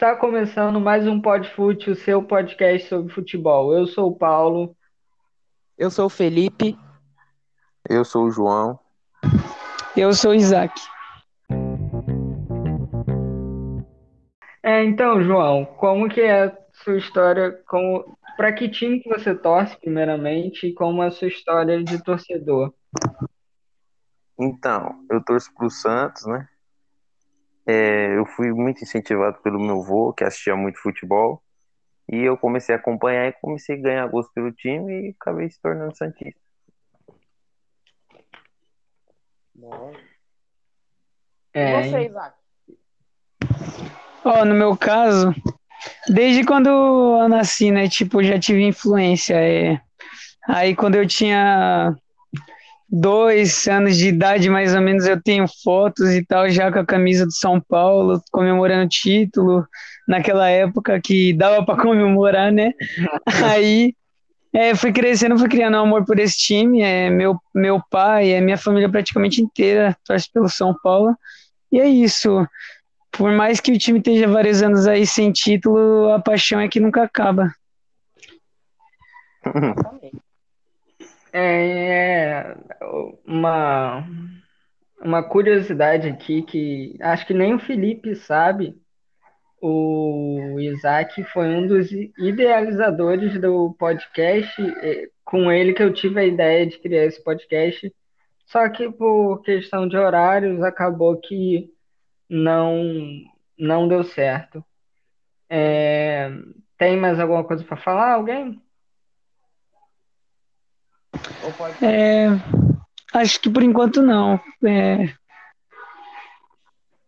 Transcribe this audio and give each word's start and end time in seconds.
Está 0.00 0.16
começando 0.16 0.80
mais 0.80 1.06
um 1.06 1.20
Podfute, 1.20 1.90
o 1.90 1.94
seu 1.94 2.22
podcast 2.22 2.88
sobre 2.88 3.12
futebol. 3.12 3.76
Eu 3.76 3.86
sou 3.86 4.08
o 4.08 4.16
Paulo. 4.16 4.74
Eu 5.76 5.90
sou 5.90 6.06
o 6.06 6.08
Felipe. 6.08 6.74
Eu 7.86 8.02
sou 8.02 8.24
o 8.24 8.30
João. 8.30 8.80
Eu 9.94 10.14
sou 10.14 10.30
o 10.30 10.34
Isaac. 10.34 10.72
É, 14.62 14.82
então, 14.82 15.22
João, 15.22 15.66
como 15.66 16.08
que 16.08 16.22
é 16.22 16.44
a 16.44 16.58
sua 16.82 16.96
história? 16.96 17.62
Como, 17.68 18.16
para 18.38 18.54
que 18.54 18.70
time 18.70 19.00
que 19.00 19.08
você 19.10 19.34
torce, 19.34 19.78
primeiramente, 19.78 20.66
e 20.66 20.72
como 20.72 21.02
é 21.02 21.08
a 21.08 21.10
sua 21.10 21.28
história 21.28 21.84
de 21.84 22.02
torcedor? 22.02 22.72
Então, 24.40 25.04
eu 25.10 25.22
torço 25.22 25.52
para 25.52 25.66
o 25.66 25.70
Santos, 25.70 26.24
né? 26.24 26.48
É, 27.70 28.18
eu 28.18 28.26
fui 28.26 28.50
muito 28.52 28.82
incentivado 28.82 29.38
pelo 29.42 29.60
meu 29.60 29.80
avô, 29.80 30.12
que 30.12 30.24
assistia 30.24 30.56
muito 30.56 30.80
futebol, 30.80 31.40
e 32.10 32.18
eu 32.18 32.36
comecei 32.36 32.74
a 32.74 32.78
acompanhar 32.78 33.28
e 33.28 33.32
comecei 33.40 33.76
a 33.76 33.80
ganhar 33.80 34.06
gosto 34.08 34.32
pelo 34.34 34.50
time 34.50 35.10
e 35.10 35.16
acabei 35.20 35.48
se 35.48 35.60
tornando 35.62 35.96
Santista. 35.96 36.40
É, 41.54 41.62
e 41.62 41.84
você, 41.84 42.06
Isaac? 42.06 42.36
Oh, 44.24 44.44
no 44.44 44.54
meu 44.54 44.76
caso, 44.76 45.32
desde 46.08 46.44
quando 46.44 46.68
eu 46.68 47.28
nasci, 47.28 47.70
né? 47.70 47.88
Tipo, 47.88 48.20
já 48.24 48.36
tive 48.36 48.64
influência. 48.64 49.34
É... 49.36 49.80
Aí 50.48 50.74
quando 50.74 50.96
eu 50.96 51.06
tinha 51.06 51.94
dois 52.90 53.68
anos 53.68 53.96
de 53.96 54.08
idade, 54.08 54.50
mais 54.50 54.74
ou 54.74 54.80
menos, 54.80 55.06
eu 55.06 55.22
tenho 55.22 55.46
fotos 55.62 56.10
e 56.10 56.24
tal, 56.24 56.50
já 56.50 56.72
com 56.72 56.80
a 56.80 56.86
camisa 56.86 57.24
do 57.24 57.32
São 57.32 57.60
Paulo, 57.60 58.20
comemorando 58.32 58.86
o 58.86 58.88
título, 58.88 59.64
naquela 60.08 60.48
época 60.48 61.00
que 61.00 61.32
dava 61.32 61.64
para 61.64 61.80
comemorar, 61.80 62.50
né? 62.50 62.72
Aí 63.54 63.94
é, 64.52 64.74
fui 64.74 64.92
crescendo, 64.92 65.38
fui 65.38 65.48
criando 65.48 65.76
um 65.76 65.82
amor 65.82 66.04
por 66.04 66.18
esse 66.18 66.36
time. 66.36 66.82
É, 66.82 67.08
meu, 67.08 67.38
meu 67.54 67.80
pai, 67.88 68.32
é 68.32 68.40
minha 68.40 68.58
família 68.58 68.88
praticamente 68.88 69.40
inteira 69.40 69.96
torce 70.04 70.28
pelo 70.32 70.48
São 70.48 70.74
Paulo. 70.82 71.14
E 71.70 71.78
é 71.78 71.88
isso. 71.88 72.44
Por 73.12 73.30
mais 73.30 73.60
que 73.60 73.70
o 73.70 73.78
time 73.78 73.98
esteja 73.98 74.26
vários 74.26 74.62
anos 74.62 74.88
aí 74.88 75.06
sem 75.06 75.30
título, 75.30 76.10
a 76.10 76.20
paixão 76.20 76.58
é 76.58 76.68
que 76.68 76.80
nunca 76.80 77.04
acaba. 77.04 77.54
É, 81.32 82.56
uma, 83.26 84.04
uma 85.00 85.22
curiosidade 85.22 86.08
aqui 86.08 86.42
que 86.42 86.96
acho 87.00 87.26
que 87.26 87.34
nem 87.34 87.54
o 87.54 87.58
Felipe 87.58 88.14
sabe. 88.14 88.80
O 89.62 90.56
Isaac 90.58 91.22
foi 91.24 91.48
um 91.48 91.66
dos 91.66 91.90
idealizadores 91.92 93.38
do 93.40 93.74
podcast. 93.78 94.54
Com 95.24 95.52
ele 95.52 95.74
que 95.74 95.82
eu 95.82 95.92
tive 95.92 96.20
a 96.20 96.24
ideia 96.24 96.66
de 96.66 96.78
criar 96.78 97.04
esse 97.04 97.22
podcast. 97.22 97.92
Só 98.46 98.68
que 98.68 98.90
por 98.90 99.42
questão 99.42 99.86
de 99.86 99.96
horários 99.96 100.62
acabou 100.62 101.16
que 101.20 101.72
não 102.28 102.82
não 103.58 103.86
deu 103.86 104.02
certo. 104.02 104.64
É, 105.48 106.30
tem 106.78 106.96
mais 106.96 107.20
alguma 107.20 107.44
coisa 107.44 107.62
para 107.64 107.76
falar? 107.76 108.14
Alguém? 108.14 108.60
É, 111.82 112.28
acho 113.14 113.40
que 113.40 113.50
por 113.50 113.62
enquanto 113.62 114.02
não. 114.02 114.40
É... 114.64 115.14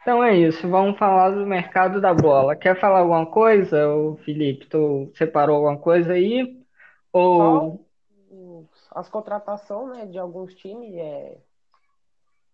Então 0.01 0.23
é 0.23 0.37
isso, 0.37 0.69
vamos 0.69 0.99
falar 0.99 1.31
do 1.31 1.47
mercado 1.47 2.01
da 2.01 2.13
bola. 2.13 2.57
Quer 2.57 2.79
falar 2.79 3.01
alguma 3.01 3.27
coisa, 3.27 3.87
ou 3.89 4.17
Felipe? 4.19 4.67
Tu 4.67 5.13
separou 5.15 5.57
alguma 5.57 5.79
coisa 5.79 6.15
aí? 6.15 6.61
Ou 7.13 7.79
Só 7.79 7.93
as 8.95 9.09
contratações 9.09 9.97
né, 9.97 10.07
de 10.07 10.19
alguns 10.19 10.55
times 10.55 10.95
é... 10.95 11.39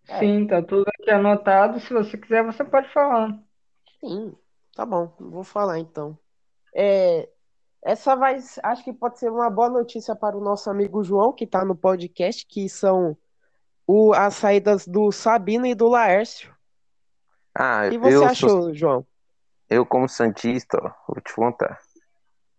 é. 0.07 0.19
Sim, 0.19 0.47
tá 0.47 0.61
tudo 0.61 0.85
aqui 0.87 1.09
anotado. 1.11 1.79
Se 1.79 1.93
você 1.93 2.17
quiser, 2.17 2.43
você 2.43 2.63
pode 2.63 2.91
falar. 2.93 3.37
Sim, 3.99 4.33
tá 4.75 4.85
bom, 4.85 5.13
vou 5.19 5.43
falar 5.43 5.79
então. 5.79 6.17
É, 6.73 7.27
essa 7.81 8.15
vai, 8.15 8.39
acho 8.63 8.83
que 8.83 8.93
pode 8.93 9.19
ser 9.19 9.31
uma 9.31 9.49
boa 9.49 9.69
notícia 9.69 10.15
para 10.15 10.37
o 10.37 10.41
nosso 10.41 10.69
amigo 10.69 11.03
João, 11.03 11.31
que 11.31 11.45
está 11.45 11.63
no 11.63 11.75
podcast, 11.75 12.45
que 12.45 12.67
são 12.67 13.17
o, 13.87 14.13
as 14.13 14.35
saídas 14.35 14.85
do 14.85 15.11
Sabino 15.11 15.65
e 15.65 15.73
do 15.73 15.87
Laércio. 15.87 16.53
Ah, 17.55 17.87
e 17.87 17.97
você 17.97 18.23
achou, 18.23 18.49
sou... 18.49 18.73
João? 18.73 19.05
Eu, 19.69 19.85
como 19.85 20.09
Santista, 20.09 20.77
ó, 20.81 20.91
vou 21.07 21.21
te 21.21 21.33
contar. 21.33 21.79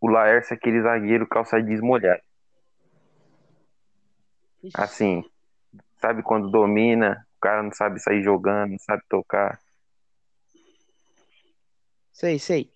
O 0.01 0.09
Laércio 0.09 0.55
é 0.55 0.57
aquele 0.57 0.81
zagueiro 0.81 1.29
calça 1.29 1.63
jeans 1.63 1.81
molhado. 1.81 2.23
Assim, 4.75 5.25
sabe 6.01 6.23
quando 6.23 6.51
domina, 6.51 7.27
o 7.37 7.41
cara 7.41 7.63
não 7.63 7.73
sabe 7.73 8.01
sair 8.01 8.23
jogando, 8.23 8.73
não 8.73 8.79
sabe 8.79 9.03
tocar. 9.09 9.61
Sei, 12.13 12.39
sei. 12.39 12.71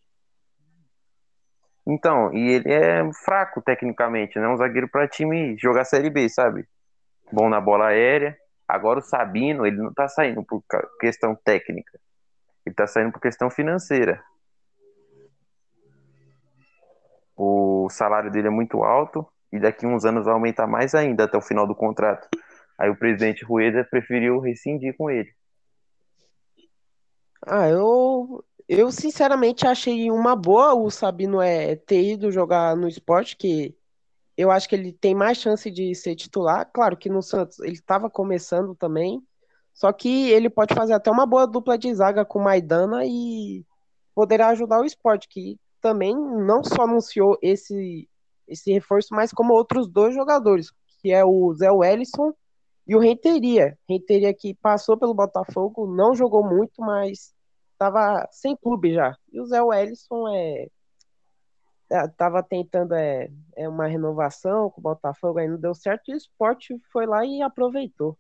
Então, 1.87 2.33
e 2.33 2.53
ele 2.53 2.73
é 2.73 3.03
fraco 3.25 3.61
tecnicamente, 3.61 4.39
né? 4.39 4.49
Um 4.49 4.57
zagueiro 4.57 4.89
para 4.89 5.07
time 5.07 5.57
jogar 5.59 5.85
Série 5.85 6.09
B, 6.09 6.29
sabe? 6.29 6.67
Bom 7.31 7.49
na 7.49 7.61
bola 7.61 7.89
aérea. 7.89 8.37
Agora 8.67 9.01
o 9.01 9.03
Sabino, 9.03 9.67
ele 9.67 9.77
não 9.77 9.93
tá 9.93 10.09
saindo 10.09 10.43
por 10.43 10.63
questão 10.99 11.35
técnica. 11.35 11.99
Ele 12.65 12.75
tá 12.75 12.87
saindo 12.87 13.13
por 13.13 13.21
questão 13.21 13.51
financeira. 13.51 14.23
O 17.37 17.89
salário 17.91 18.31
dele 18.31 18.47
é 18.47 18.51
muito 18.51 18.83
alto 18.83 19.27
e 19.53 19.59
daqui 19.59 19.87
uns 19.87 20.05
anos 20.05 20.25
vai 20.25 20.33
aumentar 20.33 20.67
mais 20.67 20.95
ainda 20.95 21.25
até 21.25 21.37
o 21.37 21.43
final 21.43 21.67
do 21.67 21.75
contrato. 21.75 22.29
Aí 22.79 22.89
o 22.89 22.97
presidente 22.97 23.45
Rueda 23.45 23.85
preferiu 23.85 24.41
rescindir 24.41 24.97
com 24.97 25.11
ele. 25.11 25.31
Ah, 27.47 27.69
eu 27.69 28.43
eu, 28.69 28.91
sinceramente, 28.91 29.67
achei 29.67 30.11
uma 30.11 30.35
boa 30.35 30.75
o 30.75 30.91
Sabino 30.91 31.41
é, 31.41 31.77
ter 31.77 32.03
ido 32.13 32.33
jogar 32.33 32.77
no 32.77 32.89
esporte, 32.89 33.37
que 33.37 33.77
eu 34.37 34.51
acho 34.51 34.69
que 34.69 34.75
ele 34.75 34.93
tem 34.93 35.15
mais 35.15 35.39
chance 35.39 35.71
de 35.71 35.95
ser 35.95 36.17
titular. 36.17 36.71
Claro 36.73 36.97
que 36.97 37.09
no 37.09 37.23
Santos 37.23 37.59
ele 37.61 37.75
estava 37.75 38.09
começando 38.09 38.75
também, 38.75 39.23
só 39.73 39.93
que 39.93 40.31
ele 40.31 40.49
pode 40.49 40.75
fazer 40.75 40.95
até 40.95 41.11
uma 41.11 41.27
boa 41.27 41.47
dupla 41.47 41.77
de 41.77 41.93
zaga 41.95 42.25
com 42.25 42.39
Maidana 42.41 43.05
e 43.05 43.65
poderá 44.15 44.49
ajudar 44.49 44.81
o 44.81 44.85
esporte, 44.85 45.29
que 45.29 45.59
também 45.81 46.15
não 46.15 46.65
só 46.65 46.83
anunciou 46.83 47.37
esse, 47.43 48.09
esse 48.49 48.73
reforço, 48.73 49.09
mas 49.13 49.33
como 49.33 49.53
outros 49.53 49.89
dois 49.89 50.15
jogadores, 50.15 50.71
que 51.03 51.13
é 51.13 51.25
o 51.25 51.53
Zé 51.55 51.71
Wellison 51.71 52.33
e 52.87 52.97
o 52.97 52.99
Renteria. 52.99 53.79
Renteria 53.89 54.33
que 54.33 54.55
passou 54.55 54.97
pelo 54.97 55.13
Botafogo, 55.13 55.87
não 55.87 56.15
jogou 56.15 56.43
muito, 56.43 56.81
mas 56.81 57.34
tava 57.79 58.27
sem 58.31 58.57
clube 58.57 58.95
já. 58.95 59.17
E 59.33 59.41
o 59.41 59.47
Zé 59.47 59.63
Wellison 59.63 60.29
é, 60.29 60.69
é 61.91 62.09
tava 62.17 62.43
tentando 62.43 62.95
é, 62.95 63.29
é 63.57 63.69
uma 63.69 63.87
renovação 63.87 64.71
com 64.71 64.81
o 64.81 64.83
Botafogo, 64.83 65.39
aí 65.39 65.49
não 65.49 65.59
deu 65.59 65.75
certo, 65.75 66.11
e 66.11 66.15
o 66.15 66.17
esporte 66.17 66.79
foi 66.93 67.07
lá 67.07 67.25
e 67.25 67.43
aproveitou. 67.43 68.19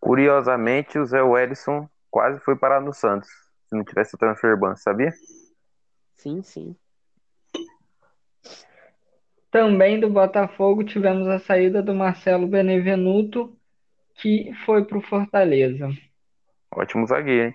Curiosamente, 0.00 0.98
o 0.98 1.06
Zé 1.06 1.22
Wellison 1.22 1.88
quase 2.10 2.40
foi 2.40 2.56
parar 2.56 2.80
no 2.80 2.92
Santos, 2.92 3.28
se 3.66 3.76
não 3.76 3.84
tivesse 3.84 4.14
o 4.14 4.18
transfer 4.18 4.58
ban, 4.58 4.74
sabia? 4.76 5.12
Sim, 6.16 6.42
sim. 6.42 6.76
Também 9.50 10.00
do 10.00 10.08
Botafogo 10.08 10.82
tivemos 10.82 11.28
a 11.28 11.38
saída 11.38 11.82
do 11.82 11.94
Marcelo 11.94 12.46
Benevenuto, 12.46 13.54
que 14.14 14.52
foi 14.64 14.84
para 14.84 14.96
o 14.96 15.02
Fortaleza. 15.02 15.90
Ótimo 16.74 17.06
zagueiro, 17.06 17.48
hein? 17.48 17.54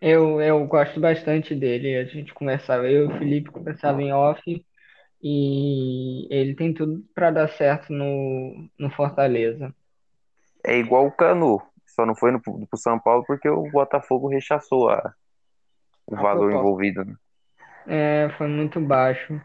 Eu, 0.00 0.40
eu 0.40 0.64
gosto 0.66 0.98
bastante 0.98 1.54
dele. 1.54 1.96
A 1.96 2.04
gente 2.04 2.32
conversava, 2.32 2.88
eu 2.88 3.04
e 3.04 3.08
o 3.08 3.18
Felipe 3.18 3.50
conversava 3.50 4.02
em 4.02 4.12
off 4.12 4.64
e 5.22 6.26
ele 6.30 6.54
tem 6.54 6.72
tudo 6.72 7.04
para 7.14 7.30
dar 7.30 7.48
certo 7.48 7.92
no, 7.92 8.68
no 8.78 8.90
Fortaleza. 8.90 9.74
É 10.64 10.78
igual 10.78 11.06
o 11.06 11.12
Canu, 11.12 11.60
só 11.86 12.06
não 12.06 12.14
foi 12.14 12.30
no, 12.30 12.40
pro 12.40 12.66
São 12.76 12.98
Paulo 12.98 13.24
porque 13.26 13.48
o 13.48 13.70
Botafogo 13.70 14.28
rechaçou 14.28 14.88
a, 14.88 15.12
o 16.06 16.16
a 16.16 16.22
valor 16.22 16.48
proposta. 16.48 16.58
envolvido. 16.58 17.04
Né? 17.04 17.14
É, 17.86 18.30
foi 18.38 18.48
muito 18.48 18.80
baixo. 18.80 19.40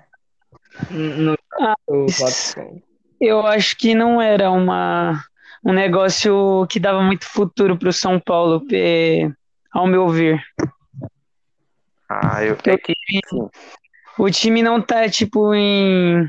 No, 0.89 1.37
ah, 1.59 1.75
eu 3.19 3.45
acho 3.45 3.77
que 3.77 3.95
não 3.95 4.21
era 4.21 4.51
uma, 4.51 5.23
um 5.63 5.73
negócio 5.73 6.65
que 6.69 6.79
dava 6.79 7.01
muito 7.01 7.25
futuro 7.25 7.77
para 7.77 7.89
o 7.89 7.93
São 7.93 8.19
Paulo 8.19 8.61
ao 9.75 9.85
meu 9.85 10.07
ver. 10.07 10.41
Ah, 12.09 12.41
eu 12.45 12.57
é 12.65 12.77
que 12.77 12.93
o 14.17 14.29
time 14.29 14.63
não 14.63 14.81
tá 14.81 15.09
tipo 15.09 15.53
em 15.53 16.25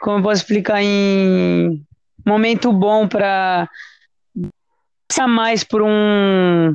como 0.00 0.18
eu 0.18 0.22
posso 0.22 0.42
explicar 0.42 0.82
em 0.82 1.82
momento 2.24 2.70
bom 2.70 3.08
para 3.08 3.66
passar 5.08 5.26
mais 5.26 5.64
por 5.64 5.80
um 5.80 6.74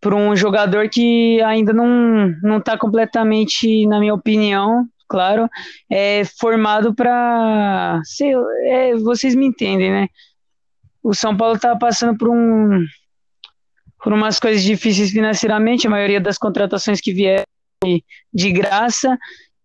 por 0.00 0.14
um 0.14 0.36
jogador 0.36 0.88
que 0.88 1.42
ainda 1.42 1.72
não 1.72 2.28
não 2.40 2.58
está 2.58 2.78
completamente, 2.78 3.86
na 3.88 3.98
minha 3.98 4.14
opinião, 4.14 4.86
claro, 5.08 5.48
é 5.90 6.22
formado 6.38 6.94
para, 6.94 8.00
é, 8.66 8.94
vocês 8.94 9.34
me 9.34 9.46
entendem, 9.46 9.90
né? 9.90 10.08
O 11.02 11.12
São 11.12 11.36
Paulo 11.36 11.56
está 11.56 11.74
passando 11.76 12.16
por 12.16 12.28
um 12.28 12.86
por 14.02 14.12
umas 14.12 14.40
coisas 14.40 14.62
difíceis 14.62 15.10
financeiramente, 15.10 15.86
a 15.86 15.90
maioria 15.90 16.20
das 16.20 16.38
contratações 16.38 17.00
que 17.00 17.12
vieram 17.12 17.44
de 18.32 18.52
graça, 18.52 19.18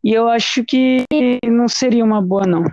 e 0.03 0.13
eu 0.13 0.27
acho 0.27 0.63
que 0.63 1.03
não 1.45 1.67
seria 1.67 2.03
uma 2.03 2.21
boa 2.21 2.45
não. 2.45 2.63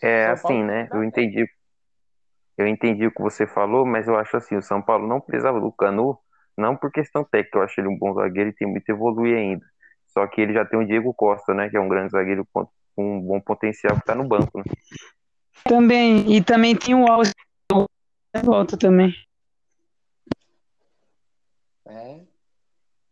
É 0.00 0.26
assim, 0.26 0.62
né? 0.62 0.88
Eu 0.92 1.02
entendi. 1.02 1.48
Eu 2.56 2.66
entendi 2.66 3.06
o 3.06 3.12
que 3.12 3.22
você 3.22 3.46
falou, 3.46 3.86
mas 3.86 4.08
eu 4.08 4.16
acho 4.16 4.36
assim, 4.36 4.56
o 4.56 4.62
São 4.62 4.82
Paulo 4.82 5.06
não 5.06 5.20
precisava 5.20 5.60
do 5.60 5.72
Canu, 5.72 6.18
não 6.56 6.76
por 6.76 6.90
questão 6.90 7.24
técnica, 7.24 7.58
eu 7.58 7.62
acho 7.62 7.80
ele 7.80 7.88
um 7.88 7.96
bom 7.96 8.14
zagueiro 8.14 8.50
e 8.50 8.54
tem 8.54 8.66
muito 8.66 8.88
a 8.88 8.92
evoluir 8.92 9.36
ainda. 9.36 9.64
Só 10.08 10.26
que 10.26 10.40
ele 10.40 10.52
já 10.52 10.64
tem 10.64 10.78
o 10.78 10.86
Diego 10.86 11.14
Costa, 11.14 11.54
né? 11.54 11.68
Que 11.68 11.76
é 11.76 11.80
um 11.80 11.88
grande 11.88 12.10
zagueiro 12.10 12.46
com 12.52 12.66
um 12.96 13.20
bom 13.20 13.40
potencial 13.40 13.96
que 13.96 14.04
tá 14.04 14.14
no 14.14 14.24
banco, 14.26 14.58
né? 14.58 14.64
Também, 15.64 16.32
e 16.32 16.42
também 16.42 16.74
tem 16.74 16.94
o 16.94 17.06
Alves 17.06 17.32
volta 18.42 18.76
também. 18.76 19.12
É. 21.88 22.20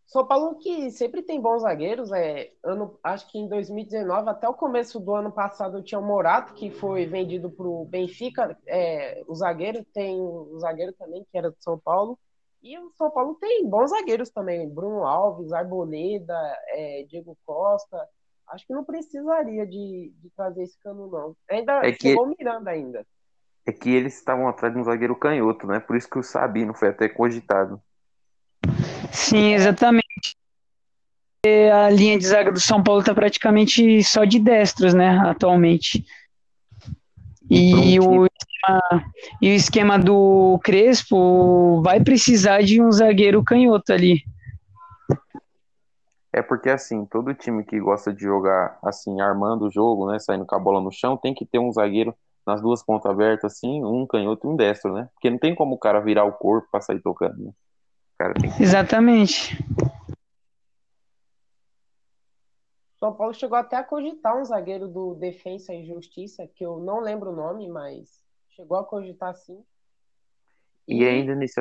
São 0.06 0.24
Paulo 0.24 0.54
que 0.58 0.90
sempre 0.92 1.20
tem 1.22 1.40
bons 1.40 1.62
zagueiros. 1.62 2.12
É, 2.12 2.52
ano, 2.62 2.96
acho 3.02 3.28
que 3.30 3.38
em 3.38 3.48
2019, 3.48 4.28
até 4.30 4.48
o 4.48 4.54
começo 4.54 5.00
do 5.00 5.14
ano 5.14 5.32
passado, 5.32 5.82
tinha 5.82 5.98
o 5.98 6.04
Morato, 6.04 6.54
que 6.54 6.70
foi 6.70 7.06
vendido 7.06 7.50
para 7.50 7.66
o 7.66 7.84
Benfica. 7.84 8.56
É, 8.66 9.24
o 9.26 9.34
zagueiro 9.34 9.84
tem 9.92 10.20
o 10.20 10.56
zagueiro 10.60 10.92
também, 10.92 11.26
que 11.30 11.36
era 11.36 11.50
do 11.50 11.56
São 11.58 11.78
Paulo. 11.78 12.16
E 12.62 12.78
o 12.78 12.90
São 12.96 13.10
Paulo 13.10 13.34
tem 13.40 13.68
bons 13.68 13.90
zagueiros 13.90 14.30
também. 14.30 14.68
Bruno 14.68 15.04
Alves, 15.04 15.52
Arboleda, 15.52 16.34
é, 16.68 17.04
Diego 17.08 17.36
Costa. 17.44 18.08
Acho 18.48 18.64
que 18.64 18.72
não 18.72 18.84
precisaria 18.84 19.66
de, 19.66 20.12
de 20.20 20.30
trazer 20.36 20.62
esse 20.62 20.78
cano, 20.78 21.08
não. 21.08 21.36
Ainda 21.50 21.84
É 21.84 21.90
que- 21.90 22.08
chegou 22.10 22.26
o 22.26 22.28
Miranda 22.28 22.70
ainda. 22.70 23.04
É 23.66 23.72
que 23.72 23.90
eles 23.90 24.14
estavam 24.16 24.46
atrás 24.46 24.72
de 24.72 24.78
um 24.78 24.84
zagueiro 24.84 25.16
canhoto, 25.16 25.66
né? 25.66 25.80
Por 25.80 25.96
isso 25.96 26.08
que 26.08 26.18
o 26.18 26.22
Sabino 26.22 26.72
foi 26.72 26.88
até 26.88 27.08
cogitado. 27.08 27.82
Sim, 29.16 29.54
exatamente. 29.54 30.36
E 31.44 31.70
A 31.70 31.88
linha 31.88 32.18
de 32.18 32.26
zaga 32.26 32.52
do 32.52 32.60
São 32.60 32.82
Paulo 32.82 33.00
está 33.00 33.14
praticamente 33.14 34.04
só 34.04 34.24
de 34.24 34.38
destros, 34.38 34.92
né, 34.92 35.18
atualmente. 35.24 36.04
E 37.48 37.98
o 37.98 38.26
esquema, 38.26 39.12
e 39.40 39.50
o 39.50 39.54
esquema 39.54 39.98
do 39.98 40.60
Crespo 40.62 41.80
vai 41.82 42.00
precisar 42.00 42.62
de 42.62 42.82
um 42.82 42.92
zagueiro 42.92 43.42
canhoto 43.42 43.92
ali. 43.92 44.22
É 46.32 46.42
porque 46.42 46.68
assim, 46.68 47.06
todo 47.06 47.32
time 47.32 47.64
que 47.64 47.80
gosta 47.80 48.12
de 48.12 48.22
jogar 48.22 48.78
assim, 48.84 49.20
armando 49.20 49.66
o 49.66 49.70
jogo, 49.70 50.10
né, 50.10 50.18
saindo 50.18 50.44
com 50.44 50.54
a 50.54 50.58
bola 50.58 50.80
no 50.80 50.92
chão, 50.92 51.16
tem 51.16 51.32
que 51.32 51.46
ter 51.46 51.58
um 51.58 51.72
zagueiro 51.72 52.14
nas 52.46 52.60
duas 52.60 52.84
pontas 52.84 53.10
abertas 53.10 53.54
assim, 53.54 53.82
um 53.82 54.06
canhoto 54.06 54.46
e 54.46 54.50
um 54.50 54.56
destro, 54.56 54.92
né? 54.92 55.08
Porque 55.14 55.30
não 55.30 55.38
tem 55.38 55.54
como 55.54 55.74
o 55.74 55.78
cara 55.78 56.00
virar 56.00 56.24
o 56.24 56.32
corpo 56.32 56.68
pra 56.70 56.80
sair 56.80 57.00
tocando, 57.00 57.38
né? 57.38 57.52
O 58.16 58.18
cara 58.18 58.32
tem 58.34 58.50
que 58.50 58.62
Exatamente. 58.62 59.62
São 62.98 63.12
Paulo 63.14 63.34
chegou 63.34 63.58
até 63.58 63.76
a 63.76 63.84
cogitar 63.84 64.38
um 64.38 64.44
zagueiro 64.44 64.88
do 64.88 65.14
Defensa 65.14 65.74
e 65.74 65.86
Justiça, 65.86 66.46
que 66.46 66.64
eu 66.64 66.78
não 66.78 67.00
lembro 67.00 67.30
o 67.30 67.36
nome, 67.36 67.68
mas 67.68 68.24
chegou 68.48 68.78
a 68.78 68.84
cogitar 68.84 69.34
sim. 69.34 69.62
E 70.88 71.04
ainda 71.04 71.34
nesse 71.34 71.60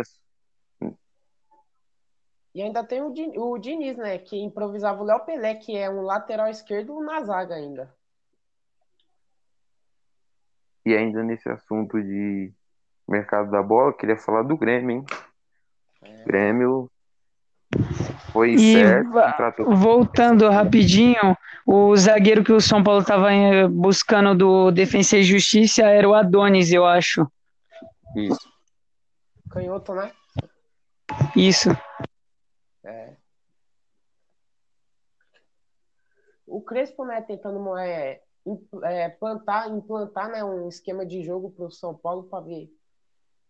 E 2.54 2.62
ainda 2.62 2.86
tem 2.86 3.02
o, 3.04 3.12
Di- 3.12 3.38
o 3.38 3.58
Diniz, 3.58 3.98
né? 3.98 4.18
Que 4.18 4.38
improvisava 4.38 5.02
o 5.02 5.06
Léo 5.06 5.26
Pelé, 5.26 5.56
que 5.56 5.76
é 5.76 5.90
um 5.90 6.02
lateral 6.04 6.48
esquerdo 6.48 7.02
na 7.02 7.22
zaga 7.22 7.56
ainda. 7.56 7.94
e 10.86 10.96
ainda 10.96 11.24
nesse 11.24 11.50
assunto 11.50 12.02
de 12.02 12.54
mercado 13.08 13.50
da 13.50 13.62
bola, 13.62 13.90
eu 13.90 13.94
queria 13.98 14.16
falar 14.18 14.44
do 14.44 14.56
Grêmio, 14.56 14.98
hein? 14.98 15.06
Grêmio 16.26 16.90
foi 18.32 18.56
E 18.56 18.74
certo, 18.74 19.12
contratou 19.12 19.76
voltando 19.76 20.50
rapidinho, 20.50 21.38
o 21.66 21.96
zagueiro 21.96 22.44
que 22.44 22.52
o 22.52 22.62
São 22.62 22.84
Paulo 22.84 23.02
estava 23.02 23.30
buscando 23.70 24.36
do 24.36 24.72
Defensa 24.72 25.18
e 25.18 25.24
Justiça 25.24 25.84
era 25.84 26.08
o 26.08 26.14
Adonis, 26.14 26.72
eu 26.72 26.86
acho. 26.86 27.26
isso. 28.16 28.54
Canhoto, 29.50 29.94
né? 29.94 30.12
Isso. 31.36 31.70
É. 32.84 33.14
O 36.46 36.62
Crespo, 36.62 37.06
né, 37.06 37.22
tentando 37.22 37.76
é, 37.78 38.22
imp- 38.46 38.84
é, 38.84 39.10
plantar, 39.10 39.70
implantar 39.70 40.30
né, 40.30 40.44
um 40.44 40.68
esquema 40.68 41.06
de 41.06 41.24
jogo 41.24 41.52
para 41.52 41.66
o 41.66 41.72
São 41.72 41.96
Paulo 41.96 42.24
para 42.24 42.44
ver 42.44 42.70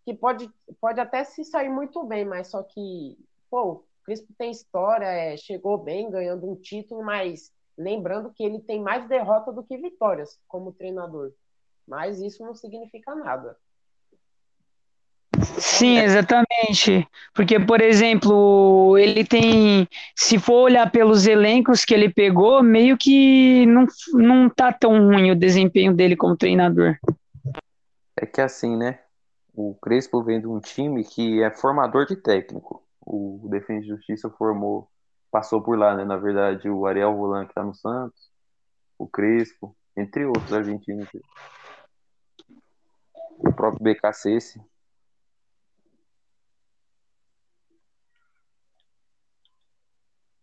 que 0.05 0.13
pode, 0.13 0.49
pode 0.79 0.99
até 0.99 1.23
se 1.23 1.43
sair 1.43 1.69
muito 1.69 2.03
bem, 2.03 2.23
mas 2.23 2.47
só 2.47 2.61
que, 2.61 3.17
pô, 3.49 3.71
o 3.71 3.83
Crespo 4.03 4.31
tem 4.37 4.51
história, 4.51 5.05
é, 5.05 5.35
chegou 5.35 5.79
bem, 5.79 6.11
ganhando 6.11 6.47
um 6.47 6.55
título, 6.55 7.03
mas 7.03 7.51
lembrando 7.75 8.31
que 8.31 8.43
ele 8.43 8.59
tem 8.59 8.79
mais 8.79 9.07
derrota 9.07 9.51
do 9.51 9.63
que 9.63 9.75
vitórias 9.77 10.39
como 10.47 10.71
treinador. 10.71 11.31
Mas 11.87 12.21
isso 12.21 12.43
não 12.43 12.53
significa 12.53 13.15
nada. 13.15 13.57
Sim, 15.59 15.97
exatamente. 15.97 17.07
Porque, 17.33 17.59
por 17.59 17.81
exemplo, 17.81 18.97
ele 18.97 19.25
tem, 19.25 19.87
se 20.15 20.39
for 20.39 20.63
olhar 20.63 20.89
pelos 20.91 21.27
elencos 21.27 21.83
que 21.83 21.93
ele 21.93 22.09
pegou, 22.09 22.63
meio 22.63 22.97
que 22.97 23.65
não, 23.65 23.85
não 24.13 24.49
tá 24.49 24.71
tão 24.71 25.07
ruim 25.07 25.31
o 25.31 25.35
desempenho 25.35 25.93
dele 25.93 26.15
como 26.15 26.37
treinador. 26.37 26.97
É 28.17 28.25
que 28.25 28.39
assim, 28.39 28.77
né? 28.77 28.99
O 29.57 29.73
Crespo 29.75 30.21
vem 30.21 30.41
de 30.41 30.47
um 30.47 30.59
time 30.59 31.01
que 31.05 31.41
é 31.41 31.49
formador 31.49 32.05
de 32.05 32.17
técnico. 32.17 32.83
O 32.99 33.47
Defensa 33.49 33.85
e 33.85 33.87
Justiça 33.87 34.29
formou, 34.29 34.89
passou 35.31 35.61
por 35.61 35.77
lá, 35.77 35.95
né? 35.95 36.03
Na 36.03 36.17
verdade, 36.17 36.69
o 36.69 36.85
Ariel 36.85 37.15
Roland 37.15 37.47
que 37.47 37.53
tá 37.53 37.63
no 37.63 37.73
Santos, 37.73 38.29
o 38.97 39.07
Crespo, 39.07 39.73
entre 39.95 40.25
outros 40.25 40.51
argentinos. 40.51 41.07
O 43.37 43.53
próprio 43.53 43.81
BKC. 43.81 44.59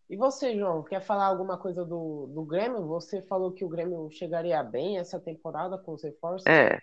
E 0.09 0.17
você, 0.17 0.57
João, 0.57 0.83
quer 0.83 1.03
falar 1.03 1.27
alguma 1.27 1.59
coisa 1.59 1.85
do, 1.85 2.29
do 2.29 2.45
Grêmio? 2.45 2.87
Você 2.87 3.21
falou 3.21 3.53
que 3.53 3.65
o 3.65 3.69
Grêmio 3.69 4.11
chegaria 4.11 4.63
bem 4.63 4.99
essa 4.99 5.21
temporada 5.21 5.77
com 5.77 5.93
os 5.93 6.03
reforços. 6.03 6.47
É, 6.47 6.79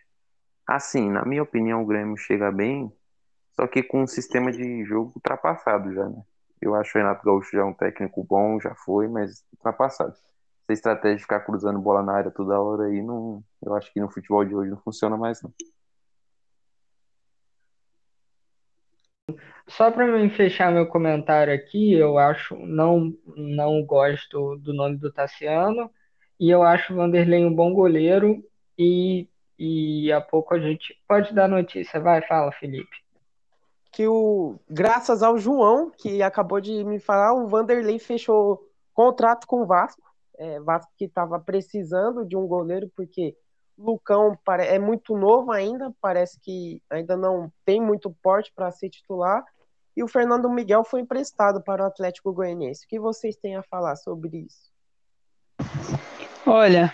assim, 0.67 1.09
na 1.09 1.25
minha 1.25 1.43
opinião, 1.43 1.81
o 1.81 1.85
Grêmio 1.85 2.17
chega 2.17 2.51
bem, 2.51 2.91
só 3.53 3.67
que 3.67 3.83
com 3.83 4.03
um 4.03 4.07
sistema 4.07 4.51
de 4.51 4.83
jogo 4.85 5.13
ultrapassado 5.15 5.93
já, 5.93 6.07
né? 6.07 6.21
Eu 6.61 6.75
acho 6.75 6.97
o 6.97 7.01
Renato 7.01 7.25
Gaúcho 7.25 7.51
já 7.55 7.65
um 7.65 7.73
técnico 7.73 8.23
bom, 8.23 8.59
já 8.59 8.75
foi, 8.75 9.07
mas 9.07 9.43
ultrapassado. 9.53 10.13
Essa 10.63 10.73
estratégia 10.73 11.17
de 11.17 11.23
ficar 11.23 11.41
cruzando 11.41 11.79
bola 11.79 12.03
na 12.03 12.13
área 12.13 12.31
toda 12.31 12.59
hora 12.59 12.85
aí, 12.85 13.01
não, 13.01 13.43
eu 13.61 13.73
acho 13.75 13.91
que 13.91 13.99
no 13.99 14.11
futebol 14.11 14.45
de 14.45 14.55
hoje 14.55 14.69
não 14.69 14.77
funciona 14.77 15.17
mais, 15.17 15.41
não. 15.41 15.53
Só 19.67 19.91
para 19.91 20.07
mim 20.07 20.29
fechar 20.29 20.71
meu 20.71 20.87
comentário 20.87 21.53
aqui, 21.53 21.93
eu 21.93 22.17
acho 22.17 22.55
não 22.55 23.13
não 23.37 23.85
gosto 23.85 24.57
do 24.57 24.73
nome 24.73 24.97
do 24.97 25.11
Tassiano 25.11 25.91
e 26.39 26.49
eu 26.49 26.63
acho 26.63 26.93
o 26.93 26.95
Vanderlei 26.95 27.45
um 27.45 27.53
bom 27.53 27.73
goleiro 27.73 28.43
e 28.77 29.29
e 29.59 30.09
a 30.13 30.21
pouco 30.21 30.53
a 30.53 30.59
gente 30.59 30.97
pode 31.05 31.33
dar 31.33 31.49
notícia. 31.49 31.99
Vai, 31.99 32.21
fala, 32.25 32.49
Felipe. 32.53 32.95
Que 33.91 34.07
o, 34.07 34.57
graças 34.69 35.21
ao 35.21 35.37
João, 35.37 35.91
que 35.91 36.21
acabou 36.23 36.61
de 36.61 36.83
me 36.85 36.99
falar, 36.99 37.33
o 37.33 37.47
Vanderlei 37.47 37.99
fechou 37.99 38.65
contrato 38.93 39.45
com 39.45 39.63
o 39.63 39.65
Vasco. 39.65 40.01
É, 40.37 40.61
Vasco 40.61 40.89
que 40.97 41.05
estava 41.05 41.37
precisando 41.37 42.25
de 42.25 42.37
um 42.37 42.47
goleiro, 42.47 42.89
porque 42.95 43.35
Lucão 43.77 44.37
é 44.59 44.79
muito 44.79 45.17
novo 45.17 45.51
ainda, 45.51 45.93
parece 45.99 46.39
que 46.39 46.81
ainda 46.89 47.17
não 47.17 47.51
tem 47.65 47.81
muito 47.81 48.15
porte 48.23 48.53
para 48.55 48.71
ser 48.71 48.89
titular. 48.89 49.43
E 49.97 50.03
o 50.03 50.07
Fernando 50.07 50.49
Miguel 50.49 50.85
foi 50.85 51.01
emprestado 51.01 51.61
para 51.61 51.83
o 51.83 51.85
Atlético 51.85 52.31
Goianiense. 52.31 52.85
O 52.85 52.87
que 52.87 52.99
vocês 52.99 53.35
têm 53.35 53.57
a 53.57 53.63
falar 53.63 53.97
sobre 53.97 54.45
isso? 54.45 54.71
Olha, 56.45 56.91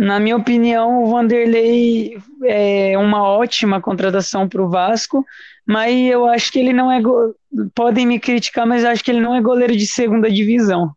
na 0.00 0.18
minha 0.18 0.34
opinião, 0.34 1.02
o 1.02 1.10
Vanderlei 1.10 2.16
é 2.44 2.96
uma 2.96 3.22
ótima 3.22 3.82
contratação 3.82 4.48
para 4.48 4.62
o 4.62 4.68
Vasco, 4.70 5.26
mas 5.66 5.94
eu 6.10 6.26
acho 6.26 6.50
que 6.50 6.58
ele 6.58 6.72
não 6.72 6.90
é. 6.90 7.02
go- 7.02 7.34
Podem 7.74 8.06
me 8.06 8.18
criticar, 8.18 8.66
mas 8.66 8.82
acho 8.82 9.04
que 9.04 9.10
ele 9.10 9.20
não 9.20 9.34
é 9.34 9.42
goleiro 9.42 9.76
de 9.76 9.86
segunda 9.86 10.30
divisão. 10.30 10.90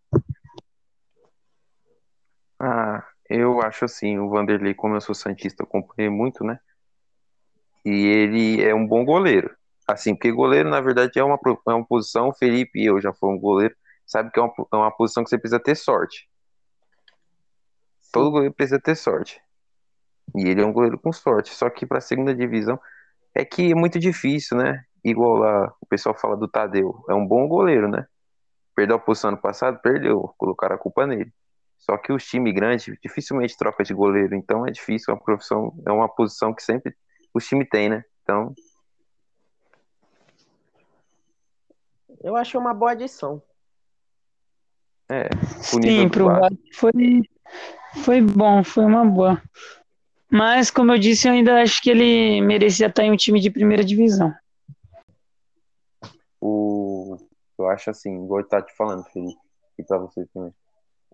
Ah, 2.57 3.03
eu 3.29 3.61
acho 3.61 3.83
assim, 3.83 4.17
o 4.17 4.29
Vanderlei, 4.29 4.73
como 4.73 4.95
eu 4.95 5.01
sou 5.01 5.13
santista, 5.13 5.63
acompanhei 5.63 6.09
muito, 6.09 6.43
né? 6.45 6.57
E 7.83 7.91
ele 7.91 8.63
é 8.63 8.73
um 8.73 8.87
bom 8.87 9.03
goleiro. 9.03 9.53
Assim, 9.85 10.15
porque 10.15 10.31
goleiro, 10.31 10.69
na 10.69 10.79
verdade, 10.79 11.19
é 11.19 11.23
uma, 11.23 11.37
é 11.67 11.73
uma 11.73 11.85
posição, 11.85 12.29
o 12.29 12.33
Felipe 12.33 12.79
e 12.79 12.85
eu 12.85 13.01
já 13.01 13.11
fomos 13.11 13.41
goleiro, 13.41 13.75
sabe 14.05 14.31
que 14.31 14.39
é 14.39 14.43
uma, 14.43 14.53
é 14.71 14.75
uma 14.77 14.91
posição 14.95 15.25
que 15.25 15.29
você 15.29 15.37
precisa 15.37 15.59
ter 15.59 15.75
sorte. 15.75 16.25
Todo 18.13 18.31
goleiro 18.31 18.53
precisa 18.53 18.79
ter 18.79 18.95
sorte. 18.95 19.41
E 20.35 20.47
ele 20.47 20.61
é 20.61 20.65
um 20.65 20.71
goleiro 20.71 20.99
com 20.99 21.11
sorte. 21.11 21.49
Só 21.53 21.69
que 21.69 21.85
para 21.85 21.97
a 21.97 22.01
segunda 22.01 22.33
divisão 22.33 22.79
é 23.35 23.43
que 23.43 23.71
é 23.71 23.75
muito 23.75 23.99
difícil, 23.99 24.55
né? 24.55 24.85
Igual 25.03 25.37
lá 25.37 25.73
o 25.81 25.85
pessoal 25.85 26.15
fala 26.15 26.37
do 26.37 26.47
Tadeu. 26.47 27.03
É 27.09 27.13
um 27.13 27.27
bom 27.27 27.47
goleiro, 27.47 27.89
né? 27.89 28.05
Perdeu 28.75 28.95
a 28.95 28.99
posição 28.99 29.31
ano 29.31 29.41
passado? 29.41 29.79
Perdeu. 29.81 30.33
Colocaram 30.37 30.75
a 30.75 30.79
culpa 30.79 31.07
nele. 31.07 31.33
Só 31.79 31.97
que 31.97 32.13
os 32.13 32.23
times 32.23 32.53
grandes 32.53 32.85
dificilmente 33.01 33.57
troca 33.57 33.83
de 33.83 33.93
goleiro. 33.93 34.35
Então 34.35 34.65
é 34.65 34.71
difícil. 34.71 35.11
É 35.11 35.15
uma 35.15 35.23
profissão, 35.23 35.73
é 35.85 35.91
uma 35.91 36.07
posição 36.07 36.53
que 36.53 36.63
sempre 36.63 36.95
os 37.33 37.45
times 37.45 37.67
têm, 37.67 37.89
né? 37.89 38.05
Então, 38.21 38.53
Eu 42.23 42.37
achei 42.37 42.57
uma 42.57 42.73
boa 42.73 42.91
adição. 42.91 43.41
é. 45.09 45.27
Sim, 45.61 46.07
pro. 46.07 46.25
Vasco 46.25 46.57
foi, 46.75 46.91
foi 48.03 48.21
bom, 48.21 48.63
foi 48.63 48.85
uma 48.85 49.05
boa. 49.05 49.41
Mas, 50.29 50.71
como 50.71 50.91
eu 50.91 50.97
disse, 50.97 51.27
eu 51.27 51.33
ainda 51.33 51.61
acho 51.61 51.81
que 51.81 51.89
ele 51.89 52.41
merecia 52.41 52.87
estar 52.87 53.03
em 53.03 53.11
um 53.11 53.15
time 53.15 53.39
de 53.39 53.51
primeira 53.51 53.83
divisão. 53.83 54.33
O, 56.41 57.17
eu 57.57 57.67
acho 57.67 57.91
assim, 57.91 58.23
igual 58.23 58.41
eu 58.41 58.47
tava 58.47 58.63
te 58.63 58.75
falando, 58.75 59.03
Felipe, 59.05 59.39
e 59.77 59.83
pra 59.83 59.97
você 59.97 60.25
também. 60.33 60.53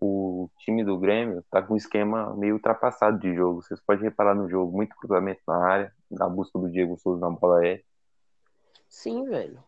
O 0.01 0.50
time 0.60 0.86
do 0.86 0.98
Grêmio 0.98 1.43
tá 1.51 1.62
com 1.62 1.74
um 1.74 1.77
esquema 1.77 2.34
meio 2.34 2.53
ultrapassado 2.53 3.19
de 3.19 3.36
jogo. 3.36 3.62
Vocês 3.62 3.81
podem 3.81 4.05
reparar 4.05 4.34
no 4.34 4.50
jogo, 4.50 4.75
muito 4.75 4.96
cruzamento 4.96 5.41
na 5.46 5.67
área, 5.67 5.93
na 6.10 6.29
busca 6.29 6.58
do 6.58 6.72
Diego 6.72 6.98
Souza 6.98 7.19
na 7.19 7.29
bola 7.29 7.67
é. 7.67 7.81
Sim, 8.88 9.25
velho. 9.25 9.62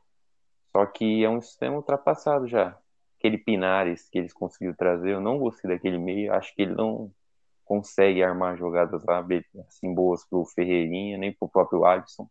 Só 0.71 0.85
que 0.85 1.25
é 1.25 1.29
um 1.29 1.41
sistema 1.41 1.75
ultrapassado 1.75 2.47
já. 2.47 2.77
Aquele 3.21 3.37
Pinares 3.37 4.09
que 4.09 4.17
eles 4.17 4.33
conseguiram 4.33 4.73
trazer, 4.73 5.11
eu 5.11 5.21
não 5.21 5.37
gostei 5.37 5.69
daquele 5.69 5.99
meio. 5.99 6.33
Acho 6.33 6.55
que 6.55 6.63
ele 6.63 6.73
não 6.73 7.13
consegue 7.63 8.23
armar 8.23 8.57
jogadas 8.57 9.05
lá, 9.05 9.21
be- 9.21 9.45
assim 9.67 9.93
boas 9.93 10.25
pro 10.25 10.43
Ferreirinha, 10.43 11.19
nem 11.19 11.31
pro 11.31 11.47
próprio 11.47 11.85
Alisson. 11.85 12.27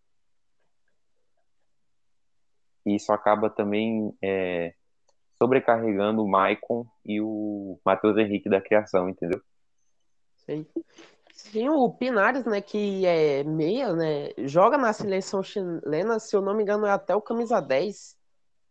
E 2.85 2.97
isso 2.97 3.13
acaba 3.13 3.49
também 3.49 4.13
é, 4.21 4.75
sobrecarregando 5.39 6.25
o 6.25 6.29
Maicon 6.29 6.85
e 7.07 7.21
o 7.21 7.79
Matheus 7.85 8.19
Henrique 8.19 8.49
da 8.51 8.61
criação, 8.61 9.09
entendeu? 9.09 9.41
Sei. 10.45 10.67
Sim, 11.33 11.69
o 11.69 11.89
Pinares, 11.89 12.45
né, 12.45 12.61
que 12.61 13.07
é 13.07 13.45
meia, 13.45 13.93
né, 13.95 14.31
joga 14.39 14.77
na 14.77 14.93
seleção 14.93 15.41
chilena, 15.41 16.19
se 16.19 16.35
eu 16.35 16.43
não 16.43 16.53
me 16.53 16.65
engano, 16.65 16.85
é 16.85 16.91
até 16.91 17.15
o 17.15 17.23
camisa 17.23 17.61
10, 17.61 18.19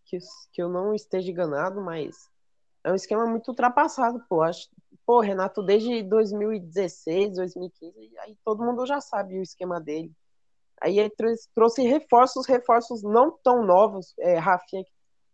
que, 0.09 0.17
que 0.51 0.61
eu 0.61 0.67
não 0.67 0.93
esteja 0.93 1.29
enganado, 1.29 1.79
mas 1.81 2.29
é 2.83 2.91
um 2.91 2.95
esquema 2.95 3.25
muito 3.25 3.49
ultrapassado, 3.49 4.23
pô. 4.27 4.41
Acho, 4.41 4.67
pô, 5.05 5.19
Renato, 5.19 5.61
desde 5.61 6.01
2016, 6.03 7.35
2015, 7.35 8.17
aí 8.19 8.37
todo 8.43 8.63
mundo 8.63 8.85
já 8.85 8.99
sabe 8.99 9.37
o 9.37 9.43
esquema 9.43 9.79
dele. 9.79 10.11
Aí 10.81 10.97
ele 10.97 11.11
trouxe, 11.53 11.83
reforços, 11.83 12.47
reforços 12.47 13.03
não 13.03 13.31
tão 13.43 13.65
novos, 13.65 14.13
é, 14.19 14.37
Rafinha, 14.37 14.85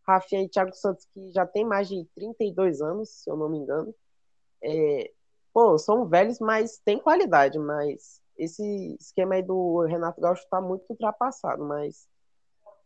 Rafinha 0.07 0.43
e 0.43 0.49
Thiago 0.49 0.73
Santos, 0.73 1.05
que 1.13 1.31
já 1.31 1.45
tem 1.45 1.63
mais 1.63 1.87
de 1.87 2.03
32 2.15 2.81
anos, 2.81 3.09
se 3.09 3.29
eu 3.29 3.37
não 3.37 3.49
me 3.49 3.59
engano. 3.59 3.93
É, 4.63 5.11
pô, 5.53 5.77
são 5.77 6.07
velhos, 6.07 6.39
mas 6.39 6.79
tem 6.83 6.99
qualidade, 6.99 7.59
mas 7.59 8.21
esse 8.37 8.97
esquema 8.99 9.35
aí 9.35 9.43
do 9.43 9.81
Renato 9.85 10.19
Gaúcho 10.19 10.45
tá 10.49 10.59
muito 10.59 10.85
ultrapassado, 10.89 11.63
mas 11.63 12.07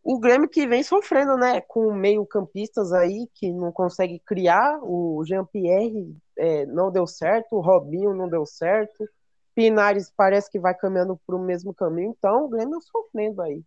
o 0.04 0.20
Grêmio 0.20 0.50
que 0.50 0.66
vem 0.66 0.82
sofrendo, 0.82 1.36
né, 1.36 1.62
com 1.62 1.94
meio 1.94 2.26
campistas 2.26 2.94
aí, 2.94 3.28
que 3.34 3.52
não 3.52 3.72
consegue 3.72 4.20
criar, 4.20 4.80
o 4.82 5.24
Jean-Pierre 5.26 6.16
é, 6.38 6.66
não 6.66 6.92
deu 6.92 7.06
certo, 7.06 7.56
o 7.56 7.62
Robinho 7.62 8.14
não 8.14 8.28
deu 8.28 8.46
certo, 8.46 9.08
Pinares 9.54 10.12
parece 10.16 10.50
que 10.50 10.60
vai 10.60 10.74
caminhando 10.74 11.20
pro 11.28 11.38
mesmo 11.38 11.74
caminho, 11.74 12.16
então 12.18 12.46
o 12.46 12.50
Grêmio 12.50 12.80
sofrendo 12.82 13.42
aí. 13.42 13.62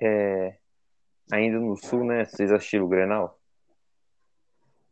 É, 0.00 0.56
ainda 1.32 1.58
no 1.58 1.76
Sul, 1.76 2.04
né? 2.04 2.24
Vocês 2.24 2.52
assistiram 2.52 2.84
o 2.84 2.88
Grenal? 2.88 3.38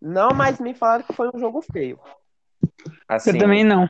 Não, 0.00 0.30
mas 0.30 0.58
me 0.58 0.74
falaram 0.74 1.04
que 1.04 1.12
foi 1.12 1.30
um 1.34 1.38
jogo 1.38 1.62
feio. 1.62 1.98
Assim, 3.08 3.30
Eu 3.30 3.38
também 3.38 3.64
não. 3.64 3.88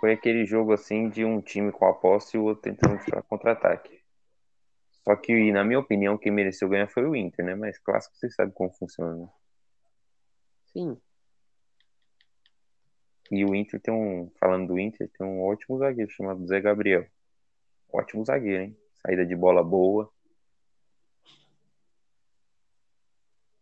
Foi 0.00 0.12
aquele 0.12 0.46
jogo 0.46 0.72
assim 0.72 1.08
de 1.08 1.24
um 1.24 1.40
time 1.40 1.72
com 1.72 1.86
a 1.86 1.92
posse 1.92 2.36
e 2.36 2.40
o 2.40 2.44
outro 2.44 2.62
tentando 2.62 3.02
tirar 3.04 3.22
contra-ataque. 3.22 4.02
Só 5.04 5.16
que, 5.16 5.52
na 5.52 5.64
minha 5.64 5.80
opinião, 5.80 6.18
quem 6.18 6.30
mereceu 6.30 6.68
ganhar 6.68 6.88
foi 6.88 7.04
o 7.04 7.16
Inter, 7.16 7.44
né? 7.44 7.54
Mas 7.54 7.78
clássico, 7.78 8.16
vocês 8.16 8.34
sabem 8.34 8.52
como 8.52 8.70
funciona, 8.70 9.14
né? 9.16 9.28
Sim. 10.66 11.00
E 13.30 13.44
o 13.44 13.54
Inter 13.54 13.80
tem 13.80 13.92
um, 13.92 14.30
falando 14.38 14.68
do 14.68 14.78
Inter, 14.78 15.10
tem 15.16 15.26
um 15.26 15.42
ótimo 15.42 15.78
zagueiro 15.78 16.10
chamado 16.10 16.46
Zé 16.46 16.60
Gabriel. 16.60 17.06
Ótimo 17.92 18.24
zagueiro, 18.24 18.64
hein? 18.64 18.78
Saída 19.02 19.24
de 19.24 19.34
bola 19.34 19.62
boa. 19.62 20.10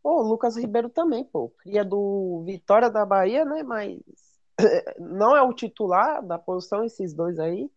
Pô, 0.03 0.21
o 0.21 0.29
Lucas 0.29 0.57
Ribeiro 0.57 0.89
também, 0.89 1.25
pô. 1.25 1.49
Cria 1.59 1.85
do 1.85 2.43
Vitória 2.45 2.91
da 2.91 3.05
Bahia, 3.05 3.45
né? 3.45 3.63
Mas 3.63 4.01
não 4.99 5.37
é 5.37 5.43
o 5.43 5.53
titular 5.53 6.23
da 6.25 6.39
posição, 6.39 6.85
esses 6.85 7.13
dois 7.15 7.39
aí. 7.39 7.71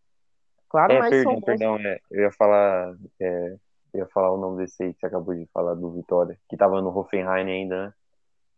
Claro, 0.69 0.93
É, 0.93 0.99
mas 0.99 1.09
perdão, 1.09 1.33
são 1.33 1.41
perdão, 1.41 1.75
é, 1.77 1.99
eu 2.11 2.21
ia 2.21 2.31
falar, 2.31 2.95
é, 3.19 3.57
eu 3.93 3.99
ia 4.01 4.07
falar 4.07 4.31
o 4.31 4.37
nome 4.37 4.57
desse 4.57 4.83
aí 4.83 4.93
que 4.93 4.99
você 4.99 5.07
acabou 5.07 5.33
de 5.33 5.47
falar 5.53 5.73
do 5.73 5.91
Vitória, 5.91 6.39
que 6.47 6.55
tava 6.55 6.81
no 6.81 6.95
Hoffenheim 6.95 7.49
ainda, 7.49 7.87
né? 7.87 7.93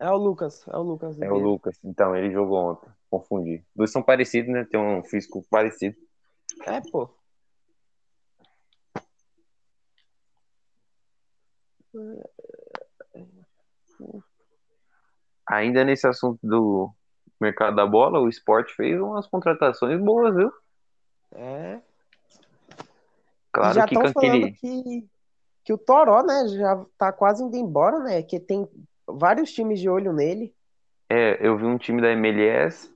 É 0.02 0.10
o 0.10 0.18
Lucas, 0.18 0.68
é 0.68 0.76
o 0.76 0.82
Lucas 0.82 1.22
É 1.22 1.32
o. 1.32 1.38
Lucas. 1.38 1.80
Então, 1.84 2.16
ele 2.16 2.32
jogou 2.32 2.58
ontem. 2.58 2.90
Confundi. 3.08 3.64
Dois 3.76 3.92
são 3.92 4.02
parecidos, 4.02 4.52
né? 4.52 4.66
Tem 4.66 4.80
um 4.80 5.04
físico 5.04 5.46
parecido. 5.48 5.96
É, 6.66 6.82
pô. 6.92 7.08
Ainda 15.46 15.84
nesse 15.84 16.08
assunto 16.08 16.40
do 16.42 16.92
mercado 17.42 17.76
da 17.76 17.86
bola, 17.86 18.20
o 18.20 18.30
Sport 18.30 18.72
fez 18.76 19.00
umas 19.00 19.28
contratações 19.28 20.00
boas, 20.00 20.36
viu? 20.36 20.52
É. 21.34 21.80
Claro 23.52 23.74
já 23.74 23.88
que 23.88 23.96
estão 23.96 24.14
com 24.14 24.20
aquele. 24.20 24.52
que, 24.52 25.08
que 25.64 25.74
o 25.74 25.78
Toró, 25.78 26.24
né, 26.24 26.48
já 26.50 26.86
tá 26.98 27.12
quase 27.12 27.44
indo 27.44 27.56
embora, 27.56 28.00
né? 28.00 28.22
Que 28.24 28.40
tem 28.40 28.68
vários 29.06 29.52
times 29.52 29.80
de 29.80 29.90
olho 29.90 30.14
nele. 30.14 30.54
É, 31.10 31.46
eu 31.46 31.58
vi 31.58 31.66
um 31.66 31.78
time 31.78 32.02
da 32.02 32.12
MLS 32.12 32.94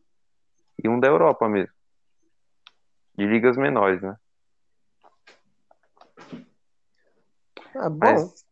e 0.81 0.87
um 0.87 0.99
da 0.99 1.07
Europa 1.07 1.49
mesmo. 1.49 1.73
De 3.17 3.25
ligas 3.25 3.57
menores, 3.57 4.01
né? 4.01 4.15
Ah, 7.75 7.89
bom. 7.89 7.97
Mas, 7.99 8.45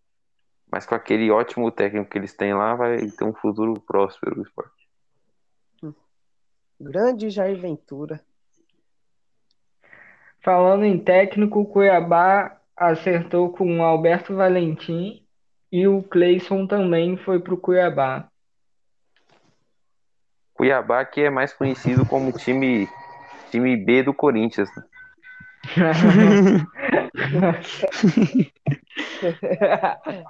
mas 0.70 0.86
com 0.86 0.96
aquele 0.96 1.32
ótimo 1.32 1.72
técnico 1.72 2.10
que 2.10 2.18
eles 2.18 2.34
têm 2.36 2.54
lá, 2.54 2.76
vai 2.76 3.10
ter 3.10 3.24
um 3.24 3.34
futuro 3.34 3.80
próspero 3.80 4.40
o 4.40 4.44
Sport. 4.44 4.83
Grande 6.84 7.30
Jair 7.30 7.58
Ventura. 7.58 8.20
Falando 10.42 10.84
em 10.84 11.00
técnico, 11.00 11.62
o 11.62 11.66
Cuiabá 11.66 12.60
acertou 12.76 13.50
com 13.50 13.80
o 13.80 13.84
Alberto 13.84 14.36
Valentim 14.36 15.26
e 15.72 15.88
o 15.88 16.04
Cleison 16.04 16.68
também 16.68 17.16
foi 17.16 17.40
pro 17.40 17.58
Cuiabá. 17.58 18.28
Cuiabá, 20.54 21.06
que 21.06 21.22
é 21.22 21.30
mais 21.30 21.54
conhecido 21.54 22.06
como 22.06 22.34
time, 22.34 22.90
time 23.50 23.78
B 23.78 24.04
do 24.04 24.14
Corinthians. 24.14 24.70
né? 24.76 24.84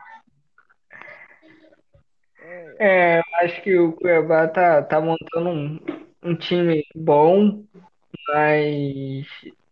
É, 2.79 3.19
eu 3.19 3.23
acho 3.41 3.61
que 3.61 3.77
o 3.77 3.93
Cuiabá 3.93 4.47
tá, 4.47 4.81
tá 4.81 4.99
montando 4.99 5.49
um, 5.49 5.79
um 6.23 6.35
time 6.35 6.85
bom, 6.95 7.63
mas 8.27 9.27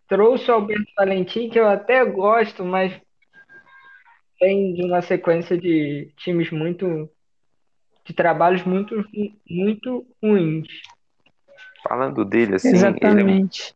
trouxe 0.07 0.51
o 0.51 0.55
Alberto 0.55 0.91
Valentim, 0.97 1.49
que 1.49 1.59
eu 1.59 1.67
até 1.67 2.03
gosto, 2.05 2.65
mas 2.65 2.99
vem 4.39 4.73
de 4.73 4.83
uma 4.83 5.01
sequência 5.01 5.57
de 5.57 6.11
times 6.17 6.51
muito, 6.51 7.09
de 8.03 8.13
trabalhos 8.13 8.63
muito, 8.63 9.05
muito 9.49 10.05
ruins. 10.21 10.67
Falando 11.87 12.25
dele, 12.25 12.55
assim, 12.55 12.69
ele 12.69 12.77
é, 12.77 12.89
um, 12.89 12.95
Exatamente. 12.95 13.75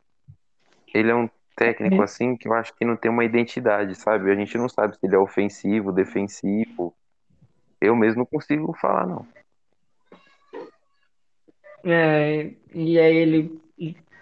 ele 0.93 1.11
é 1.11 1.15
um 1.15 1.29
técnico, 1.55 2.01
assim, 2.01 2.35
que 2.35 2.47
eu 2.47 2.53
acho 2.53 2.73
que 2.75 2.83
não 2.83 2.97
tem 2.97 3.09
uma 3.09 3.23
identidade, 3.23 3.95
sabe? 3.95 4.29
A 4.29 4.35
gente 4.35 4.57
não 4.57 4.67
sabe 4.67 4.97
se 4.97 5.05
ele 5.05 5.15
é 5.15 5.19
ofensivo, 5.19 5.91
defensivo. 5.91 6.93
Eu 7.79 7.95
mesmo 7.95 8.19
não 8.19 8.25
consigo 8.25 8.73
falar, 8.73 9.07
não. 9.07 9.25
É, 11.85 12.51
e 12.73 12.99
aí 12.99 13.15
ele 13.15 13.61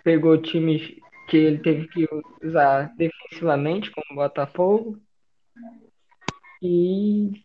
pegou 0.03 0.37
times 0.41 0.81
que 1.29 1.37
ele 1.37 1.59
teve 1.59 1.87
que 1.87 2.05
usar 2.43 2.93
defensivamente, 2.97 3.89
como 3.91 4.05
o 4.11 4.15
Botafogo. 4.15 4.99
E, 6.61 7.41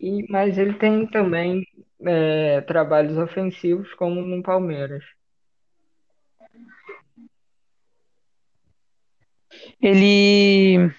e, 0.00 0.26
mas 0.28 0.58
ele 0.58 0.74
tem 0.74 1.06
também 1.06 1.64
é, 2.04 2.60
trabalhos 2.62 3.16
ofensivos, 3.16 3.92
como 3.94 4.20
no 4.22 4.42
Palmeiras. 4.42 5.04
Ele 9.80 10.90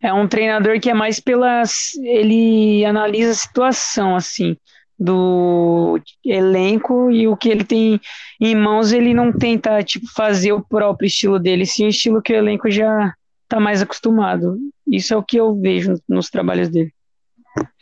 é 0.00 0.12
um 0.12 0.28
treinador 0.28 0.80
que 0.80 0.90
é 0.90 0.94
mais 0.94 1.20
pelas. 1.20 1.94
Ele 1.96 2.84
analisa 2.84 3.32
a 3.32 3.34
situação, 3.34 4.16
assim, 4.16 4.56
do 4.98 5.98
elenco 6.24 7.10
e 7.10 7.26
o 7.26 7.36
que 7.36 7.48
ele 7.48 7.64
tem 7.64 8.00
em 8.40 8.54
mãos, 8.54 8.92
ele 8.92 9.12
não 9.12 9.32
tenta, 9.32 9.82
tipo, 9.82 10.06
fazer 10.14 10.52
o 10.52 10.64
próprio 10.64 11.06
estilo 11.06 11.38
dele, 11.38 11.66
sim 11.66 11.86
o 11.86 11.88
estilo 11.88 12.22
que 12.22 12.32
o 12.32 12.36
elenco 12.36 12.70
já 12.70 13.12
tá 13.48 13.58
mais 13.58 13.82
acostumado. 13.82 14.56
Isso 14.86 15.14
é 15.14 15.16
o 15.16 15.22
que 15.22 15.36
eu 15.36 15.54
vejo 15.54 15.94
nos 16.08 16.30
trabalhos 16.30 16.68
dele. 16.68 16.92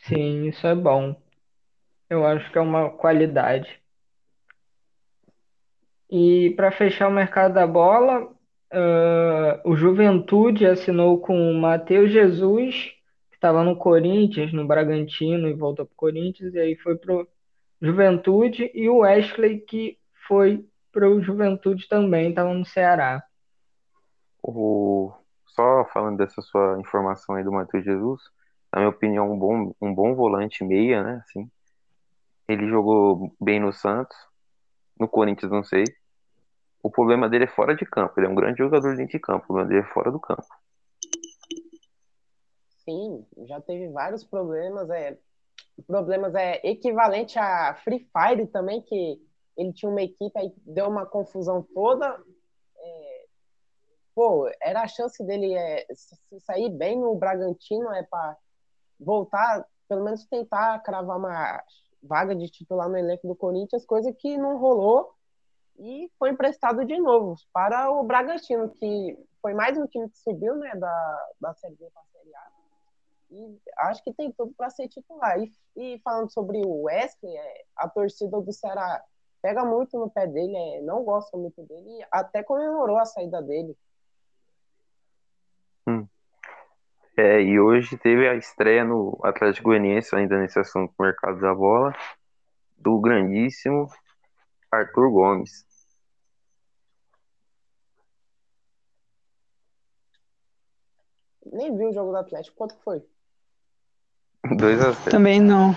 Sim, 0.06 0.48
isso 0.48 0.66
é 0.66 0.74
bom. 0.74 1.14
Eu 2.08 2.26
acho 2.26 2.50
que 2.50 2.58
é 2.58 2.60
uma 2.60 2.90
qualidade. 2.90 3.80
E 6.10 6.50
para 6.56 6.70
fechar 6.70 7.08
o 7.08 7.12
mercado 7.12 7.54
da 7.54 7.66
bola, 7.66 8.24
uh, 8.24 9.60
o 9.64 9.74
Juventude 9.74 10.66
assinou 10.66 11.18
com 11.18 11.50
o 11.50 11.54
Matheus 11.54 12.10
Jesus, 12.10 12.92
estava 13.42 13.64
no 13.64 13.76
Corinthians, 13.76 14.52
no 14.52 14.64
Bragantino, 14.64 15.48
e 15.48 15.52
voltou 15.52 15.84
para 15.84 15.92
o 15.92 15.96
Corinthians, 15.96 16.54
e 16.54 16.60
aí 16.60 16.76
foi 16.76 16.96
para 16.96 17.12
o 17.12 17.26
Juventude, 17.80 18.70
e 18.72 18.88
o 18.88 18.98
Wesley, 18.98 19.58
que 19.62 19.98
foi 20.28 20.64
para 20.92 21.10
o 21.10 21.20
Juventude 21.20 21.88
também, 21.88 22.30
estava 22.30 22.54
no 22.54 22.64
Ceará. 22.64 23.20
O... 24.40 25.12
Só 25.44 25.84
falando 25.92 26.18
dessa 26.18 26.40
sua 26.40 26.78
informação 26.78 27.34
aí 27.34 27.42
do 27.42 27.50
Matheus 27.50 27.84
Jesus, 27.84 28.22
na 28.72 28.80
minha 28.80 28.90
opinião, 28.90 29.32
um 29.32 29.36
bom, 29.36 29.74
um 29.82 29.92
bom 29.92 30.14
volante 30.14 30.64
meia, 30.64 31.02
né? 31.02 31.22
Assim, 31.24 31.50
ele 32.46 32.68
jogou 32.68 33.34
bem 33.40 33.58
no 33.58 33.72
Santos, 33.72 34.16
no 34.98 35.08
Corinthians 35.08 35.50
não 35.50 35.64
sei, 35.64 35.82
o 36.80 36.88
problema 36.88 37.28
dele 37.28 37.44
é 37.44 37.48
fora 37.48 37.74
de 37.74 37.84
campo. 37.84 38.14
Ele 38.16 38.28
é 38.28 38.30
um 38.30 38.34
grande 38.36 38.58
jogador 38.58 38.96
dentro 38.96 39.12
de 39.12 39.18
campo. 39.18 39.44
O 39.44 39.46
problema 39.48 39.68
dele 39.68 39.80
é 39.80 39.92
fora 39.92 40.10
do 40.12 40.20
campo. 40.20 40.46
Já 43.46 43.60
teve 43.60 43.88
vários 43.88 44.24
problemas. 44.24 44.88
É, 44.90 45.18
problemas 45.86 46.34
é 46.34 46.60
equivalente 46.64 47.38
a 47.38 47.74
Free 47.84 48.08
Fire 48.12 48.46
também, 48.46 48.82
que 48.82 49.20
ele 49.56 49.72
tinha 49.72 49.90
uma 49.90 50.02
equipe 50.02 50.32
aí 50.38 50.52
deu 50.58 50.88
uma 50.88 51.06
confusão 51.06 51.62
toda. 51.74 52.18
É, 52.76 53.24
pô, 54.14 54.50
era 54.60 54.82
a 54.82 54.88
chance 54.88 55.22
dele 55.24 55.54
é, 55.54 55.86
sair 56.40 56.70
bem 56.70 56.98
no 56.98 57.14
Bragantino 57.14 57.92
é 57.92 58.02
para 58.02 58.36
voltar, 58.98 59.66
pelo 59.88 60.04
menos 60.04 60.24
tentar 60.26 60.78
cravar 60.80 61.18
uma 61.18 61.62
vaga 62.02 62.34
de 62.34 62.48
titular 62.48 62.88
no 62.88 62.96
elenco 62.96 63.28
do 63.28 63.36
Corinthians, 63.36 63.86
coisa 63.86 64.12
que 64.12 64.36
não 64.36 64.58
rolou 64.58 65.14
e 65.78 66.10
foi 66.18 66.30
emprestado 66.30 66.84
de 66.84 66.98
novo 66.98 67.36
para 67.52 67.90
o 67.90 68.02
Bragantino, 68.02 68.68
que 68.70 69.18
foi 69.40 69.54
mais 69.54 69.76
um 69.76 69.86
time 69.86 70.08
que 70.08 70.18
subiu 70.18 70.54
né, 70.56 70.74
da, 70.76 71.28
da 71.40 71.54
Série 71.54 71.74
B 71.74 71.88
para 71.92 72.02
a 72.02 72.06
Série 72.06 72.34
A. 72.34 72.61
E 73.32 73.58
acho 73.78 74.04
que 74.04 74.12
tem 74.12 74.30
tudo 74.30 74.52
para 74.54 74.68
ser 74.68 74.88
titular. 74.88 75.38
E, 75.40 75.50
e, 75.74 75.98
falando 76.00 76.30
sobre 76.30 76.58
o 76.58 76.82
Wesley, 76.82 77.34
é, 77.34 77.64
a 77.76 77.88
torcida 77.88 78.38
do 78.40 78.52
Ceará 78.52 79.02
pega 79.40 79.64
muito 79.64 79.98
no 79.98 80.10
pé 80.10 80.26
dele, 80.26 80.54
é, 80.54 80.82
não 80.82 81.02
gosta 81.02 81.36
muito 81.36 81.62
dele, 81.62 81.98
e 81.98 82.06
até 82.12 82.42
comemorou 82.42 82.98
a 82.98 83.06
saída 83.06 83.40
dele. 83.40 83.76
Hum. 85.88 86.06
É, 87.16 87.40
e 87.40 87.58
hoje 87.58 87.96
teve 87.96 88.28
a 88.28 88.36
estreia 88.36 88.84
no 88.84 89.18
Atlético 89.24 89.68
Goianiense, 89.68 90.14
ainda 90.14 90.38
nesse 90.38 90.58
assunto 90.58 90.92
do 90.96 91.02
mercado 91.02 91.40
da 91.40 91.54
bola, 91.54 91.92
do 92.76 93.00
grandíssimo 93.00 93.88
Arthur 94.70 95.10
Gomes. 95.10 95.66
Nem 101.44 101.76
vi 101.76 101.86
o 101.86 101.92
jogo 101.92 102.12
do 102.12 102.16
Atlético. 102.18 102.56
Quanto 102.56 102.76
foi? 102.82 103.02
2x0. 104.56 105.10
Também 105.10 105.40
não. 105.40 105.76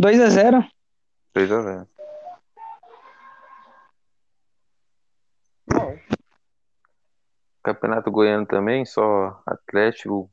2x0? 0.00 0.64
2x0. 1.34 1.86
Bom. 5.68 5.98
Campeonato 7.62 8.10
Goiano 8.10 8.44
também, 8.44 8.84
só 8.84 9.40
Atlético, 9.46 10.28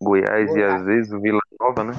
Goiás, 0.00 0.50
Goiás. 0.50 0.56
e 0.56 0.62
às 0.62 0.84
vezes 0.84 1.12
o 1.12 1.20
Vila 1.20 1.40
Nova, 1.60 1.84
né? 1.84 1.92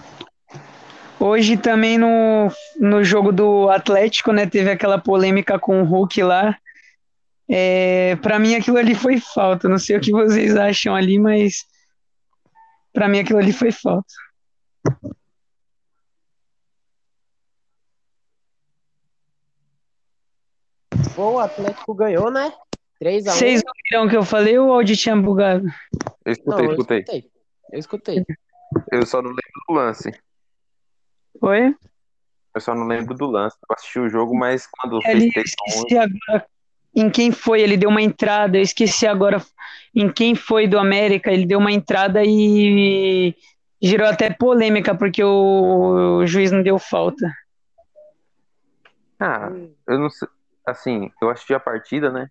Hoje 1.19 1.57
também 1.57 1.97
no, 1.97 2.47
no 2.79 3.03
jogo 3.03 3.31
do 3.31 3.69
Atlético, 3.69 4.31
né, 4.31 4.45
teve 4.45 4.69
aquela 4.69 4.99
polêmica 4.99 5.57
com 5.57 5.81
o 5.81 5.85
Hulk 5.85 6.21
lá. 6.21 6.55
É, 7.49 8.15
para 8.17 8.37
mim 8.39 8.55
aquilo 8.55 8.77
ali 8.77 8.93
foi 8.93 9.19
falta. 9.19 9.69
Não 9.69 9.77
sei 9.77 9.97
o 9.97 10.01
que 10.01 10.11
vocês 10.11 10.55
acham 10.55 10.95
ali, 10.95 11.17
mas 11.17 11.65
para 12.91 13.07
mim 13.07 13.19
aquilo 13.19 13.39
ali 13.39 13.53
foi 13.53 13.71
falta. 13.71 14.13
Bom, 21.15 21.33
o 21.33 21.39
Atlético 21.39 21.95
ganhou, 21.95 22.29
né? 22.29 22.53
3 22.99 23.27
a 23.27 23.31
1. 23.31 23.35
Vocês 23.35 23.61
ouviram 23.65 24.07
o 24.07 24.09
que 24.09 24.17
eu 24.17 24.23
falei 24.23 24.57
ou 24.57 24.67
o 24.67 24.73
áudio 24.73 24.95
tinha 24.95 25.15
bugado? 25.15 25.65
Eu 26.25 26.31
escutei, 26.31 26.57
Não, 26.57 26.65
eu 26.65 26.71
escutei. 26.71 26.99
escutei. 26.99 27.31
Eu 27.71 27.79
escutei. 27.79 28.25
Eu 28.91 29.05
só 29.05 29.21
não 29.21 29.29
lembro 29.29 29.61
do 29.67 29.73
lance. 29.73 30.11
Oi? 31.41 31.75
Eu 32.53 32.61
só 32.61 32.75
não 32.75 32.85
lembro 32.87 33.15
do 33.15 33.25
lance. 33.27 33.55
Eu 33.69 33.75
assisti 33.75 33.99
o 33.99 34.09
jogo, 34.09 34.37
mas 34.37 34.67
quando 34.67 34.99
Ali, 35.05 35.31
fez 35.31 35.51
eu 35.51 35.65
3 35.65 35.75
esqueci 35.75 35.97
agora 35.97 36.47
em 36.99 37.11
quem 37.11 37.31
foi, 37.31 37.61
ele 37.61 37.77
deu 37.77 37.91
uma 37.91 38.01
entrada, 38.01 38.57
eu 38.57 38.61
esqueci 38.63 39.05
agora 39.05 39.39
em 39.93 40.11
quem 40.11 40.33
foi 40.33 40.67
do 40.67 40.79
América, 40.79 41.31
ele 41.31 41.45
deu 41.45 41.59
uma 41.59 41.71
entrada 41.71 42.23
e 42.25 43.35
gerou 43.79 44.07
até 44.07 44.33
polêmica, 44.33 44.95
porque 44.95 45.23
o, 45.23 46.17
o 46.17 46.25
juiz 46.25 46.51
não 46.51 46.63
deu 46.63 46.79
falta. 46.79 47.31
Ah, 49.19 49.51
eu 49.87 49.99
não 49.99 50.09
sei. 50.09 50.27
Assim, 50.65 51.11
eu 51.21 51.29
assisti 51.29 51.53
a 51.53 51.59
partida, 51.59 52.11
né? 52.11 52.29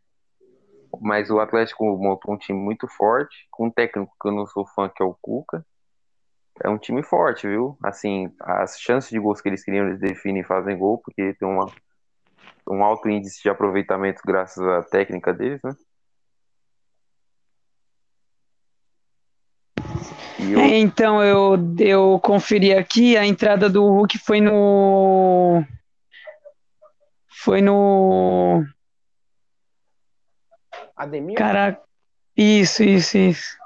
Mas 1.00 1.30
o 1.30 1.38
Atlético 1.38 1.84
montou 1.96 2.34
um 2.34 2.38
time 2.38 2.58
muito 2.58 2.88
forte, 2.88 3.46
com 3.52 3.66
um 3.68 3.70
técnico 3.70 4.12
que 4.20 4.28
eu 4.28 4.32
não 4.32 4.46
sou 4.46 4.66
fã, 4.66 4.88
que 4.88 5.00
é 5.00 5.06
o 5.06 5.16
Cuca. 5.22 5.64
É 6.62 6.68
um 6.68 6.78
time 6.78 7.04
forte, 7.04 7.46
viu? 7.46 7.78
Assim, 7.84 8.32
as 8.40 8.80
chances 8.80 9.10
de 9.10 9.20
gols 9.20 9.40
que 9.40 9.48
eles 9.48 9.64
criam, 9.64 9.86
eles 9.86 10.00
definem 10.00 10.42
e 10.42 10.46
fazem 10.46 10.76
gol, 10.76 10.98
porque 10.98 11.34
tem 11.34 11.48
uma, 11.48 11.66
um 12.68 12.82
alto 12.84 13.08
índice 13.08 13.42
de 13.42 13.48
aproveitamento 13.48 14.20
graças 14.24 14.62
à 14.66 14.82
técnica 14.82 15.32
deles, 15.32 15.60
né? 15.62 15.72
Eu, 20.38 20.60
É, 20.60 20.78
então, 20.78 21.22
eu, 21.22 21.56
eu 21.78 22.20
conferi 22.20 22.72
aqui, 22.72 23.16
a 23.16 23.26
entrada 23.26 23.68
do 23.68 23.84
Hulk 23.84 24.18
foi 24.18 24.40
no. 24.40 25.64
Foi 27.28 27.60
no. 27.60 28.64
Ademir? 30.96 31.36
Caraca. 31.36 31.80
Isso, 32.36 32.82
isso, 32.82 33.16
isso. 33.16 33.56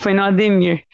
Foi 0.00 0.12
no 0.12 0.22
Ademir. 0.22 0.84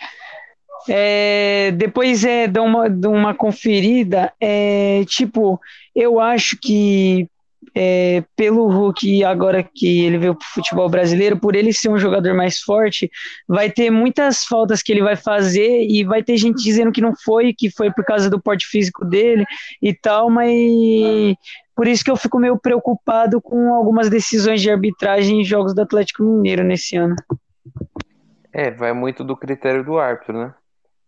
É, 0.88 1.70
depois 1.72 2.24
é 2.24 2.48
dá 2.48 2.62
uma, 2.62 2.86
uma 2.86 3.34
conferida. 3.34 4.32
É, 4.40 5.04
tipo, 5.06 5.60
eu 5.94 6.18
acho 6.20 6.56
que 6.60 7.28
é, 7.74 8.24
pelo 8.34 8.66
Hulk, 8.66 9.24
agora 9.24 9.62
que 9.62 10.04
ele 10.04 10.18
veio 10.18 10.34
pro 10.34 10.46
futebol 10.48 10.88
brasileiro, 10.88 11.38
por 11.38 11.54
ele 11.54 11.72
ser 11.72 11.88
um 11.88 11.98
jogador 11.98 12.34
mais 12.34 12.58
forte, 12.58 13.10
vai 13.46 13.70
ter 13.70 13.90
muitas 13.90 14.44
faltas 14.44 14.82
que 14.82 14.92
ele 14.92 15.02
vai 15.02 15.16
fazer 15.16 15.86
e 15.88 16.04
vai 16.04 16.22
ter 16.22 16.36
gente 16.36 16.62
dizendo 16.62 16.92
que 16.92 17.00
não 17.00 17.14
foi, 17.14 17.52
que 17.52 17.70
foi 17.70 17.92
por 17.92 18.04
causa 18.04 18.30
do 18.30 18.40
porte 18.40 18.66
físico 18.66 19.04
dele 19.04 19.44
e 19.82 19.94
tal, 19.94 20.30
mas 20.30 21.34
por 21.76 21.86
isso 21.86 22.04
que 22.04 22.10
eu 22.10 22.16
fico 22.16 22.38
meio 22.38 22.58
preocupado 22.58 23.40
com 23.40 23.72
algumas 23.74 24.08
decisões 24.08 24.60
de 24.60 24.70
arbitragem 24.70 25.40
em 25.40 25.44
jogos 25.44 25.74
do 25.74 25.82
Atlético 25.82 26.24
Mineiro 26.24 26.64
nesse 26.64 26.96
ano. 26.96 27.14
é, 28.52 28.70
vai 28.70 28.92
muito 28.92 29.22
do 29.22 29.36
critério 29.36 29.84
do 29.84 29.98
árbitro, 29.98 30.36
né? 30.36 30.54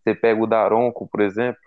Você 0.02 0.14
pega 0.14 0.42
o 0.42 0.46
Daronco, 0.46 1.08
por 1.08 1.20
exemplo. 1.20 1.60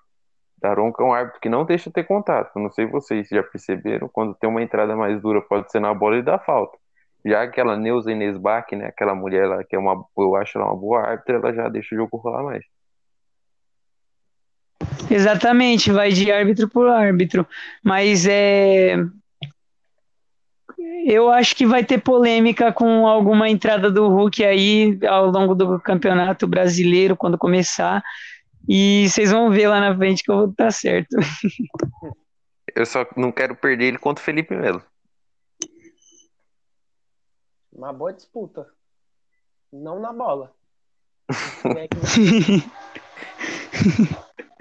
Daronco 0.61 1.01
é 1.01 1.05
um 1.05 1.13
árbitro 1.13 1.41
que 1.41 1.49
não 1.49 1.65
deixa 1.65 1.91
ter 1.91 2.05
contato. 2.05 2.57
Não 2.57 2.71
sei 2.71 2.85
vocês 2.85 3.27
já 3.27 3.43
perceberam, 3.43 4.07
quando 4.07 4.33
tem 4.35 4.49
uma 4.49 4.61
entrada 4.61 4.95
mais 4.95 5.21
dura, 5.21 5.41
pode 5.41 5.71
ser 5.71 5.79
na 5.79 5.93
bola 5.93 6.17
e 6.17 6.21
dá 6.21 6.39
falta. 6.39 6.77
Já 7.25 7.43
aquela 7.43 7.77
Neuza 7.77 8.11
Inês 8.11 8.37
Bach, 8.37 8.69
né, 8.73 8.87
aquela 8.87 9.15
mulher 9.15 9.47
lá 9.47 9.63
que 9.63 9.75
é 9.75 9.79
uma, 9.79 10.05
eu 10.17 10.35
acho 10.35 10.57
ela 10.57 10.67
uma 10.67 10.75
boa 10.75 11.01
árbitra, 11.01 11.37
ela 11.37 11.53
já 11.53 11.69
deixa 11.69 11.95
o 11.95 11.97
jogo 11.97 12.17
rolar 12.17 12.43
mais. 12.43 12.63
Exatamente, 15.09 15.91
vai 15.91 16.11
de 16.11 16.31
árbitro 16.31 16.67
por 16.67 16.87
árbitro. 16.87 17.47
Mas 17.83 18.25
é. 18.25 18.95
Eu 21.05 21.29
acho 21.29 21.55
que 21.55 21.65
vai 21.65 21.83
ter 21.83 21.99
polêmica 22.01 22.71
com 22.71 23.05
alguma 23.07 23.49
entrada 23.49 23.91
do 23.91 24.07
Hulk 24.07 24.43
aí 24.43 24.99
ao 25.07 25.27
longo 25.27 25.53
do 25.55 25.79
campeonato 25.79 26.47
brasileiro, 26.47 27.15
quando 27.17 27.37
começar. 27.37 28.03
E 28.67 29.07
vocês 29.09 29.31
vão 29.31 29.49
ver 29.51 29.67
lá 29.67 29.79
na 29.81 29.95
frente 29.95 30.23
que 30.23 30.31
eu 30.31 30.35
vou 30.37 30.49
estar 30.49 30.71
certo. 30.71 31.15
Eu 32.75 32.85
só 32.87 33.05
não 33.15 33.31
quero 33.31 33.55
perder 33.55 33.85
ele 33.85 33.97
contra 33.99 34.21
o 34.21 34.25
Felipe 34.25 34.55
Melo. 34.55 34.81
Uma 37.71 37.93
boa 37.93 38.11
disputa. 38.13 38.65
Não 39.71 39.99
na 39.99 40.11
bola. 40.11 40.51
É 41.77 41.87
que- 41.87 41.99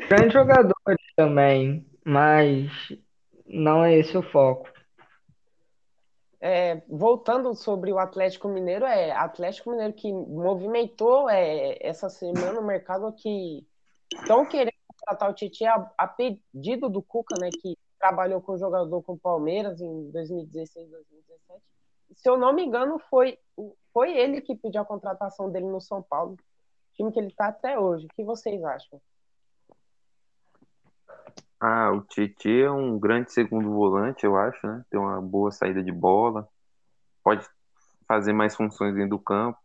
Grandes 0.08 0.32
jogadores 0.32 1.06
também, 1.16 1.86
mas 2.04 2.70
não 3.46 3.82
é 3.84 3.98
esse 3.98 4.16
o 4.16 4.22
foco. 4.22 4.68
É, 6.44 6.82
voltando 6.88 7.54
sobre 7.54 7.92
o 7.92 8.00
Atlético 8.00 8.48
Mineiro, 8.48 8.84
é 8.84 9.12
Atlético 9.12 9.70
Mineiro 9.70 9.92
que 9.92 10.12
movimentou 10.12 11.30
é, 11.30 11.78
essa 11.80 12.10
semana 12.10 12.58
o 12.58 12.66
mercado 12.66 13.12
que 13.12 13.64
estão 14.12 14.44
querendo 14.44 14.74
contratar 14.88 15.30
o 15.30 15.34
Tite 15.34 15.64
a, 15.64 15.88
a 15.96 16.08
pedido 16.08 16.88
do 16.88 17.00
Cuca, 17.00 17.36
né, 17.40 17.48
que 17.48 17.78
trabalhou 17.96 18.40
com 18.40 18.54
o 18.54 18.58
jogador 18.58 19.00
com 19.02 19.12
o 19.12 19.18
Palmeiras 19.18 19.80
em 19.80 20.10
2016, 20.10 20.90
2017. 20.90 21.62
Se 22.16 22.28
eu 22.28 22.36
não 22.36 22.52
me 22.52 22.64
engano, 22.64 22.98
foi, 23.08 23.38
foi 23.92 24.12
ele 24.16 24.40
que 24.40 24.56
pediu 24.56 24.82
a 24.82 24.84
contratação 24.84 25.48
dele 25.48 25.66
no 25.66 25.80
São 25.80 26.02
Paulo, 26.02 26.36
time 26.94 27.12
que 27.12 27.20
ele 27.20 27.28
está 27.28 27.46
até 27.46 27.78
hoje. 27.78 28.06
O 28.06 28.14
que 28.16 28.24
vocês 28.24 28.64
acham? 28.64 29.00
Ah, 31.64 31.92
o 31.92 32.00
Tietchan 32.02 32.50
é 32.50 32.70
um 32.72 32.98
grande 32.98 33.32
segundo 33.32 33.70
volante, 33.70 34.26
eu 34.26 34.36
acho, 34.36 34.66
né? 34.66 34.84
Tem 34.90 34.98
uma 34.98 35.22
boa 35.22 35.52
saída 35.52 35.80
de 35.80 35.92
bola, 35.92 36.48
pode 37.22 37.48
fazer 38.04 38.32
mais 38.32 38.56
funções 38.56 38.92
dentro 38.96 39.10
do 39.10 39.18
campo. 39.20 39.56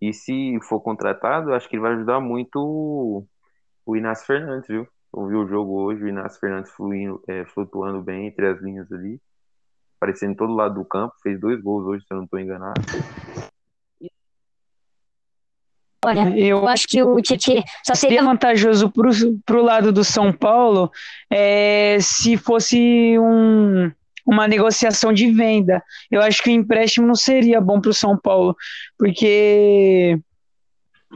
E 0.00 0.14
se 0.14 0.58
for 0.62 0.80
contratado, 0.80 1.50
eu 1.50 1.54
acho 1.54 1.68
que 1.68 1.76
ele 1.76 1.82
vai 1.82 1.92
ajudar 1.92 2.20
muito 2.20 3.26
o, 3.84 3.96
Inácio 3.96 4.26
Fernandes, 4.26 4.66
viu? 4.66 4.88
Eu 5.14 5.26
vi 5.26 5.34
o 5.34 5.46
jogo 5.46 5.78
hoje, 5.78 6.02
o 6.04 6.08
Inácio 6.08 6.40
Fernandes 6.40 6.72
fluindo, 6.72 7.22
é, 7.28 7.44
flutuando 7.44 8.00
bem 8.00 8.28
entre 8.28 8.46
as 8.46 8.58
linhas 8.62 8.90
ali, 8.90 9.20
aparecendo 9.98 10.32
em 10.32 10.36
todo 10.36 10.54
lado 10.54 10.76
do 10.76 10.86
campo, 10.86 11.14
fez 11.22 11.38
dois 11.38 11.60
gols 11.60 11.84
hoje, 11.84 12.06
se 12.06 12.14
eu 12.14 12.16
não 12.16 12.24
estou 12.24 12.40
enganado. 12.40 12.80
Olha, 16.08 16.38
Eu 16.38 16.58
eu 16.58 16.68
acho 16.68 16.86
que 16.86 17.02
o 17.02 17.20
Tietchan 17.20 17.62
só 17.84 17.94
seria 17.94 18.18
seria 18.18 18.22
vantajoso 18.22 18.92
para 19.44 19.58
o 19.58 19.62
lado 19.62 19.92
do 19.92 20.02
São 20.02 20.32
Paulo 20.32 20.90
é, 21.30 21.98
se 22.00 22.36
fosse 22.36 23.16
um, 23.18 23.90
uma 24.26 24.48
negociação 24.48 25.12
de 25.12 25.30
venda. 25.30 25.82
Eu 26.10 26.20
acho 26.20 26.42
que 26.42 26.50
o 26.50 26.52
empréstimo 26.52 27.06
não 27.06 27.14
seria 27.14 27.60
bom 27.60 27.80
para 27.80 27.90
o 27.90 27.94
São 27.94 28.18
Paulo, 28.18 28.56
porque 28.98 30.18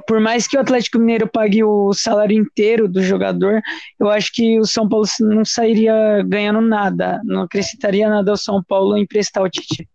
por 0.07 0.21
mais 0.21 0.47
que 0.47 0.57
o 0.57 0.61
Atlético 0.61 0.99
Mineiro 0.99 1.29
pague 1.29 1.63
o 1.63 1.93
salário 1.93 2.37
inteiro 2.37 2.89
do 2.89 3.03
jogador, 3.03 3.61
eu 4.01 4.09
acho 4.09 4.33
que 4.33 4.59
o 4.59 4.65
São 4.65 4.89
Paulo 4.89 5.07
não 5.21 5.45
sairia 5.45 6.23
ganhando 6.27 6.61
nada, 6.61 7.21
não 7.25 7.43
acrescentaria 7.43 8.09
nada 8.09 8.31
ao 8.31 8.37
São 8.37 8.63
Paulo 8.63 8.97
emprestar 8.97 9.43
o 9.43 9.51
Tite. 9.51 9.89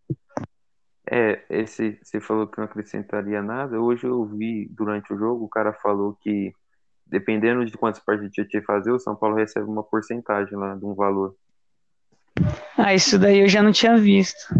É, 1.10 1.46
esse, 1.50 1.98
você 2.04 2.20
falou 2.20 2.48
que 2.48 2.58
não 2.58 2.65
acrescentaria 2.65 3.41
nada. 3.41 3.80
Hoje 3.80 4.06
eu 4.06 4.26
vi 4.26 4.67
durante 4.70 5.13
o 5.13 5.17
jogo, 5.17 5.46
o 5.46 5.50
cara 5.50 5.72
falou 5.74 6.17
que 6.22 6.54
dependendo 7.06 7.65
de 7.65 7.78
quantas 7.78 8.04
partidas 8.04 8.32
o 8.32 8.34
Tietchan 8.34 8.62
fazer, 8.63 8.91
o 8.91 9.00
São 9.00 9.15
Paulo 9.15 9.36
recebe 9.36 9.65
uma 9.65 9.84
porcentagem 9.84 10.58
lá 10.58 10.76
de 10.76 10.86
um 10.86 10.93
valor. 10.93 11.36
Ah, 12.78 12.93
isso 12.93 13.17
daí 13.17 13.39
eu 13.39 13.48
já 13.48 13.63
não 13.63 13.72
tinha 13.72 13.98
visto. 13.98 14.54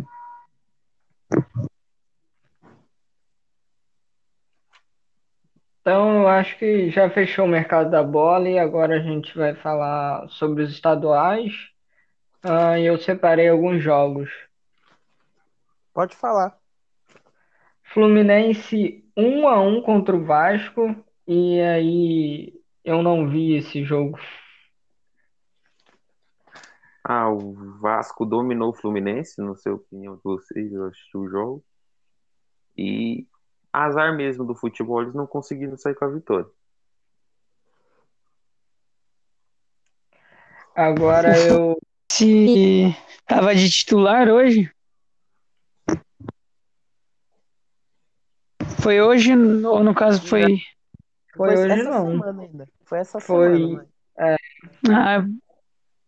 Então, 5.82 6.22
eu 6.22 6.28
acho 6.28 6.58
que 6.58 6.90
já 6.90 7.10
fechou 7.10 7.46
o 7.46 7.50
mercado 7.50 7.90
da 7.90 8.04
bola 8.04 8.50
e 8.50 8.60
agora 8.60 8.98
a 8.98 9.00
gente 9.00 9.38
vai 9.38 9.56
falar 9.56 10.28
sobre 10.30 10.64
os 10.64 10.72
estaduais. 10.72 11.54
Ah, 12.44 12.78
e 12.80 12.86
eu 12.86 12.98
separei 12.98 13.48
alguns 13.48 13.82
jogos. 13.82 14.30
Pode 15.98 16.16
falar. 16.16 16.56
Fluminense 17.82 19.04
1 19.18 19.48
a 19.48 19.60
1 19.60 19.82
contra 19.82 20.16
o 20.16 20.24
Vasco 20.24 20.96
e 21.28 21.60
aí 21.60 22.54
eu 22.84 23.02
não 23.02 23.28
vi 23.28 23.56
esse 23.56 23.84
jogo. 23.84 24.20
Ah, 27.04 27.32
o 27.32 27.80
Vasco 27.80 28.28
dominou 28.28 28.70
o 28.70 28.76
Fluminense, 28.76 29.42
não 29.42 29.56
sei 29.56 29.72
a 29.72 29.76
opinião 29.76 30.18
de 30.18 30.22
vocês, 30.24 30.72
eu 30.72 30.86
assisti 30.86 31.18
o 31.18 31.28
jogo. 31.28 31.66
E 32.78 33.28
azar 33.74 34.16
mesmo 34.16 34.46
do 34.46 34.54
futebol, 34.54 35.02
eles 35.02 35.16
não 35.16 35.26
conseguiram 35.26 35.80
sair 35.80 35.96
com 35.96 36.06
a 36.06 36.10
vitória. 36.10 36.48
Agora 40.76 41.36
eu 41.40 41.76
Se 42.12 42.96
tava 43.26 43.56
de 43.56 43.68
titular 43.68 44.30
hoje? 44.30 44.72
Foi 48.82 49.02
hoje 49.02 49.34
ou 49.36 49.84
no 49.84 49.94
caso 49.94 50.22
foi 50.28 50.60
Foi 51.36 51.58
hoje 51.58 51.72
essa 51.72 51.90
não. 51.90 52.06
semana 52.12 52.42
ainda. 52.42 52.68
Foi 52.86 53.00
essa 53.00 53.20
Foi- 53.20 53.58
semana. 53.58 53.88
mas- 54.18 54.38
Ah, 54.90 55.26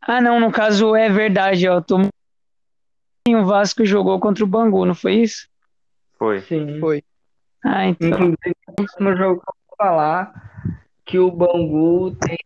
ah, 0.01 0.21
não, 0.21 0.39
no 0.39 0.51
caso 0.51 0.95
é 0.95 1.09
verdade, 1.09 1.67
ó. 1.67 1.81
Tô... 1.81 1.97
O 3.27 3.45
Vasco 3.45 3.85
jogou 3.85 4.19
contra 4.19 4.43
o 4.43 4.47
Bangu, 4.47 4.85
não 4.85 4.95
foi 4.95 5.15
isso? 5.15 5.47
Foi. 6.17 6.41
sim. 6.41 6.79
Foi. 6.79 7.03
Ah, 7.63 7.85
então. 7.85 8.07
Inclusive, 8.09 8.55
no 8.67 8.75
próximo 8.75 9.15
jogo 9.15 9.41
que 9.41 9.49
eu 9.49 9.55
vou 9.67 9.77
falar 9.77 10.33
que 11.05 11.19
o 11.19 11.31
Bangu 11.31 12.15
tem 12.15 12.37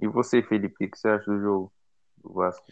E 0.00 0.06
você, 0.06 0.42
Felipe, 0.42 0.86
o 0.86 0.90
que 0.90 0.96
você 0.96 1.08
acha 1.08 1.30
do 1.30 1.40
jogo 1.40 1.72
do 2.18 2.32
Vasco? 2.32 2.64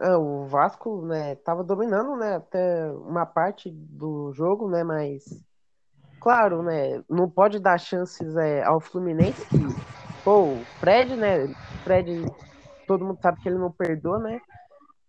É, 0.00 0.16
o 0.16 0.46
Vasco, 0.46 1.02
né, 1.02 1.34
tava 1.34 1.62
dominando, 1.62 2.16
né, 2.16 2.36
até 2.36 2.90
uma 2.90 3.26
parte 3.26 3.70
do 3.70 4.32
jogo, 4.32 4.66
né, 4.66 4.82
mas 4.82 5.44
claro, 6.18 6.62
né, 6.62 7.04
não 7.06 7.28
pode 7.28 7.58
dar 7.58 7.78
chances 7.78 8.34
é, 8.34 8.64
ao 8.64 8.80
Fluminense 8.80 9.46
que, 9.46 9.58
pô, 10.24 10.54
o 10.54 10.64
Fred, 10.78 11.14
né, 11.16 11.46
Fred, 11.84 12.24
todo 12.86 13.04
mundo 13.04 13.18
sabe 13.20 13.42
que 13.42 13.48
ele 13.50 13.58
não 13.58 13.70
perdoa, 13.70 14.18
né, 14.18 14.40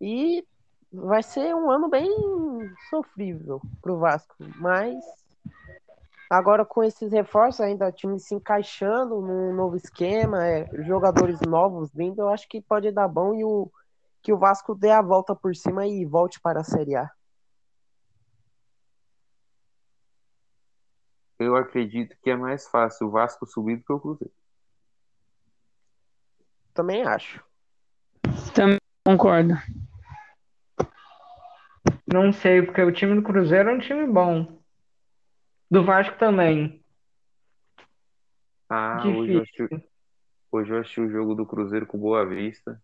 e 0.01 0.45
vai 0.91 1.23
ser 1.23 1.55
um 1.55 1.71
ano 1.71 1.87
bem 1.87 2.11
sofrível 2.89 3.61
pro 3.81 3.97
Vasco, 3.97 4.35
mas 4.57 4.93
agora 6.29 6.65
com 6.65 6.83
esses 6.83 7.13
reforços 7.13 7.61
ainda, 7.61 7.87
o 7.87 7.91
time 7.93 8.19
se 8.19 8.35
encaixando 8.35 9.21
num 9.21 9.53
novo 9.53 9.77
esquema, 9.77 10.45
é, 10.45 10.67
jogadores 10.83 11.39
novos 11.47 11.89
vindo, 11.93 12.19
eu 12.19 12.27
acho 12.27 12.45
que 12.49 12.59
pode 12.59 12.91
dar 12.91 13.07
bom 13.07 13.33
e 13.33 13.45
o 13.45 13.71
que 14.21 14.31
o 14.31 14.37
Vasco 14.37 14.75
dê 14.75 14.91
a 14.91 15.01
volta 15.01 15.35
por 15.35 15.55
cima 15.55 15.87
e 15.87 16.05
volte 16.05 16.39
para 16.39 16.61
a 16.61 16.63
Série 16.63 16.95
A. 16.95 17.09
Eu 21.39 21.55
acredito 21.55 22.15
que 22.21 22.29
é 22.29 22.35
mais 22.35 22.67
fácil 22.67 23.07
o 23.07 23.11
Vasco 23.11 23.47
subir 23.47 23.77
do 23.77 23.83
que 23.83 23.93
o 23.93 23.99
Cruzeiro. 23.99 24.33
Também 26.71 27.03
acho. 27.03 27.43
Também 28.53 28.77
concordo. 29.03 29.55
Não 32.05 32.31
sei, 32.31 32.61
porque 32.61 32.81
o 32.81 32.91
time 32.91 33.15
do 33.15 33.23
Cruzeiro 33.23 33.69
é 33.69 33.73
um 33.73 33.79
time 33.79 34.05
bom. 34.05 34.61
Do 35.69 35.83
Vasco 35.83 36.17
também. 36.19 36.83
Ah, 38.69 39.01
hoje 39.07 39.33
eu, 39.33 39.41
assisti, 39.41 39.89
hoje 40.51 40.71
eu 40.71 40.79
assisti 40.79 41.01
o 41.01 41.09
jogo 41.09 41.33
do 41.33 41.45
Cruzeiro 41.45 41.87
com 41.87 41.97
Boa 41.97 42.25
Vista. 42.25 42.81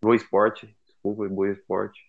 Boa 0.00 0.14
Esporte, 0.14 0.76
desculpa, 0.86 1.28
Boa 1.28 1.50
Esporte. 1.50 2.00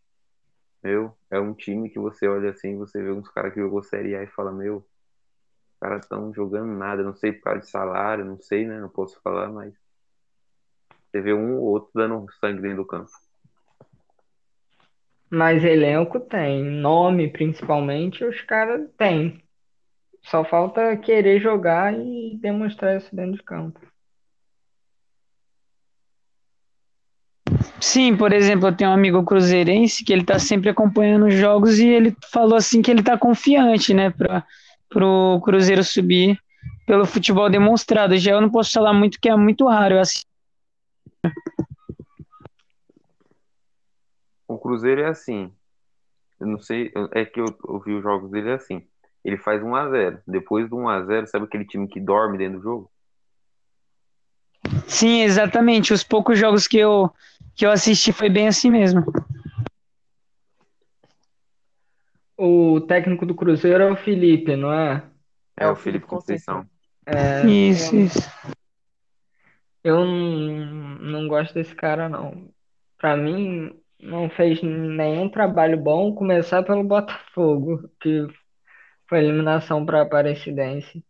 Meu, 0.83 1.15
é 1.29 1.39
um 1.39 1.53
time 1.53 1.89
que 1.89 1.99
você 1.99 2.27
olha 2.27 2.51
assim, 2.51 2.77
você 2.77 3.01
vê 3.01 3.11
uns 3.11 3.27
caras 3.29 3.53
que 3.53 3.59
jogou 3.59 3.83
Série 3.83 4.15
A 4.15 4.23
e 4.23 4.27
fala, 4.27 4.51
meu, 4.51 4.77
os 4.77 5.79
caras 5.79 6.03
estão 6.03 6.33
jogando 6.33 6.71
nada, 6.73 7.03
não 7.03 7.15
sei 7.15 7.33
por 7.33 7.43
causa 7.43 7.61
de 7.61 7.69
salário, 7.69 8.23
não 8.23 8.39
sei, 8.39 8.65
né? 8.65 8.79
Não 8.79 8.89
posso 8.89 9.19
falar, 9.21 9.49
mas 9.49 9.73
você 11.11 11.21
vê 11.21 11.33
um 11.33 11.57
ou 11.57 11.63
outro 11.63 11.89
dando 11.95 12.31
sangue 12.39 12.61
dentro 12.61 12.77
do 12.77 12.85
campo. 12.85 13.09
Mas 15.29 15.63
elenco 15.63 16.19
tem. 16.19 16.63
Nome, 16.63 17.31
principalmente, 17.31 18.23
os 18.23 18.41
caras 18.41 18.89
têm. 18.97 19.43
Só 20.21 20.43
falta 20.43 20.95
querer 20.97 21.39
jogar 21.39 21.93
e 21.93 22.37
demonstrar 22.41 22.97
isso 22.97 23.15
dentro 23.15 23.37
de 23.37 23.43
campo. 23.43 23.79
Sim, 27.81 28.15
por 28.15 28.33
exemplo, 28.33 28.67
eu 28.67 28.75
tenho 28.75 28.89
um 28.89 28.93
amigo 28.93 29.23
cruzeirense 29.23 30.03
que 30.03 30.11
ele 30.11 30.23
tá 30.23 30.37
sempre 30.37 30.69
acompanhando 30.69 31.27
os 31.27 31.33
jogos 31.33 31.79
e 31.79 31.87
ele 31.87 32.15
falou 32.31 32.55
assim 32.55 32.81
que 32.81 32.91
ele 32.91 33.01
tá 33.01 33.17
confiante, 33.17 33.93
né, 33.93 34.09
para 34.09 34.45
pro 34.89 35.39
Cruzeiro 35.43 35.83
subir, 35.83 36.39
pelo 36.85 37.05
futebol 37.05 37.49
demonstrado. 37.49 38.17
Já 38.17 38.31
eu 38.31 38.41
não 38.41 38.49
posso 38.49 38.71
falar 38.71 38.91
muito, 38.91 39.19
que 39.21 39.29
é 39.29 39.35
muito 39.35 39.67
raro 39.67 39.95
eu 39.95 40.01
assistir. 40.01 40.25
O 44.47 44.57
Cruzeiro 44.57 45.01
é 45.01 45.07
assim. 45.07 45.53
Eu 46.39 46.47
não 46.47 46.59
sei, 46.59 46.91
é 47.11 47.23
que 47.23 47.39
eu, 47.39 47.45
eu 47.67 47.79
vi 47.79 47.93
os 47.93 48.01
jogos 48.01 48.31
dele 48.31 48.49
é 48.49 48.53
assim. 48.53 48.83
Ele 49.23 49.37
faz 49.37 49.61
1 49.61 49.75
a 49.75 49.89
0 49.89 50.21
Depois 50.25 50.69
do 50.69 50.77
1 50.77 50.89
a 50.89 51.03
0 51.03 51.27
sabe 51.27 51.45
aquele 51.45 51.65
time 51.65 51.87
que 51.87 51.99
dorme 51.99 52.37
dentro 52.37 52.57
do 52.57 52.63
jogo? 52.63 52.91
Sim, 54.87 55.21
exatamente. 55.21 55.93
Os 55.93 56.03
poucos 56.03 56.39
jogos 56.39 56.67
que 56.67 56.77
eu, 56.77 57.11
que 57.59 57.65
eu 57.65 57.71
assisti 57.71 58.13
foi 58.13 58.29
bem 58.29 58.47
assim 58.47 58.71
mesmo. 58.71 59.03
O 62.37 62.79
técnico 62.79 63.25
do 63.25 63.35
Cruzeiro 63.35 63.83
é 63.83 63.91
o 63.91 63.97
Felipe, 63.97 64.55
não 64.55 64.71
é? 64.71 65.05
É, 65.57 65.67
o 65.67 65.75
Felipe 65.75 66.05
Conceição. 66.05 66.65
É, 67.05 67.45
Isso, 67.45 67.93
eu, 67.93 68.05
isso. 68.05 68.19
eu 69.83 70.05
não, 70.05 70.65
não 70.99 71.27
gosto 71.27 71.53
desse 71.53 71.75
cara, 71.75 72.07
não. 72.07 72.49
Pra 72.97 73.17
mim, 73.17 73.77
não 73.99 74.29
fez 74.29 74.63
nenhum 74.63 75.27
trabalho 75.27 75.77
bom, 75.77 76.15
começar 76.15 76.63
pelo 76.63 76.85
Botafogo, 76.85 77.91
que 77.99 78.25
foi 79.09 79.19
eliminação 79.19 79.85
para 79.85 80.03
Aparecidense. 80.03 81.03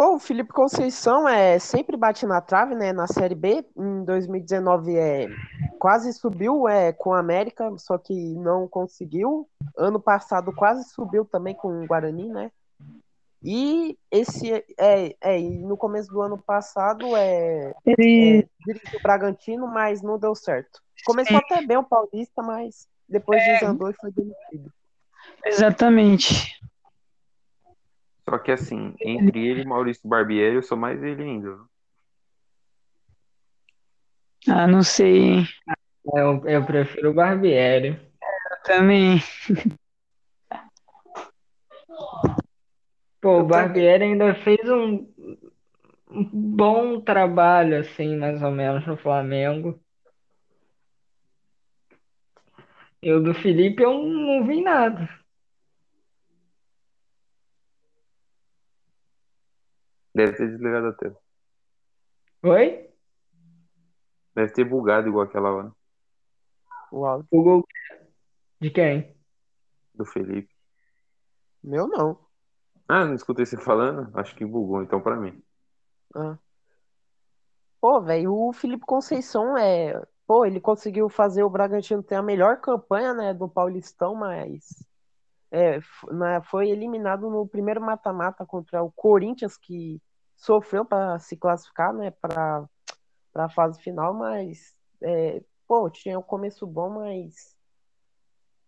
Pô, 0.00 0.14
o 0.14 0.18
Felipe 0.18 0.50
Conceição 0.50 1.28
é, 1.28 1.58
sempre 1.58 1.94
bate 1.94 2.24
na 2.24 2.40
trave, 2.40 2.74
né? 2.74 2.90
Na 2.90 3.06
Série 3.06 3.34
B, 3.34 3.62
em 3.76 4.02
2019 4.02 4.96
é, 4.96 5.28
quase 5.78 6.14
subiu 6.14 6.66
é, 6.66 6.90
com 6.90 7.12
a 7.12 7.18
América, 7.18 7.70
só 7.76 7.98
que 7.98 8.14
não 8.14 8.66
conseguiu. 8.66 9.46
Ano 9.76 10.00
passado 10.00 10.54
quase 10.54 10.88
subiu 10.88 11.26
também 11.26 11.54
com 11.54 11.84
o 11.84 11.86
Guarani, 11.86 12.30
né? 12.30 12.50
E 13.42 13.94
esse 14.10 14.64
é, 14.78 15.14
é 15.20 15.38
no 15.38 15.76
começo 15.76 16.08
do 16.08 16.22
ano 16.22 16.38
passado 16.38 17.14
é, 17.14 17.74
Ele, 17.84 18.48
é 18.70 18.96
o 18.96 19.02
Bragantino, 19.02 19.66
mas 19.66 20.00
não 20.00 20.18
deu 20.18 20.34
certo. 20.34 20.80
Começou 21.04 21.36
até 21.36 21.60
bem 21.60 21.76
o 21.76 21.84
Paulista, 21.84 22.42
mas 22.42 22.88
depois 23.06 23.44
desandou 23.44 23.90
e 23.90 23.94
foi 24.00 24.10
demitido. 24.10 24.72
exatamente. 25.44 26.58
Só 28.30 28.38
que 28.38 28.52
assim, 28.52 28.94
entre 29.00 29.44
ele 29.44 29.62
e 29.62 29.66
Maurício 29.66 30.08
Barbieri, 30.08 30.54
eu 30.54 30.62
sou 30.62 30.78
mais 30.78 31.02
ele 31.02 31.20
ainda. 31.20 31.58
Ah, 34.48 34.68
não 34.68 34.84
sei. 34.84 35.40
Eu, 36.14 36.46
eu 36.46 36.64
prefiro 36.64 37.10
o 37.10 37.14
Barbieri. 37.14 37.98
Também. 38.62 39.18
Pô, 43.20 43.38
o 43.38 43.40
Eu. 43.40 43.46
Barbieri 43.46 44.04
ainda 44.04 44.32
fez 44.36 44.60
um, 44.70 45.12
um 46.08 46.24
bom 46.32 47.00
trabalho, 47.00 47.80
assim, 47.80 48.16
mais 48.16 48.40
ou 48.40 48.52
menos, 48.52 48.86
no 48.86 48.96
Flamengo. 48.96 49.76
E 53.02 53.12
o 53.12 53.20
do 53.20 53.34
Felipe 53.34 53.82
eu 53.82 54.04
não 54.04 54.46
vi 54.46 54.62
nada. 54.62 55.19
Deve 60.14 60.36
ter 60.36 60.48
desligado 60.48 60.88
a 60.88 60.92
tela. 60.92 61.16
Oi? 62.42 62.90
Deve 64.34 64.52
ter 64.52 64.64
bugado 64.64 65.08
igual 65.08 65.24
aquela 65.24 65.50
hora 65.52 65.72
O 66.90 67.04
áudio. 67.04 67.28
O 67.30 67.42
gol 67.42 67.66
de 68.60 68.70
quem? 68.70 69.16
do 69.94 70.04
Felipe. 70.04 70.50
Meu 71.62 71.86
não. 71.86 72.18
Ah, 72.88 73.04
não 73.04 73.14
escutei 73.14 73.44
você 73.44 73.56
falando? 73.58 74.10
Acho 74.18 74.34
que 74.34 74.44
bugou, 74.46 74.82
então 74.82 75.00
pra 75.00 75.16
mim. 75.16 75.42
Ah. 76.14 76.38
Pô, 77.80 78.00
velho, 78.00 78.34
o 78.34 78.52
Felipe 78.52 78.84
Conceição 78.86 79.56
é. 79.56 80.02
Pô, 80.26 80.44
ele 80.44 80.60
conseguiu 80.60 81.08
fazer 81.08 81.42
o 81.42 81.50
Bragantino 81.50 82.02
ter 82.02 82.14
a 82.14 82.22
melhor 82.22 82.60
campanha, 82.60 83.12
né, 83.12 83.34
do 83.34 83.48
Paulistão, 83.48 84.14
mas 84.14 84.86
é, 85.50 85.80
na- 86.10 86.42
foi 86.42 86.70
eliminado 86.70 87.28
no 87.28 87.46
primeiro 87.46 87.80
mata-mata 87.80 88.46
contra 88.46 88.82
o 88.82 88.90
Corinthians, 88.92 89.56
que 89.56 90.00
sofreu 90.36 90.84
para 90.84 91.18
se 91.18 91.36
classificar, 91.36 91.92
né, 91.92 92.10
para 92.10 92.66
a 93.34 93.48
fase 93.48 93.80
final, 93.82 94.14
mas 94.14 94.74
é, 95.02 95.42
pô, 95.66 95.88
tinha 95.90 96.18
um 96.18 96.22
começo 96.22 96.66
bom, 96.66 96.90
mas 96.90 97.56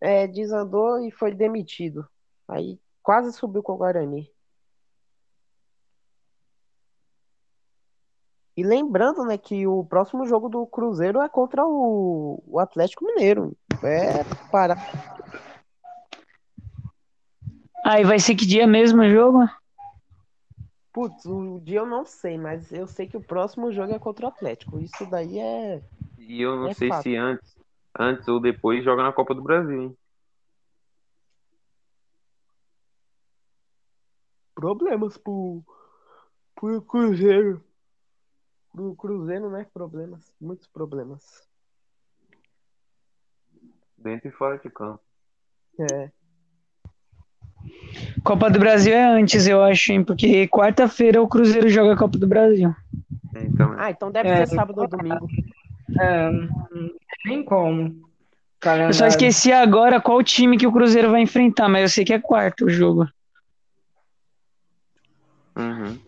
é, 0.01 0.27
desandou 0.27 0.99
e 1.01 1.11
foi 1.11 1.33
demitido. 1.35 2.07
Aí 2.49 2.79
quase 3.03 3.33
subiu 3.33 3.63
com 3.63 3.73
o 3.73 3.77
Guarani. 3.77 4.31
E 8.55 8.63
lembrando, 8.63 9.25
né, 9.25 9.39
que 9.39 9.67
o 9.67 9.83
próximo 9.83 10.27
jogo 10.27 10.49
do 10.49 10.67
Cruzeiro 10.67 11.23
é 11.23 11.29
contra 11.29 11.65
o, 11.65 12.43
o 12.47 12.59
Atlético 12.59 13.05
Mineiro. 13.07 13.57
É 13.83 14.23
para 14.51 14.77
Aí 17.85 18.05
vai 18.05 18.19
ser 18.19 18.35
que 18.35 18.47
dia 18.47 18.67
mesmo 18.67 19.03
o 19.03 19.11
jogo? 19.11 19.39
Putz, 20.93 21.25
o 21.25 21.59
dia 21.61 21.81
eu 21.81 21.87
não 21.87 22.05
sei, 22.05 22.37
mas 22.37 22.71
eu 22.73 22.87
sei 22.87 23.07
que 23.07 23.17
o 23.17 23.21
próximo 23.23 23.73
jogo 23.73 23.93
é 23.93 23.99
contra 23.99 24.27
o 24.27 24.29
Atlético. 24.29 24.79
Isso 24.79 25.05
daí 25.11 25.39
é 25.39 25.83
E 26.19 26.43
eu 26.43 26.57
não 26.57 26.69
É 26.69 26.75
sei 26.75 26.89
fato. 26.89 27.03
se 27.03 27.17
antes, 27.17 27.57
antes 27.99 28.29
ou 28.29 28.41
depois 28.41 28.85
joga 28.85 29.03
na 29.03 29.13
Copa 29.13 29.35
do 29.35 29.43
Brasil, 29.43 29.83
hein? 29.83 29.97
problemas 34.55 35.19
pro, 35.19 35.61
pro 36.55 36.81
Cruzeiro. 36.83 37.65
Pro 38.71 38.95
Cruzeiro, 38.95 39.51
né? 39.51 39.67
Problemas, 39.75 40.33
muitos 40.41 40.69
problemas. 40.69 41.47
Dentro 43.99 44.29
e 44.29 44.33
fora 44.33 44.59
de 44.59 44.71
campo. 44.71 45.03
É. 45.81 46.13
Copa 48.25 48.49
do 48.49 48.59
Brasil 48.59 48.95
é 48.95 49.03
antes, 49.05 49.47
eu 49.47 49.63
acho, 49.63 49.93
hein? 49.93 50.05
Porque 50.05 50.47
quarta-feira 50.49 51.21
o 51.21 51.29
Cruzeiro 51.29 51.69
joga 51.69 51.95
a 51.95 51.97
Copa 51.97 52.19
do 52.19 52.27
Brasil. 52.27 52.75
Então, 53.35 53.75
Ah, 53.79 53.91
então 53.91 54.11
deve 54.11 54.29
É. 54.29 54.47
ser 54.47 54.55
sábado 54.55 54.81
ou 54.81 54.89
domingo. 54.89 55.29
É, 55.99 56.31
não 56.31 56.49
tem 56.71 56.93
nem 57.27 57.45
como. 57.45 58.01
Eu 58.89 58.93
só 58.95 59.07
esqueci 59.07 59.51
agora 59.53 60.01
qual 60.01 60.23
time 60.23 60.57
que 60.57 60.67
o 60.67 60.73
Cruzeiro 60.73 61.11
vai 61.11 61.21
enfrentar, 61.21 61.69
mas 61.69 61.83
eu 61.83 61.89
sei 61.89 62.05
que 62.05 62.13
é 62.13 62.19
quarto 62.21 62.67
o 62.67 62.71
jogo. 62.71 63.09
uhum. 65.57 65.99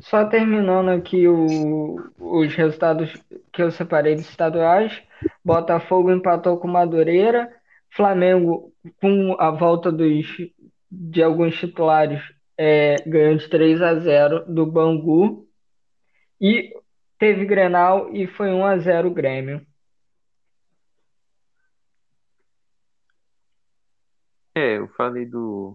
Só 0.00 0.24
terminando 0.24 0.88
aqui 0.90 1.28
o- 1.28 2.04
os 2.18 2.52
resultados 2.54 3.16
que 3.52 3.62
eu 3.62 3.70
separei 3.70 4.16
dos 4.16 4.28
estaduais. 4.28 5.00
Botafogo 5.44 6.10
empatou 6.10 6.56
com 6.58 6.66
Madureira. 6.68 7.50
Flamengo, 7.94 8.72
com 9.00 9.36
a 9.38 9.50
volta 9.50 9.92
dos, 9.92 10.26
de 10.90 11.22
alguns 11.22 11.56
titulares, 11.56 12.20
é, 12.58 12.96
ganhou 13.06 13.36
de 13.36 13.48
3 13.48 13.80
a 13.80 13.94
0 13.94 14.44
do 14.52 14.66
Bangu. 14.66 15.48
E 16.40 16.74
teve 17.18 17.46
Grenal 17.46 18.12
e 18.14 18.26
foi 18.26 18.48
1 18.48 18.66
a 18.66 18.78
0 18.78 19.08
o 19.08 19.14
Grêmio. 19.14 19.64
É, 24.56 24.78
eu 24.78 24.88
falei 24.88 25.26
do, 25.26 25.74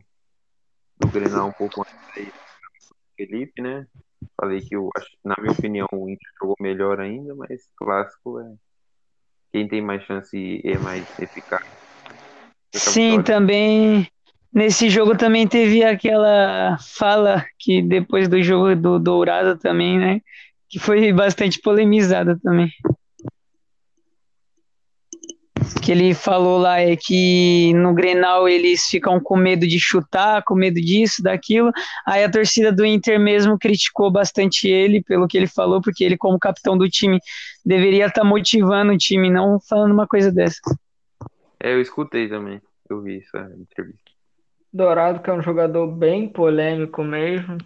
do 0.97 1.07
Grenal 1.09 1.49
um 1.49 1.53
pouco 1.53 1.81
antes 1.81 2.17
aí 2.17 2.31
Felipe, 3.15 3.61
né? 3.61 3.85
Falei 4.39 4.61
que 4.61 4.75
eu 4.75 4.89
na 5.23 5.35
minha 5.39 5.51
opinião, 5.53 5.87
o 5.91 6.09
Inter 6.09 6.29
jogou 6.41 6.55
melhor 6.59 6.99
ainda, 6.99 7.35
mas 7.35 7.69
clássico 7.75 8.39
é 8.39 8.55
quem 9.51 9.67
tem 9.67 9.81
mais 9.81 10.03
chance 10.03 10.61
é 10.63 10.77
mais 10.77 11.03
eficaz. 11.19 11.78
Sim, 12.73 13.17
vitória. 13.17 13.23
também. 13.23 14.07
Nesse 14.51 14.89
jogo 14.89 15.15
também 15.15 15.47
teve 15.47 15.83
aquela 15.83 16.77
fala 16.79 17.45
que 17.57 17.81
depois 17.81 18.27
do 18.27 18.41
jogo 18.41 18.75
do 18.75 18.99
Dourado 18.99 19.57
também, 19.57 19.99
né? 19.99 20.21
Que 20.67 20.79
foi 20.79 21.11
bastante 21.13 21.59
polemizada 21.61 22.37
também. 22.41 22.69
Que 25.83 25.91
ele 25.91 26.13
falou 26.15 26.57
lá 26.57 26.79
é 26.79 26.95
que 26.95 27.73
no 27.75 27.93
Grenal 27.93 28.49
eles 28.49 28.85
ficam 28.85 29.19
com 29.19 29.35
medo 29.35 29.67
de 29.67 29.79
chutar, 29.79 30.43
com 30.43 30.55
medo 30.55 30.81
disso, 30.81 31.21
daquilo. 31.21 31.71
Aí 32.05 32.23
a 32.23 32.31
torcida 32.31 32.71
do 32.71 32.85
Inter 32.85 33.19
mesmo 33.19 33.57
criticou 33.57 34.11
bastante 34.11 34.67
ele 34.67 35.03
pelo 35.03 35.27
que 35.27 35.37
ele 35.37 35.47
falou, 35.47 35.79
porque 35.79 36.03
ele, 36.03 36.17
como 36.17 36.39
capitão 36.39 36.77
do 36.77 36.89
time, 36.89 37.19
deveria 37.63 38.07
estar 38.07 38.23
motivando 38.23 38.93
o 38.93 38.97
time, 38.97 39.29
não 39.29 39.59
falando 39.59 39.91
uma 39.91 40.07
coisa 40.07 40.31
dessa. 40.31 40.59
É, 41.61 41.73
eu 41.73 41.81
escutei 41.81 42.29
também. 42.29 42.61
Eu 42.89 43.01
vi 43.01 43.19
essa 43.19 43.39
entrevista. 43.57 44.11
Dourado, 44.71 45.21
que 45.21 45.29
é 45.29 45.33
um 45.33 45.41
jogador 45.41 45.87
bem 45.87 46.29
polêmico 46.29 47.03
mesmo. 47.03 47.57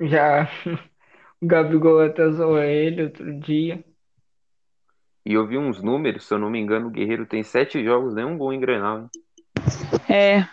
Já 0.00 0.48
o 1.40 1.46
Gabigol 1.46 2.00
até 2.00 2.30
zoou 2.30 2.58
ele 2.58 3.04
outro 3.04 3.38
dia. 3.38 3.84
E 5.26 5.34
eu 5.34 5.46
vi 5.46 5.58
uns 5.58 5.82
números, 5.82 6.26
se 6.26 6.32
eu 6.32 6.38
não 6.38 6.48
me 6.48 6.58
engano, 6.58 6.88
o 6.88 6.90
Guerreiro 6.90 7.26
tem 7.26 7.42
sete 7.42 7.84
jogos, 7.84 8.14
nenhum 8.14 8.38
gol 8.38 8.52
em 8.52 8.60
Grenal, 8.60 9.00
hein? 9.00 9.08
É. 10.08 10.46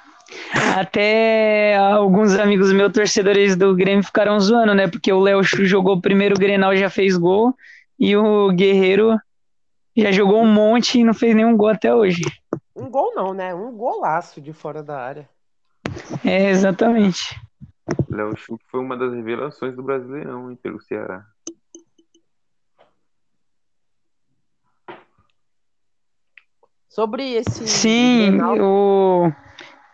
Até 0.77 1.77
alguns 1.77 2.37
amigos 2.37 2.73
meus, 2.73 2.91
torcedores 2.91 3.55
do 3.55 3.73
Grêmio, 3.73 4.03
ficaram 4.03 4.37
zoando, 4.39 4.75
né? 4.75 4.87
Porque 4.87 5.11
o 5.11 5.21
Léo 5.21 5.41
Chu 5.43 5.65
jogou 5.65 5.95
o 5.95 6.01
primeiro 6.01 6.35
Grenal 6.35 6.75
já 6.75 6.89
fez 6.89 7.15
gol. 7.15 7.55
E 7.97 8.15
o 8.15 8.51
Guerreiro 8.51 9.17
já 9.97 10.11
jogou 10.11 10.41
um 10.41 10.51
monte 10.51 10.99
e 10.99 11.03
não 11.03 11.13
fez 11.13 11.35
nenhum 11.35 11.57
gol 11.57 11.69
até 11.69 11.93
hoje. 11.93 12.21
Um 12.75 12.89
gol 12.89 13.13
não, 13.15 13.33
né? 13.33 13.53
Um 13.53 13.71
golaço 13.71 14.39
de 14.39 14.53
fora 14.53 14.83
da 14.83 14.99
área. 14.99 15.29
É, 16.23 16.49
exatamente. 16.49 17.35
Léo 18.09 18.35
Chu 18.35 18.59
foi 18.69 18.79
uma 18.79 18.95
das 18.95 19.13
revelações 19.13 19.75
do 19.75 19.83
Brasileirão, 19.83 20.51
hein, 20.51 20.59
pelo 20.61 20.81
Ceará. 20.81 21.25
Sobre 26.89 27.33
esse. 27.33 27.67
Sim, 27.67 28.31
Grenal, 28.31 28.57
o, 28.59 29.31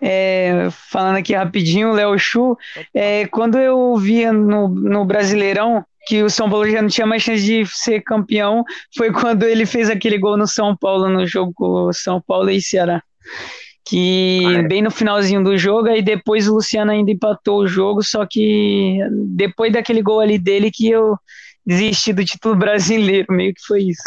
é, 0.01 0.69
falando 0.71 1.17
aqui 1.17 1.33
rapidinho, 1.33 1.91
o 1.91 1.93
Léo 1.93 2.17
Chu, 2.17 2.57
é, 2.93 3.27
quando 3.27 3.57
eu 3.57 3.95
via 3.97 4.33
no, 4.33 4.67
no 4.67 5.05
Brasileirão 5.05 5.85
que 6.07 6.23
o 6.23 6.29
São 6.29 6.49
Paulo 6.49 6.69
já 6.69 6.81
não 6.81 6.89
tinha 6.89 7.07
mais 7.07 7.23
chance 7.23 7.43
de 7.43 7.65
ser 7.65 8.01
campeão, 8.01 8.63
foi 8.95 9.11
quando 9.13 9.43
ele 9.43 9.65
fez 9.65 9.89
aquele 9.89 10.17
gol 10.17 10.37
no 10.37 10.47
São 10.47 10.75
Paulo, 10.75 11.09
no 11.09 11.25
jogo 11.25 11.91
São 11.93 12.21
Paulo 12.21 12.49
e 12.49 12.61
Ceará. 12.61 13.01
Que 13.85 14.41
Ah, 14.45 14.59
é. 14.59 14.63
bem 14.63 14.81
no 14.81 14.91
finalzinho 14.91 15.43
do 15.43 15.57
jogo, 15.57 15.89
aí 15.89 16.01
depois 16.01 16.47
o 16.47 16.55
Luciano 16.55 16.91
ainda 16.91 17.11
empatou 17.11 17.59
o 17.59 17.67
jogo, 17.67 18.01
só 18.01 18.25
que 18.25 18.99
depois 19.35 19.73
daquele 19.73 20.01
gol 20.01 20.21
ali 20.21 20.39
dele 20.39 20.71
que 20.71 20.89
eu 20.89 21.17
desisti 21.65 22.13
do 22.13 22.23
título 22.23 22.55
brasileiro, 22.55 23.27
meio 23.33 23.53
que 23.53 23.61
foi 23.65 23.83
isso. 23.83 24.03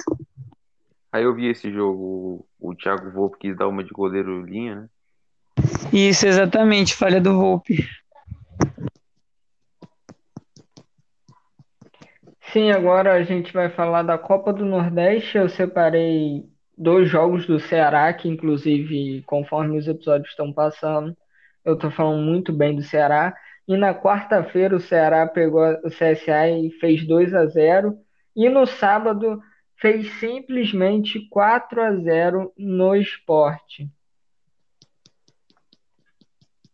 Aí 1.13 1.25
eu 1.25 1.35
vi 1.35 1.47
esse 1.47 1.71
jogo, 1.73 2.47
o, 2.61 2.75
Thiago 2.75 3.11
Volpe 3.11 3.39
quis 3.39 3.57
dar 3.57 3.69
uma 3.69 3.83
de 3.83 3.91
goleiro 3.91 4.45
linha, 4.45 4.75
né? 4.75 4.87
Isso, 5.93 6.27
exatamente, 6.27 6.95
falha 6.95 7.21
do 7.21 7.39
Volpe. 7.39 7.87
Sim, 12.53 12.71
agora 12.71 13.13
a 13.15 13.23
gente 13.23 13.53
vai 13.53 13.69
falar 13.69 14.03
da 14.03 14.17
Copa 14.17 14.53
do 14.53 14.65
Nordeste. 14.65 15.37
Eu 15.37 15.49
separei 15.49 16.45
dois 16.79 17.09
jogos 17.09 17.47
do 17.47 17.59
Ceará, 17.59 18.13
que 18.13 18.29
inclusive, 18.29 19.23
conforme 19.23 19.77
os 19.77 19.89
episódios 19.89 20.31
estão 20.31 20.53
passando, 20.53 21.17
eu 21.65 21.75
estou 21.75 21.91
falando 21.91 22.23
muito 22.23 22.53
bem 22.53 22.77
do 22.77 22.83
Ceará. 22.83 23.37
E 23.67 23.77
na 23.77 23.93
quarta-feira 23.93 24.77
o 24.77 24.81
Ceará 24.81 25.27
pegou 25.27 25.63
o 25.85 25.91
CSA 25.91 26.49
e 26.49 26.71
fez 26.81 27.05
2 27.05 27.35
a 27.35 27.47
0. 27.47 27.99
E 28.35 28.49
no 28.49 28.65
sábado 28.65 29.43
fez 29.77 30.09
simplesmente 30.21 31.29
4 31.29 31.83
a 31.83 31.97
0 31.97 32.53
no 32.57 32.95
esporte. 32.95 33.91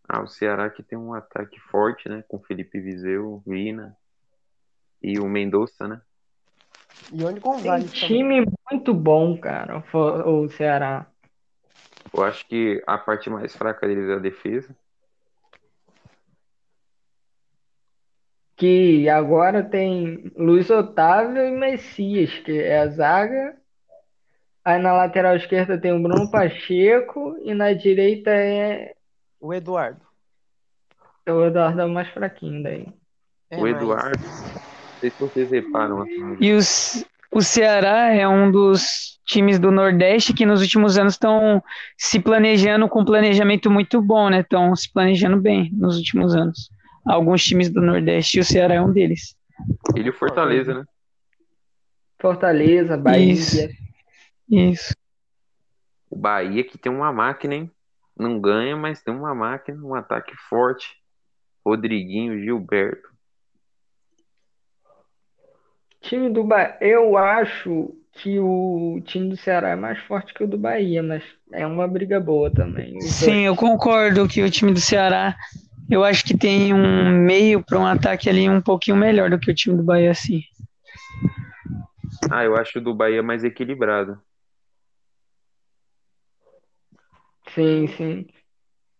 Ah, 0.06 0.22
o 0.22 0.26
Ceará 0.26 0.68
que 0.68 0.82
tem 0.82 0.98
um 0.98 1.14
ataque 1.14 1.58
forte, 1.58 2.10
né? 2.10 2.22
Com 2.28 2.38
Felipe 2.40 2.78
Viseu, 2.78 3.42
Vina 3.46 3.96
e 5.02 5.18
o 5.18 5.26
Mendonça, 5.28 5.86
né? 5.88 6.00
E 7.12 7.22
onde 7.24 7.40
Tem 7.40 7.52
Gonzalez 7.52 7.84
também. 7.92 8.06
time 8.08 8.46
muito 8.70 8.94
bom, 8.94 9.36
cara, 9.38 9.82
o 9.92 10.48
Ceará. 10.50 11.06
Eu 12.14 12.22
acho 12.24 12.46
que 12.46 12.82
a 12.86 12.96
parte 12.98 13.28
mais 13.30 13.54
fraca 13.56 13.86
deles 13.86 14.08
é 14.08 14.14
a 14.14 14.18
defesa. 14.18 14.74
que 18.56 19.08
agora 19.08 19.62
tem 19.64 20.30
Luiz 20.36 20.70
Otávio 20.70 21.42
e 21.44 21.50
Messias, 21.50 22.30
que 22.40 22.60
é 22.60 22.78
a 22.80 22.86
zaga. 22.88 23.56
Aí 24.64 24.80
na 24.80 24.92
lateral 24.92 25.34
esquerda 25.34 25.76
tem 25.80 25.92
o 25.92 26.00
Bruno 26.00 26.30
Pacheco 26.30 27.36
e 27.42 27.52
na 27.54 27.72
direita 27.72 28.30
é 28.30 28.94
O 29.40 29.52
Eduardo. 29.52 30.00
o 31.26 31.44
Eduardo 31.44 31.80
é 31.80 31.84
o 31.84 31.88
mais 31.90 32.08
fraquinho 32.10 32.62
daí. 32.62 32.86
É, 33.50 33.56
o 33.58 33.62
mas- 33.62 33.74
Eduardo, 33.76 34.22
não 34.22 34.51
sei 35.02 35.10
se 35.10 35.20
vocês 35.20 35.50
reparam, 35.50 36.02
assim, 36.02 36.36
E 36.40 36.52
os, 36.52 37.04
o 37.32 37.42
Ceará 37.42 38.14
é 38.14 38.26
um 38.28 38.50
dos 38.50 39.18
times 39.26 39.58
do 39.58 39.70
Nordeste 39.70 40.32
que 40.32 40.46
nos 40.46 40.60
últimos 40.60 40.96
anos 40.96 41.14
estão 41.14 41.62
se 41.96 42.20
planejando 42.20 42.88
com 42.88 43.00
um 43.00 43.04
planejamento 43.04 43.70
muito 43.70 44.00
bom, 44.00 44.28
né? 44.28 44.40
Estão 44.40 44.74
se 44.76 44.90
planejando 44.92 45.40
bem 45.40 45.70
nos 45.72 45.96
últimos 45.96 46.34
anos. 46.34 46.70
Alguns 47.04 47.42
times 47.42 47.68
do 47.68 47.80
Nordeste 47.80 48.38
e 48.38 48.40
o 48.40 48.44
Ceará 48.44 48.74
é 48.74 48.80
um 48.80 48.92
deles. 48.92 49.36
ele 49.96 50.08
e 50.08 50.10
o 50.10 50.14
Fortaleza, 50.14 50.74
né? 50.74 50.84
Fortaleza, 52.20 52.96
Bahia. 52.96 53.32
Isso. 53.32 53.68
Isso. 54.48 54.94
O 56.08 56.16
Bahia 56.16 56.62
que 56.62 56.78
tem 56.78 56.92
uma 56.92 57.12
máquina, 57.12 57.54
hein? 57.54 57.70
Não 58.16 58.38
ganha, 58.38 58.76
mas 58.76 59.02
tem 59.02 59.12
uma 59.12 59.34
máquina, 59.34 59.82
um 59.82 59.94
ataque 59.94 60.32
forte. 60.48 60.96
Rodriguinho, 61.64 62.38
Gilberto. 62.38 63.11
Time 66.02 66.30
do 66.30 66.44
Bahia, 66.44 66.76
eu 66.80 67.16
acho 67.16 67.94
que 68.12 68.38
o 68.38 69.00
time 69.04 69.28
do 69.30 69.36
Ceará 69.36 69.70
é 69.70 69.76
mais 69.76 69.98
forte 70.00 70.34
que 70.34 70.44
o 70.44 70.48
do 70.48 70.58
Bahia, 70.58 71.02
mas 71.02 71.22
é 71.52 71.66
uma 71.66 71.88
briga 71.88 72.20
boa 72.20 72.50
também. 72.50 72.96
Os 72.98 73.04
Sim, 73.04 73.46
eu 73.46 73.56
concordo 73.56 74.28
que 74.28 74.42
o 74.42 74.50
time 74.50 74.72
do 74.72 74.80
Ceará, 74.80 75.36
eu 75.88 76.04
acho 76.04 76.24
que 76.24 76.36
tem 76.36 76.74
um 76.74 77.08
meio 77.24 77.64
para 77.64 77.78
um 77.78 77.86
ataque 77.86 78.28
ali 78.28 78.48
um 78.48 78.60
pouquinho 78.60 78.96
melhor 78.96 79.30
do 79.30 79.38
que 79.38 79.50
o 79.50 79.54
time 79.54 79.76
do 79.76 79.82
Bahia, 79.82 80.12
sim. 80.12 80.42
Ah, 82.30 82.44
eu 82.44 82.56
acho 82.56 82.78
o 82.78 82.82
do 82.82 82.94
Bahia 82.94 83.22
mais 83.22 83.44
equilibrado. 83.44 84.20
Sim, 87.54 87.86
sim. 87.88 88.26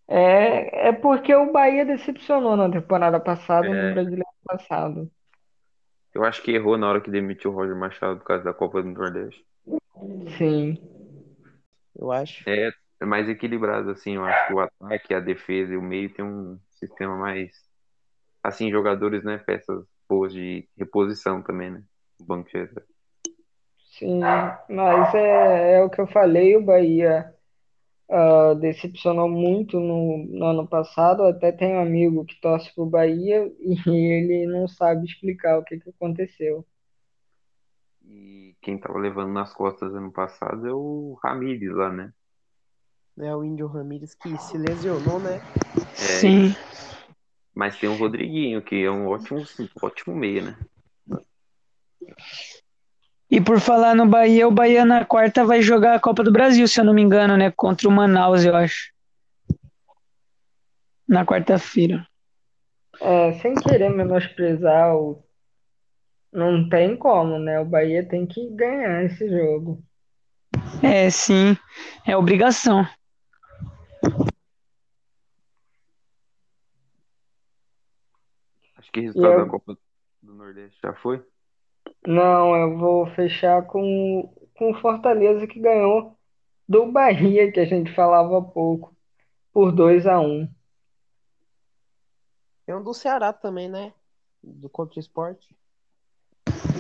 É, 0.08 0.88
é 0.88 0.92
porque 0.92 1.34
o 1.34 1.52
Bahia 1.52 1.84
decepcionou 1.84 2.56
na 2.56 2.70
temporada 2.70 3.18
passada, 3.18 3.68
É. 3.68 3.88
no 3.88 3.94
Brasileiro 3.94 4.26
passado. 4.44 5.10
Eu 6.14 6.25
acho 6.25 6.42
que 6.42 6.51
errou 6.51 6.77
na 6.77 6.88
hora 6.88 7.01
que 7.01 7.11
demitiu 7.11 7.51
o 7.51 7.55
Roger 7.55 7.75
Machado 7.75 8.18
por 8.18 8.27
causa 8.27 8.44
da 8.44 8.53
Copa 8.53 8.83
do 8.83 8.88
Nordeste. 8.88 9.44
Sim. 10.37 10.79
Eu 11.96 12.12
acho. 12.12 12.48
É, 12.48 12.70
é 13.01 13.05
mais 13.05 13.29
equilibrado, 13.29 13.90
assim. 13.90 14.16
Eu 14.16 14.25
acho 14.25 14.46
que 14.46 14.55
o 14.55 14.61
ataque, 14.61 15.14
a 15.14 15.20
defesa 15.20 15.72
e 15.72 15.77
o 15.77 15.83
meio 15.83 16.12
tem 16.12 16.25
um 16.25 16.59
sistema 16.70 17.16
mais. 17.16 17.51
Assim, 18.42 18.70
jogadores, 18.70 19.25
né? 19.25 19.38
Peças 19.38 19.85
boas 20.09 20.33
de 20.33 20.68
reposição 20.77 21.42
também, 21.42 21.70
né? 21.70 21.83
O 22.20 22.25
banco 22.25 22.48
de. 22.51 22.68
Sim, 23.98 24.20
mas 24.68 25.14
é, 25.14 25.75
é 25.75 25.83
o 25.83 25.90
que 25.90 26.01
eu 26.01 26.07
falei, 26.07 26.57
o 26.57 26.64
Bahia 26.64 27.32
ah, 28.14 28.53
decepcionou 28.53 29.27
muito 29.27 29.81
no, 29.81 30.18
no 30.18 30.44
ano 30.44 30.68
passado. 30.68 31.22
Até 31.22 31.51
tenho 31.51 31.79
um 31.79 31.81
amigo 31.81 32.27
que 32.27 32.38
torce 32.42 32.72
pro 32.75 32.85
Bahia 32.85 33.51
e 33.59 33.88
ele 33.88 34.46
não 34.46 34.68
sabe 34.68 35.07
explicar 35.07 35.59
o 35.59 35.64
que 35.64 35.79
que 35.79 35.88
aconteceu. 35.88 36.66
E 38.05 38.55
quem 38.61 38.77
tava 38.77 38.98
levando 38.98 39.33
nas 39.33 39.55
costas 39.55 39.94
ano 39.94 40.12
passado 40.12 40.68
é 40.68 40.72
o 40.75 41.18
Ramires 41.25 41.75
lá, 41.75 41.90
né? 41.90 42.12
É 43.18 43.35
o 43.35 43.42
Índio 43.42 43.66
Ramírez 43.66 44.14
que 44.14 44.37
se 44.37 44.59
lesionou, 44.59 45.18
né? 45.18 45.40
Sim. 45.94 46.55
Mas 47.55 47.79
tem 47.79 47.88
o 47.88 47.96
Rodriguinho, 47.96 48.61
que 48.62 48.85
é 48.85 48.90
um 48.90 49.07
ótimo, 49.07 49.42
ótimo 49.81 50.14
meia, 50.14 50.42
né? 50.42 50.59
E 53.33 53.40
por 53.40 53.59
falar 53.59 53.95
no 53.95 54.05
Bahia, 54.07 54.47
o 54.47 54.51
Bahia 54.51 54.85
na 54.85 55.07
quarta 55.07 55.42
vai 55.42 55.62
jogar 55.62 55.95
a 55.95 55.99
Copa 55.99 56.23
do 56.23 56.31
Brasil, 56.31 56.68
se 56.68 56.79
eu 56.79 56.85
não 56.85 56.92
me 56.92 57.01
engano, 57.01 57.35
né? 57.35 57.51
Contra 57.51 57.88
o 57.88 57.90
Manaus, 57.90 58.45
eu 58.45 58.55
acho. 58.55 58.92
Na 61.09 61.25
quarta-feira. 61.25 62.07
É, 63.01 63.33
sem 63.40 63.55
querer 63.55 63.88
menosprezar 63.88 64.95
o. 64.95 65.25
Não 66.31 66.68
tem 66.68 66.95
como, 66.95 67.38
né? 67.38 67.59
O 67.59 67.64
Bahia 67.64 68.07
tem 68.07 68.27
que 68.27 68.51
ganhar 68.51 69.03
esse 69.05 69.27
jogo. 69.27 69.83
É, 70.83 71.09
sim. 71.09 71.57
É 72.07 72.14
obrigação. 72.14 72.87
Acho 78.76 78.93
que 78.93 79.01
o 79.01 79.03
resultado 79.05 79.33
eu- 79.33 79.45
da 79.47 79.51
Copa 79.51 79.78
do 80.20 80.35
Nordeste 80.35 80.78
já 80.85 80.93
foi. 80.93 81.24
Não, 82.07 82.57
eu 82.57 82.76
vou 82.76 83.07
fechar 83.14 83.62
com, 83.62 84.32
com 84.55 84.70
o 84.72 84.80
Fortaleza 84.80 85.46
que 85.46 85.61
ganhou 85.61 86.16
do 86.68 86.86
Bahia, 86.90 87.50
que 87.50 87.61
a 87.61 87.64
gente 87.64 87.94
falava 87.94 88.38
há 88.38 88.42
pouco, 88.42 88.94
por 89.53 89.72
2 89.72 90.07
a 90.07 90.20
1 90.20 90.48
Tem 92.66 92.74
um 92.74 92.82
do 92.82 92.94
Ceará 92.94 93.32
também, 93.32 93.68
né? 93.68 93.92
Do 94.42 94.68
contra 94.68 94.98
esporte. 94.98 95.55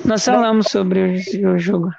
Nós 0.04 0.24
falamos 0.24 0.66
sobre 0.68 1.00
o, 1.00 1.52
o 1.52 1.58
jogo. 1.58 1.90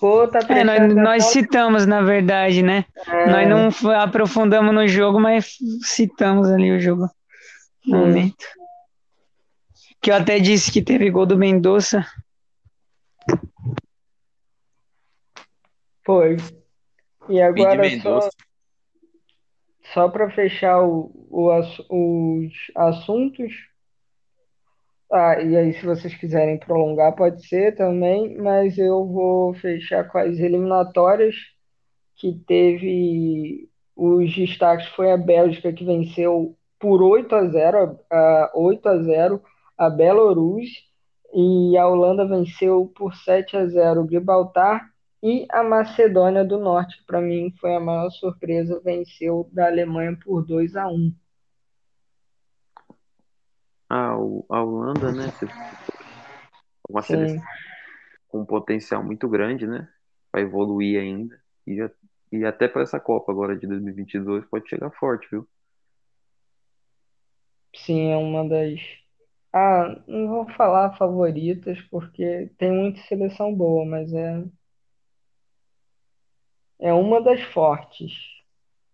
Pô, 0.00 0.28
tá 0.28 0.40
É, 0.48 0.62
nós, 0.62 0.94
nós 0.94 1.24
citamos, 1.24 1.86
na 1.86 2.02
verdade, 2.02 2.62
né? 2.62 2.84
É, 3.06 3.30
Nós 3.30 3.48
não 3.48 3.94
aprofundamos 3.94 4.74
no 4.74 4.86
jogo, 4.86 5.18
mas 5.18 5.56
citamos 5.82 6.50
ali 6.50 6.70
o 6.70 6.80
jogo 6.80 7.08
no 7.84 7.98
Sim. 7.98 8.06
momento. 8.06 8.46
Que 10.00 10.10
eu 10.10 10.16
até 10.16 10.38
disse 10.38 10.70
que 10.70 10.82
teve 10.82 11.10
gol 11.10 11.26
do 11.26 11.36
Mendonça. 11.36 12.06
Foi. 16.06 16.36
E 17.28 17.42
agora 17.42 17.74
só, 17.74 17.82
Mendonça. 17.82 18.30
só 19.92 20.08
para 20.08 20.30
fechar 20.30 20.80
o, 20.82 21.10
o 21.28 21.50
ass- 21.50 21.84
os 21.90 22.52
assuntos, 22.76 23.52
ah, 25.12 25.40
e 25.42 25.56
aí 25.56 25.72
se 25.74 25.84
vocês 25.84 26.14
quiserem 26.14 26.58
prolongar 26.58 27.14
pode 27.16 27.46
ser 27.46 27.74
também, 27.76 28.36
mas 28.38 28.78
eu 28.78 29.04
vou 29.06 29.54
fechar 29.54 30.04
com 30.08 30.18
as 30.18 30.38
eliminatórias 30.38 31.34
que 32.16 32.32
teve 32.46 33.68
os 33.96 34.34
destaques 34.34 34.86
foi 34.88 35.10
a 35.10 35.16
Bélgica 35.16 35.72
que 35.72 35.84
venceu 35.84 36.56
por 36.78 37.02
8 37.02 37.34
a 37.34 37.46
0, 37.48 37.98
a 38.10 38.52
8 38.54 38.88
a 38.88 39.02
0 39.02 39.42
a 39.76 39.90
Belarus 39.90 40.68
e 41.34 41.76
a 41.76 41.86
Holanda 41.88 42.26
venceu 42.26 42.92
por 42.94 43.14
7 43.16 43.56
a 43.56 43.66
0 43.66 44.02
o 44.04 44.08
Gibraltar 44.08 44.95
e 45.26 45.46
a 45.50 45.62
Macedônia 45.62 46.44
do 46.44 46.58
Norte, 46.58 46.98
que 46.98 47.04
para 47.06 47.20
mim 47.20 47.52
foi 47.60 47.74
a 47.74 47.80
maior 47.80 48.10
surpresa, 48.10 48.80
venceu 48.84 49.48
da 49.52 49.66
Alemanha 49.66 50.18
por 50.24 50.44
2 50.46 50.76
a 50.76 50.88
1. 50.88 51.12
Ah, 53.88 54.16
o- 54.18 54.46
a 54.50 54.62
Holanda, 54.62 55.12
né? 55.12 55.32
Uma 56.88 57.02
Sim, 57.08 57.42
seleção 57.42 57.42
com 58.28 58.40
um 58.42 58.46
potencial 58.46 59.04
muito 59.04 59.28
grande, 59.28 59.66
né? 59.66 59.88
Vai 60.32 60.42
evoluir 60.44 61.00
ainda. 61.00 61.40
E, 61.66 61.76
já- 61.76 61.90
e 62.32 62.44
até 62.44 62.68
para 62.68 62.82
essa 62.82 63.00
Copa 63.00 63.32
agora 63.32 63.56
de 63.58 63.66
2022 63.66 64.44
pode 64.46 64.68
chegar 64.68 64.90
forte, 64.92 65.28
viu? 65.30 65.48
sim, 67.74 68.10
é 68.12 68.16
uma 68.16 68.48
das. 68.48 68.80
Ah, 69.52 70.02
não 70.08 70.28
vou 70.28 70.50
falar 70.56 70.96
favoritas, 70.98 71.80
porque 71.90 72.50
tem 72.58 72.72
muita 72.72 73.00
seleção 73.02 73.54
boa, 73.54 73.84
mas 73.86 74.12
é, 74.12 74.44
é 76.78 76.92
uma 76.92 77.20
das 77.20 77.40
fortes. 77.52 78.12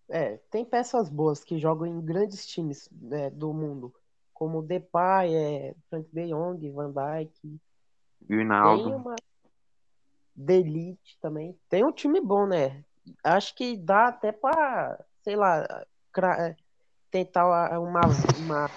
É, 0.09 0.37
tem 0.51 0.63
peças 0.65 1.09
boas 1.09 1.43
que 1.43 1.57
jogam 1.57 1.87
em 1.87 2.01
grandes 2.01 2.45
times 2.45 2.89
né, 2.91 3.29
do 3.29 3.53
mundo, 3.53 3.93
como 4.33 4.61
Depay, 4.61 5.33
é, 5.35 5.75
Frank 5.89 6.07
de 6.11 6.27
Jong, 6.27 6.69
Van 6.71 6.91
Dijk. 6.91 7.59
E 8.29 8.35
o 8.35 8.41
Tem 8.85 8.95
uma 8.95 9.15
Delite 10.35 11.17
também. 11.21 11.57
Tem 11.69 11.83
um 11.85 11.91
time 11.91 12.19
bom, 12.19 12.45
né? 12.45 12.83
Acho 13.23 13.53
que 13.55 13.77
dá 13.77 14.07
até 14.07 14.31
pra, 14.31 14.99
sei 15.23 15.35
lá, 15.35 15.85
cra- 16.11 16.49
é, 16.49 16.55
tentar 17.11 17.45
uma, 17.79 18.01
uma 18.37 18.69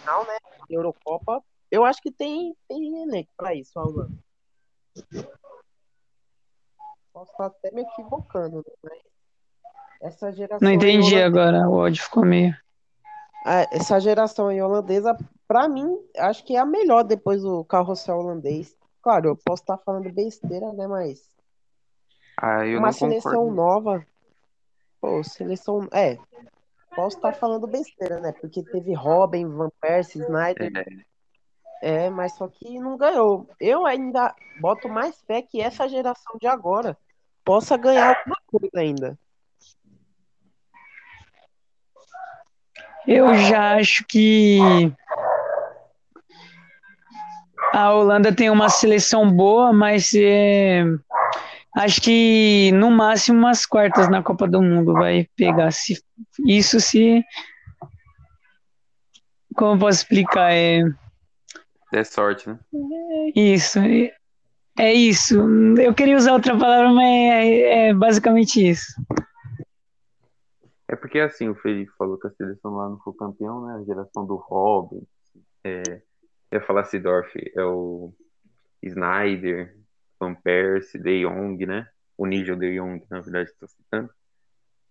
final, 0.00 0.26
né? 0.26 0.36
Eurocopa. 0.68 1.42
Eu 1.70 1.84
acho 1.84 2.00
que 2.00 2.10
tem, 2.10 2.56
tem 2.66 3.02
elenco 3.02 3.30
pra 3.36 3.54
isso, 3.54 3.78
a 3.78 3.84
Holanda. 3.84 4.12
Posso 7.18 7.32
estar 7.32 7.46
até 7.46 7.72
me 7.72 7.82
equivocando, 7.82 8.58
né? 8.58 8.72
Mas 8.80 9.00
essa 10.00 10.30
geração 10.30 10.64
Não 10.64 10.72
entendi 10.72 11.16
holandesa- 11.16 11.26
agora, 11.26 11.68
o 11.68 11.80
áudio 11.80 12.00
ficou 12.04 12.24
meio. 12.24 12.56
Ah, 13.44 13.66
essa 13.72 13.98
geração 13.98 14.46
aí 14.46 14.62
holandesa, 14.62 15.18
pra 15.48 15.68
mim, 15.68 15.98
acho 16.16 16.44
que 16.44 16.54
é 16.54 16.60
a 16.60 16.64
melhor 16.64 17.02
depois 17.02 17.42
do 17.42 17.64
carrossel 17.64 18.18
holandês. 18.18 18.76
Claro, 19.02 19.30
eu 19.30 19.36
posso 19.36 19.64
estar 19.64 19.78
falando 19.78 20.12
besteira, 20.12 20.72
né? 20.72 20.86
Mas 20.86 21.28
Ah, 22.40 22.64
eu 22.64 22.78
uma 22.78 22.86
não 22.88 22.92
seleção 22.92 23.32
concordo. 23.32 23.56
nova. 23.56 24.06
Pô, 25.00 25.24
seleção. 25.24 25.88
É, 25.92 26.18
posso 26.94 27.16
estar 27.16 27.32
falando 27.34 27.66
besteira, 27.66 28.20
né? 28.20 28.30
Porque 28.30 28.62
teve 28.62 28.94
Robin, 28.94 29.48
Van 29.48 29.70
Persie, 29.80 30.22
Snyder. 30.22 30.70
É, 31.80 32.10
mas 32.10 32.34
só 32.34 32.46
que 32.48 32.78
não 32.78 32.96
ganhou. 32.96 33.48
Eu 33.60 33.86
ainda 33.86 34.34
boto 34.60 34.88
mais 34.88 35.20
fé 35.22 35.40
que 35.42 35.60
essa 35.60 35.88
geração 35.88 36.36
de 36.40 36.46
agora 36.48 36.98
possa 37.48 37.78
ganhar 37.78 38.14
alguma 38.14 38.36
coisa 38.46 38.70
ainda. 38.78 39.18
Eu 43.06 43.34
já 43.38 43.76
acho 43.76 44.04
que 44.06 44.58
a 47.72 47.90
Holanda 47.94 48.34
tem 48.34 48.50
uma 48.50 48.68
seleção 48.68 49.30
boa, 49.34 49.72
mas 49.72 50.12
é, 50.14 50.84
acho 51.74 52.02
que 52.02 52.70
no 52.74 52.90
máximo 52.90 53.38
umas 53.38 53.64
quartas 53.64 54.10
na 54.10 54.22
Copa 54.22 54.46
do 54.46 54.60
Mundo 54.60 54.92
vai 54.92 55.26
pegar. 55.34 55.70
Se, 55.70 55.98
isso 56.46 56.78
se. 56.80 57.24
Como 59.56 59.72
eu 59.76 59.78
posso 59.78 60.00
explicar? 60.02 60.52
É, 60.52 60.82
É 61.94 62.04
sorte, 62.04 62.46
né? 62.50 62.58
isso. 63.34 63.78
é- 63.78 64.17
É 64.78 64.92
isso. 64.92 65.34
Eu 65.80 65.92
queria 65.92 66.16
usar 66.16 66.34
outra 66.34 66.56
palavra, 66.56 66.92
mas 66.92 67.04
é, 67.04 67.88
é 67.88 67.94
basicamente 67.94 68.66
isso. 68.66 68.86
É 70.86 70.94
porque 70.94 71.18
assim, 71.18 71.48
o 71.48 71.54
Felipe 71.56 71.90
falou 71.98 72.16
que 72.18 72.28
a 72.28 72.30
seleção 72.30 72.74
lá 72.74 72.88
não 72.88 72.98
foi 73.00 73.12
campeão, 73.14 73.66
né? 73.66 73.74
A 73.74 73.84
geração 73.84 74.24
do 74.24 74.36
Robin, 74.36 75.06
é, 75.64 75.82
eu 76.50 76.60
ia 76.60 76.66
falar 76.66 76.84
Sidorf, 76.84 77.34
é 77.56 77.64
o 77.64 78.14
Snyder, 78.82 79.76
Van 80.18 80.34
Persie, 80.34 81.00
De 81.00 81.22
Jong, 81.22 81.66
né? 81.66 81.88
O 82.16 82.24
Nigel 82.24 82.56
De 82.56 82.76
Jong, 82.76 83.04
na 83.10 83.20
verdade, 83.20 83.50
estou 83.50 83.68
citando. 83.68 84.10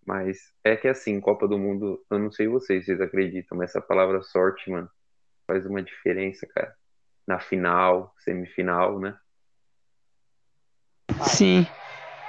Mas 0.06 0.54
é 0.64 0.76
que 0.76 0.88
assim, 0.88 1.20
Copa 1.20 1.48
do 1.48 1.58
Mundo, 1.58 2.06
eu 2.12 2.20
não 2.20 2.32
sei 2.32 2.48
vocês, 2.48 2.86
vocês 2.86 3.02
acreditam, 3.02 3.58
mas 3.58 3.70
essa 3.70 3.82
palavra 3.82 4.22
sorte, 4.22 4.70
mano, 4.70 4.90
faz 5.48 5.66
uma 5.66 5.82
diferença, 5.82 6.46
cara. 6.48 6.76
Na 7.26 7.40
final, 7.40 8.14
semifinal, 8.20 9.00
né? 9.00 9.18
Sim. 11.24 11.66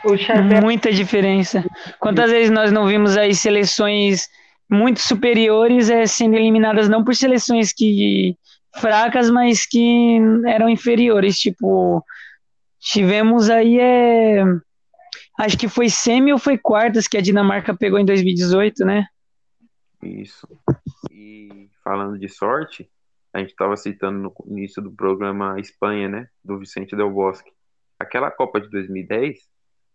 O 0.04 0.16
Xavier 0.16 0.62
Muita 0.62 0.92
diferença. 0.92 1.64
Quantas 1.98 2.30
vezes 2.30 2.50
nós 2.50 2.70
não 2.70 2.86
vimos 2.86 3.16
aí 3.16 3.34
seleções 3.34 4.28
muito 4.70 5.00
superiores 5.00 5.88
é, 5.90 6.06
sendo 6.06 6.36
eliminadas 6.36 6.88
não 6.88 7.02
por 7.02 7.14
seleções 7.14 7.72
que 7.72 8.36
fracas, 8.76 9.30
mas 9.30 9.66
que 9.66 10.18
eram 10.46 10.68
inferiores. 10.68 11.38
Tipo, 11.38 12.04
tivemos 12.78 13.50
aí 13.50 13.78
é, 13.80 14.44
acho 15.38 15.58
que 15.58 15.68
foi 15.68 15.88
semi 15.88 16.32
ou 16.32 16.38
foi 16.38 16.58
quartas 16.58 17.08
que 17.08 17.16
a 17.16 17.22
Dinamarca 17.22 17.74
pegou 17.74 17.98
em 17.98 18.04
2018, 18.04 18.84
né? 18.84 19.06
Isso. 20.02 20.46
E 21.10 21.68
falando 21.82 22.18
de 22.18 22.28
sorte, 22.28 22.88
a 23.32 23.40
gente 23.40 23.50
estava 23.50 23.76
citando 23.76 24.18
no 24.18 24.34
início 24.46 24.80
do 24.80 24.92
programa 24.92 25.58
Espanha, 25.58 26.08
né? 26.08 26.28
Do 26.44 26.58
Vicente 26.58 26.94
Del 26.94 27.10
Bosque. 27.10 27.50
Aquela 27.98 28.30
Copa 28.30 28.60
de 28.60 28.70
2010, 28.70 29.38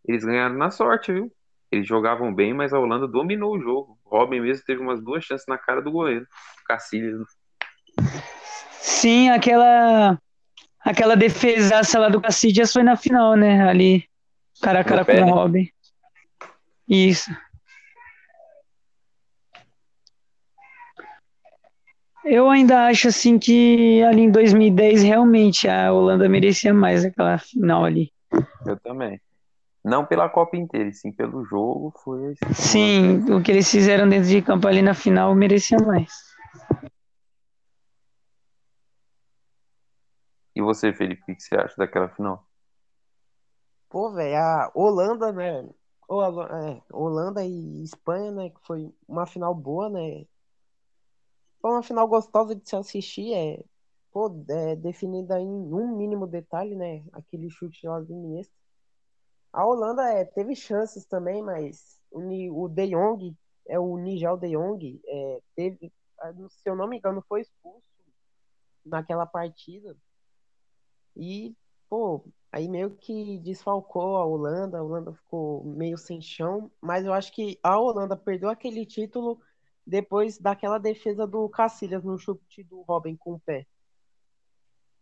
eles 0.07 0.25
ganharam 0.25 0.55
na 0.55 0.69
sorte, 0.69 1.11
viu? 1.13 1.31
Eles 1.71 1.87
jogavam 1.87 2.33
bem, 2.33 2.53
mas 2.53 2.73
a 2.73 2.79
Holanda 2.79 3.07
dominou 3.07 3.55
o 3.55 3.59
jogo. 3.59 3.97
O 4.05 4.17
Robin 4.17 4.41
mesmo 4.41 4.63
teve 4.65 4.81
umas 4.81 5.01
duas 5.01 5.23
chances 5.23 5.47
na 5.47 5.57
cara 5.57 5.81
do 5.81 5.91
goleiro. 5.91 6.27
Cacilhas. 6.67 7.25
Sim, 8.79 9.29
aquela 9.29 10.19
aquela 10.79 11.15
defesaça 11.15 11.97
lá 11.97 12.09
do 12.09 12.21
Cassidias 12.21 12.71
foi 12.71 12.83
na 12.83 12.95
final, 12.95 13.35
né? 13.35 13.67
Ali, 13.67 14.05
cara 14.61 14.81
a 14.81 14.83
cara 14.83 15.01
No 15.01 15.05
pé, 15.05 15.15
com 15.15 15.21
o 15.21 15.25
né? 15.25 15.31
Robin. 15.31 15.69
Isso. 16.87 17.31
Eu 22.25 22.49
ainda 22.49 22.85
acho 22.85 23.09
assim 23.09 23.37
que 23.37 24.01
ali 24.03 24.21
em 24.21 24.31
2010 24.31 25.03
realmente 25.03 25.67
a 25.67 25.91
Holanda 25.91 26.29
merecia 26.29 26.73
mais 26.73 27.03
aquela 27.03 27.37
final 27.37 27.83
ali. 27.83 28.11
Eu 28.65 28.79
também. 28.79 29.21
Não 29.83 30.05
pela 30.05 30.29
Copa 30.29 30.55
inteira, 30.55 30.89
e 30.89 30.93
sim 30.93 31.11
pelo 31.11 31.43
jogo. 31.43 31.93
Foi. 32.03 32.35
Sim, 32.53 33.17
o 33.33 33.43
que 33.43 33.51
eles 33.51 33.69
fizeram 33.69 34.07
dentro 34.07 34.29
de 34.29 34.41
campo 34.41 34.67
ali 34.67 34.81
na 34.81 34.93
final 34.93 35.35
merecia 35.35 35.77
mais. 35.79 36.11
E 40.55 40.61
você, 40.61 40.93
Felipe, 40.93 41.21
o 41.23 41.35
que 41.35 41.41
você 41.41 41.55
acha 41.55 41.73
daquela 41.77 42.07
final? 42.07 42.45
Pô, 43.89 44.11
velho, 44.13 44.37
a 44.37 44.71
Holanda, 44.73 45.31
né? 45.33 45.67
É, 46.09 46.81
Holanda 46.91 47.43
e 47.43 47.83
Espanha, 47.83 48.31
né? 48.31 48.49
Que 48.49 48.59
foi 48.61 48.89
uma 49.07 49.25
final 49.25 49.53
boa, 49.53 49.89
né? 49.89 50.25
Foi 51.63 51.71
uma 51.71 51.81
final 51.81 52.05
gostosa 52.09 52.53
de 52.53 52.67
se 52.67 52.75
assistir, 52.75 53.33
é, 53.33 53.63
pô, 54.11 54.29
é, 54.49 54.75
definida 54.75 55.39
em 55.39 55.47
um 55.47 55.95
mínimo 55.95 56.27
detalhe, 56.27 56.75
né? 56.75 57.05
Aquele 57.13 57.49
chute 57.49 57.87
lá 57.87 58.01
do 58.01 58.11
Iniesta. 58.11 58.53
A 59.53 59.65
Holanda 59.65 60.03
é, 60.09 60.25
teve 60.25 60.57
chances 60.57 61.05
também, 61.05 61.41
mas 61.41 62.01
o, 62.11 62.19
o 62.65 62.67
De 62.67 62.87
Jong, 62.87 63.33
é 63.65 63.79
o 63.79 63.95
Nigel 63.97 64.35
De 64.35 64.49
Jong, 64.49 65.01
é, 65.07 65.41
teve, 65.55 65.93
ah, 66.19 66.33
se 66.49 66.69
eu 66.69 66.75
não 66.75 66.85
me 66.85 66.97
engano, 66.97 67.23
foi 67.29 67.39
expulso 67.39 67.81
naquela 68.85 69.25
partida. 69.25 69.95
E, 71.15 71.55
pô, 71.89 72.25
aí 72.51 72.67
meio 72.67 72.91
que 72.97 73.37
desfalcou 73.39 74.17
a 74.17 74.25
Holanda, 74.25 74.79
a 74.79 74.83
Holanda 74.83 75.13
ficou 75.13 75.63
meio 75.63 75.97
sem 75.97 76.19
chão, 76.19 76.69
mas 76.81 77.05
eu 77.05 77.13
acho 77.13 77.31
que 77.31 77.57
a 77.63 77.79
Holanda 77.79 78.17
perdeu 78.17 78.49
aquele 78.49 78.85
título 78.85 79.39
depois 79.85 80.37
daquela 80.37 80.77
defesa 80.77 81.27
do 81.27 81.47
Cacilhas 81.49 82.03
no 82.03 82.17
chute 82.17 82.63
do 82.63 82.81
Robin 82.81 83.15
com 83.15 83.33
o 83.33 83.39
pé. 83.39 83.65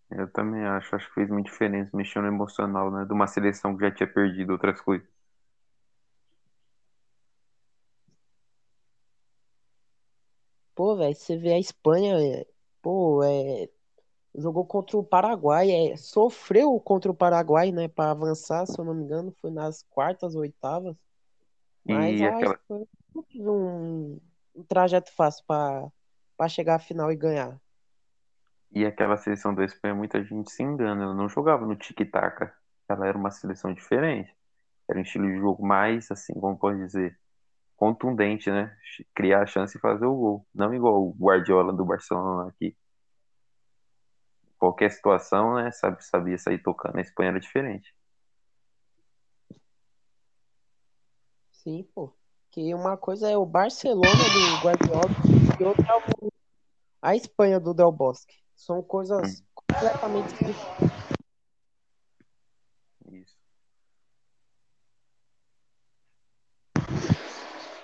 Eu 0.09 0.27
também 0.32 0.63
acho. 0.65 0.95
Acho 0.95 1.07
que 1.07 1.13
fez 1.13 1.29
muita 1.29 1.49
diferença. 1.49 1.95
Mexeu 1.95 2.21
no 2.21 2.27
emocional, 2.27 2.91
né? 2.91 3.05
De 3.05 3.13
uma 3.13 3.27
seleção 3.27 3.77
que 3.77 3.86
já 3.86 3.91
tinha 3.91 4.11
perdido 4.11 4.51
outras 4.51 4.82
coisas. 4.82 5.07
aí 11.05 11.13
você 11.13 11.38
vê 11.38 11.53
a 11.53 11.59
Espanha, 11.59 12.45
pô, 12.82 13.23
é, 13.23 13.69
jogou 14.36 14.65
contra 14.65 14.97
o 14.97 15.03
Paraguai, 15.03 15.69
é, 15.69 15.95
sofreu 15.95 16.79
contra 16.79 17.11
o 17.11 17.15
Paraguai, 17.15 17.71
né, 17.71 17.88
para 17.88 18.11
avançar, 18.11 18.65
se 18.65 18.79
eu 18.79 18.86
não 18.86 18.93
me 18.95 19.03
engano, 19.03 19.32
foi 19.39 19.51
nas 19.51 19.84
quartas, 19.84 20.36
oitavas. 20.36 20.95
Mas 21.86 22.19
E 22.19 22.23
a 22.23 22.29
aquela, 22.29 22.53
Espanha 22.55 22.88
um, 23.51 24.19
um 24.56 24.64
trajeto 24.64 25.12
fácil 25.16 25.43
para 25.45 26.49
chegar 26.49 26.76
à 26.76 26.80
final 26.80 27.12
e 27.12 27.16
ganhar. 27.16 27.60
e 28.72 28.86
aquela 28.86 29.18
seleção 29.18 29.54
da 29.54 29.66
Espanha, 29.66 29.95
muita 29.95 30.24
gente 30.24 30.52
se 30.52 30.64
engana. 30.64 31.04
Ela 31.04 31.14
não 31.14 31.30
jogava 31.30 31.66
no 31.66 31.76
tic-tac. 31.76 32.52
Ela 32.89 33.08
era 33.08 33.18
uma 33.18 33.32
seleção 33.32 33.74
diferente. 33.74 34.36
Era 34.89 34.99
um 34.99 35.02
estilo 35.04 35.28
de 35.28 35.38
jogo 35.39 35.66
mais, 35.66 36.10
assim, 36.12 36.34
como 36.34 36.58
pode 36.58 36.80
dizer, 36.80 37.20
contundente, 37.78 38.49
né? 38.52 38.76
Criar 39.16 39.43
a 39.43 39.45
chance 39.45 39.78
e 39.78 39.82
fazer 39.82 40.06
o 40.06 40.16
gol. 40.16 40.47
Não 40.54 40.74
igual 40.74 41.02
o 41.08 41.16
Guardiola 41.20 41.74
do 41.74 41.86
Barcelona 41.86 42.49
aqui. 42.49 42.76
Qualquer 44.58 44.89
situação, 44.91 45.56
né? 45.56 45.72
Sabe, 45.72 46.04
sabia 46.06 46.38
sair 46.38 46.60
tocando. 46.60 46.97
A 46.97 47.02
Espanha 47.02 47.32
era 47.32 47.39
diferente. 47.39 47.93
Sim, 51.52 51.84
pô. 51.93 52.14
Que 52.52 52.74
uma 52.74 52.97
coisa 52.97 53.30
é 53.30 53.38
o 53.38 53.45
Barcelona 53.45 54.06
do 54.12 54.66
Guardiola 54.66 55.10
e 55.58 55.64
outra 55.64 55.86
é 55.88 55.95
o- 55.95 56.32
a 57.02 57.16
Espanha 57.16 57.60
do 57.60 57.74
Del 57.74 57.91
Bosque. 57.91 58.36
São 58.54 58.84
coisas 58.84 59.41
completamente 59.56 60.28
diferentes. 60.34 60.91
Isso. 63.10 63.36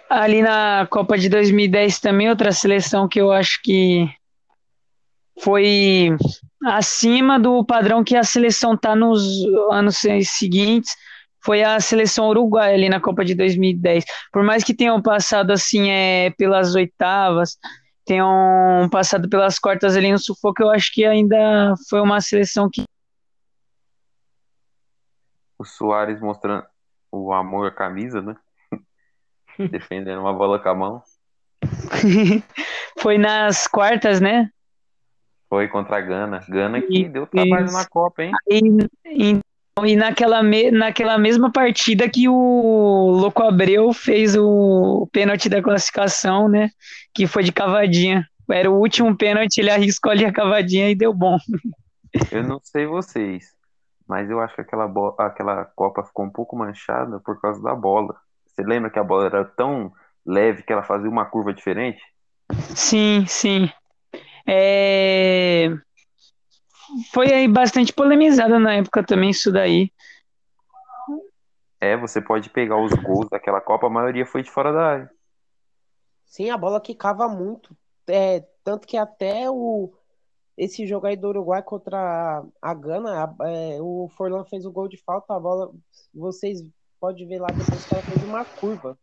Ali 0.10 0.42
na 0.42 0.86
Copa 0.90 1.18
de 1.18 1.30
2010 1.30 2.00
também, 2.00 2.30
outra 2.30 2.52
seleção 2.52 3.08
que 3.08 3.20
eu 3.22 3.32
acho 3.32 3.62
que 3.64 4.10
foi 5.40 6.10
acima 6.66 7.40
do 7.40 7.64
padrão 7.64 8.04
que 8.04 8.16
a 8.18 8.24
seleção 8.24 8.76
tá 8.76 8.96
nos 8.96 9.24
anos 9.72 9.98
seguintes, 10.26 10.96
foi 11.44 11.64
a 11.64 11.80
seleção 11.80 12.28
uruguaia 12.30 12.74
ali 12.74 12.90
na 12.90 13.00
Copa 13.00 13.24
de 13.24 13.36
2010. 13.36 14.06
Por 14.32 14.44
mais 14.44 14.64
que 14.64 14.76
tenham 14.76 15.02
passado 15.02 15.52
assim 15.52 15.90
é, 15.90 16.32
pelas 16.32 16.76
oitavas, 16.76 17.58
tenham 18.06 18.88
passado 18.92 19.30
pelas 19.30 19.60
quartas 19.60 19.96
ali 19.96 20.12
no 20.12 20.20
sufoco, 20.20 20.64
eu 20.64 20.70
acho 20.70 20.92
que 20.94 21.06
ainda 21.06 21.74
foi 21.90 22.02
uma 22.02 22.22
seleção 22.22 22.70
que 22.72 22.84
O 25.60 25.66
Soares 25.66 26.22
mostrando 26.22 26.66
o 27.12 27.34
amor 27.34 27.68
à 27.68 27.72
camisa, 27.72 28.22
né? 28.22 28.36
Defendendo 29.72 30.20
uma 30.20 30.34
bola 30.34 30.60
com 30.60 30.70
a 30.70 30.76
mão. 30.76 31.04
foi 33.00 33.18
nas 33.18 33.68
quartas, 33.68 34.22
né? 34.22 34.50
Foi 35.50 35.68
contra 35.68 35.98
a 35.98 36.02
Gana. 36.02 36.46
Gana 36.48 36.82
que 36.82 37.08
deu 37.08 37.26
trabalho 37.26 37.66
Isso. 37.66 37.74
na 37.78 37.88
Copa, 37.88 38.24
hein? 38.24 38.32
E, 38.48 38.60
e, 39.06 39.40
e 39.86 39.96
naquela, 39.96 40.42
me, 40.42 40.72
naquela 40.72 41.18
mesma 41.18 41.52
partida 41.52 42.10
que 42.10 42.28
o 42.28 43.12
Louco 43.12 43.44
Abreu 43.44 43.94
fez 43.94 44.36
o 44.36 45.08
pênalti 45.12 45.50
da 45.50 45.62
classificação, 45.62 46.48
né? 46.48 46.70
Que 47.14 47.28
foi 47.28 47.44
de 47.44 47.52
cavadinha. 47.52 48.28
Era 48.50 48.72
o 48.72 48.80
último 48.80 49.16
pênalti, 49.16 49.60
ele 49.60 49.70
arriscou 49.70 50.12
ali 50.12 50.26
a 50.26 50.32
cavadinha 50.32 50.90
e 50.90 50.96
deu 50.96 51.14
bom. 51.14 51.38
Eu 52.32 52.44
não 52.44 52.60
sei 52.64 52.86
vocês, 52.88 53.54
mas 54.08 54.30
eu 54.30 54.40
acho 54.40 54.56
que 54.56 54.62
aquela, 54.62 54.92
aquela 55.20 55.66
Copa 55.66 56.04
ficou 56.04 56.26
um 56.26 56.30
pouco 56.30 56.56
manchada 56.56 57.20
por 57.20 57.40
causa 57.40 57.62
da 57.62 57.76
bola. 57.76 58.16
Você 58.48 58.64
lembra 58.64 58.90
que 58.90 58.98
a 58.98 59.04
bola 59.04 59.26
era 59.26 59.46
tão 59.46 59.92
leve 60.26 60.64
que 60.64 60.74
ela 60.74 60.82
fazia 60.82 61.10
uma 61.10 61.26
curva 61.26 61.54
diferente? 61.54 62.02
Sim, 62.76 63.26
sim. 63.28 63.70
É... 64.48 65.70
Foi 67.14 67.32
aí 67.34 67.48
bastante 67.48 67.94
polemizada 67.94 68.60
na 68.60 68.74
época 68.76 69.04
também 69.04 69.30
isso 69.32 69.52
daí. 69.52 69.92
É, 71.80 71.96
você 71.96 72.22
pode 72.22 72.50
pegar 72.50 72.78
os 72.82 72.92
gols 72.94 73.30
daquela 73.30 73.62
Copa, 73.62 73.88
a 73.88 73.90
maioria 73.90 74.26
foi 74.26 74.42
de 74.42 74.50
fora 74.50 74.72
da 74.74 74.82
área. 74.86 75.12
Sim, 76.26 76.50
a 76.50 76.58
bola 76.58 76.82
quicava 76.82 77.28
muito. 77.28 77.76
É, 78.08 78.44
tanto 78.64 78.88
que 78.88 78.98
até 78.98 79.50
o 79.50 79.94
esse 80.58 80.88
jogo 80.88 81.06
aí 81.06 81.16
do 81.16 81.28
Uruguai 81.28 81.62
contra 81.62 82.44
a 82.60 82.74
Gana, 82.74 83.26
a- 83.26 83.48
é, 83.48 83.78
o 83.80 84.10
Forlan 84.18 84.44
fez 84.46 84.66
o 84.66 84.72
gol 84.72 84.88
de 84.88 84.98
falta, 84.98 85.36
a 85.36 85.40
bola, 85.40 85.72
vocês 86.12 86.64
podem 87.00 87.28
ver 87.28 87.40
lá 87.40 87.48
depois 87.48 87.86
que 87.86 87.94
ela 87.94 88.04
fez 88.04 88.24
uma 88.24 88.44
curva. 88.44 88.98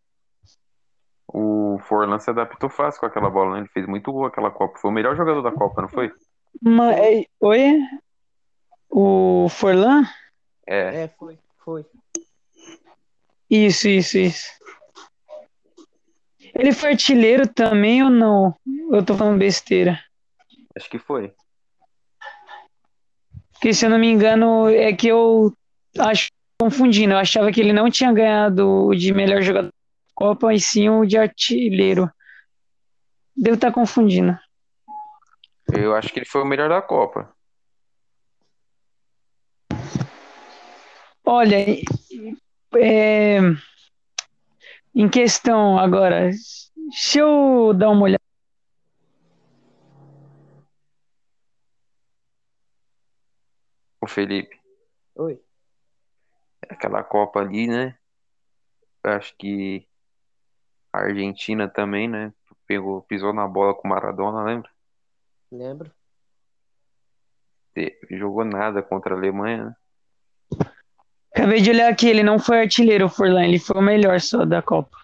O 1.28 1.78
Forlan 1.88 2.18
se 2.18 2.28
adaptou 2.30 2.68
fácil 2.68 3.00
com 3.00 3.06
aquela 3.06 3.30
bola, 3.30 3.52
né? 3.54 3.58
Ele 3.60 3.68
fez 3.68 3.86
muito 3.86 4.12
gol 4.12 4.26
aquela 4.26 4.50
Copa. 4.50 4.78
Foi 4.78 4.90
o 4.90 4.94
melhor 4.94 5.16
jogador 5.16 5.42
da 5.42 5.52
Copa, 5.52 5.82
não 5.82 5.88
foi? 5.88 6.12
Ma- 6.62 6.92
é- 6.94 7.26
Oi? 7.40 7.80
O 8.90 9.48
Forlan? 9.48 10.04
É, 10.66 11.04
É, 11.04 11.08
foi, 11.08 11.38
foi. 11.64 11.84
Isso, 13.50 13.88
isso, 13.88 14.18
isso. 14.18 14.46
Ele 16.54 16.72
foi 16.72 16.90
artilheiro 16.90 17.46
também 17.48 18.02
ou 18.02 18.10
não? 18.10 18.54
Eu 18.90 19.04
tô 19.04 19.14
falando 19.16 19.38
besteira. 19.38 20.00
acho 20.76 20.88
que 20.88 20.98
foi. 20.98 21.32
Porque 23.52 23.72
se 23.74 23.84
eu 23.86 23.90
não 23.90 23.98
me 23.98 24.08
engano, 24.08 24.68
é 24.68 24.92
que 24.92 25.08
eu 25.08 25.52
acho 25.98 26.28
confundindo. 26.60 27.14
Eu 27.14 27.18
achava 27.18 27.50
que 27.50 27.60
ele 27.60 27.72
não 27.72 27.90
tinha 27.90 28.12
ganhado 28.12 28.86
o 28.86 28.94
de 28.94 29.12
melhor 29.12 29.42
jogador 29.42 29.68
da 29.68 29.72
Copa, 30.14 30.54
e 30.54 30.60
sim 30.60 30.88
o 30.88 31.04
de 31.04 31.16
artilheiro. 31.18 32.10
Devo 33.36 33.56
estar 33.56 33.72
confundindo. 33.72 34.38
Eu 35.76 35.94
acho 35.94 36.12
que 36.12 36.20
ele 36.20 36.26
foi 36.26 36.42
o 36.42 36.46
melhor 36.46 36.68
da 36.68 36.80
Copa. 36.80 37.34
Olha, 41.24 41.56
é, 42.76 43.38
em 44.94 45.08
questão 45.08 45.78
agora, 45.78 46.30
deixa 46.76 47.18
eu 47.18 47.72
dar 47.74 47.90
uma 47.90 48.04
olhada. 48.04 48.22
O 54.00 54.06
Felipe. 54.06 54.60
Oi. 55.16 55.40
Aquela 56.68 57.02
Copa 57.02 57.40
ali, 57.40 57.66
né? 57.66 57.98
Eu 59.02 59.12
acho 59.12 59.34
que 59.36 59.88
a 60.92 61.00
Argentina 61.00 61.68
também, 61.68 62.06
né? 62.06 62.32
Pegou, 62.66 63.02
pisou 63.02 63.32
na 63.32 63.48
bola 63.48 63.74
com 63.74 63.88
o 63.88 63.90
Maradona, 63.90 64.44
lembra? 64.44 64.73
Lembro. 65.50 65.90
Jogou 68.10 68.44
nada 68.44 68.82
contra 68.82 69.14
a 69.14 69.18
Alemanha, 69.18 69.64
né? 69.64 69.74
Acabei 71.34 71.60
de 71.60 71.70
olhar 71.70 71.90
aqui, 71.90 72.06
ele 72.06 72.22
não 72.22 72.38
foi 72.38 72.60
artilheiro, 72.60 73.06
o 73.06 73.08
Forlan, 73.08 73.44
ele 73.44 73.58
foi 73.58 73.76
o 73.76 73.82
melhor 73.82 74.20
só 74.20 74.44
da 74.44 74.62
Copa. 74.62 74.96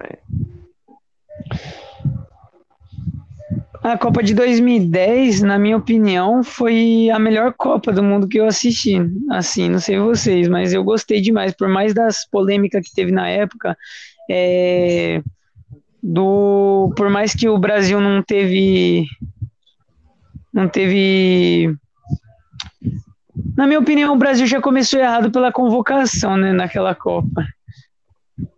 É. 0.00 0.18
A 3.82 3.98
Copa 3.98 4.22
de 4.22 4.32
2010, 4.34 5.42
na 5.42 5.58
minha 5.58 5.76
opinião, 5.76 6.44
foi 6.44 7.10
a 7.10 7.18
melhor 7.18 7.52
Copa 7.52 7.92
do 7.92 8.02
mundo 8.04 8.28
que 8.28 8.38
eu 8.38 8.46
assisti. 8.46 8.96
Assim, 9.30 9.68
não 9.68 9.80
sei 9.80 9.98
vocês, 9.98 10.48
mas 10.48 10.72
eu 10.72 10.84
gostei 10.84 11.20
demais, 11.20 11.52
por 11.52 11.68
mais 11.68 11.92
das 11.92 12.24
polêmicas 12.30 12.86
que 12.88 12.94
teve 12.94 13.10
na 13.10 13.28
época, 13.28 13.76
é, 14.30 15.20
do, 16.06 16.92
por 16.98 17.08
mais 17.08 17.32
que 17.32 17.48
o 17.48 17.56
Brasil 17.56 17.98
não 17.98 18.22
teve, 18.22 19.06
não 20.52 20.68
teve, 20.68 21.74
na 23.56 23.66
minha 23.66 23.78
opinião, 23.78 24.12
o 24.12 24.18
Brasil 24.18 24.46
já 24.46 24.60
começou 24.60 25.00
errado 25.00 25.30
pela 25.30 25.50
convocação, 25.50 26.36
né, 26.36 26.52
naquela 26.52 26.94
Copa. 26.94 27.46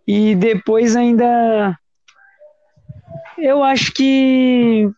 E 0.05 0.35
depois 0.35 0.97
ainda, 0.97 1.79
eu 3.37 3.63
acho 3.63 3.93
que 3.93 4.89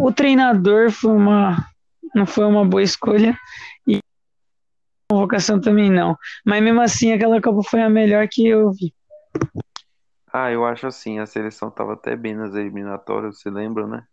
o 0.00 0.10
treinador 0.10 0.90
foi 0.90 1.12
uma, 1.12 1.64
não 2.12 2.26
foi 2.26 2.44
uma 2.44 2.64
boa 2.64 2.82
escolha 2.82 3.38
e 3.86 3.98
a 3.98 5.14
convocação 5.14 5.60
também 5.60 5.88
não. 5.88 6.18
Mas 6.44 6.60
mesmo 6.60 6.80
assim, 6.80 7.12
aquela 7.12 7.40
Copa 7.40 7.62
foi 7.62 7.82
a 7.82 7.88
melhor 7.88 8.26
que 8.28 8.48
eu 8.48 8.72
vi. 8.72 8.92
Ah, 10.32 10.50
eu 10.50 10.64
acho 10.64 10.86
assim, 10.86 11.18
a 11.18 11.26
seleção 11.26 11.70
tava 11.70 11.92
até 11.92 12.16
bem 12.16 12.34
nas 12.34 12.54
eliminatórias, 12.54 13.38
você 13.38 13.50
lembra, 13.50 13.86
né? 13.86 14.04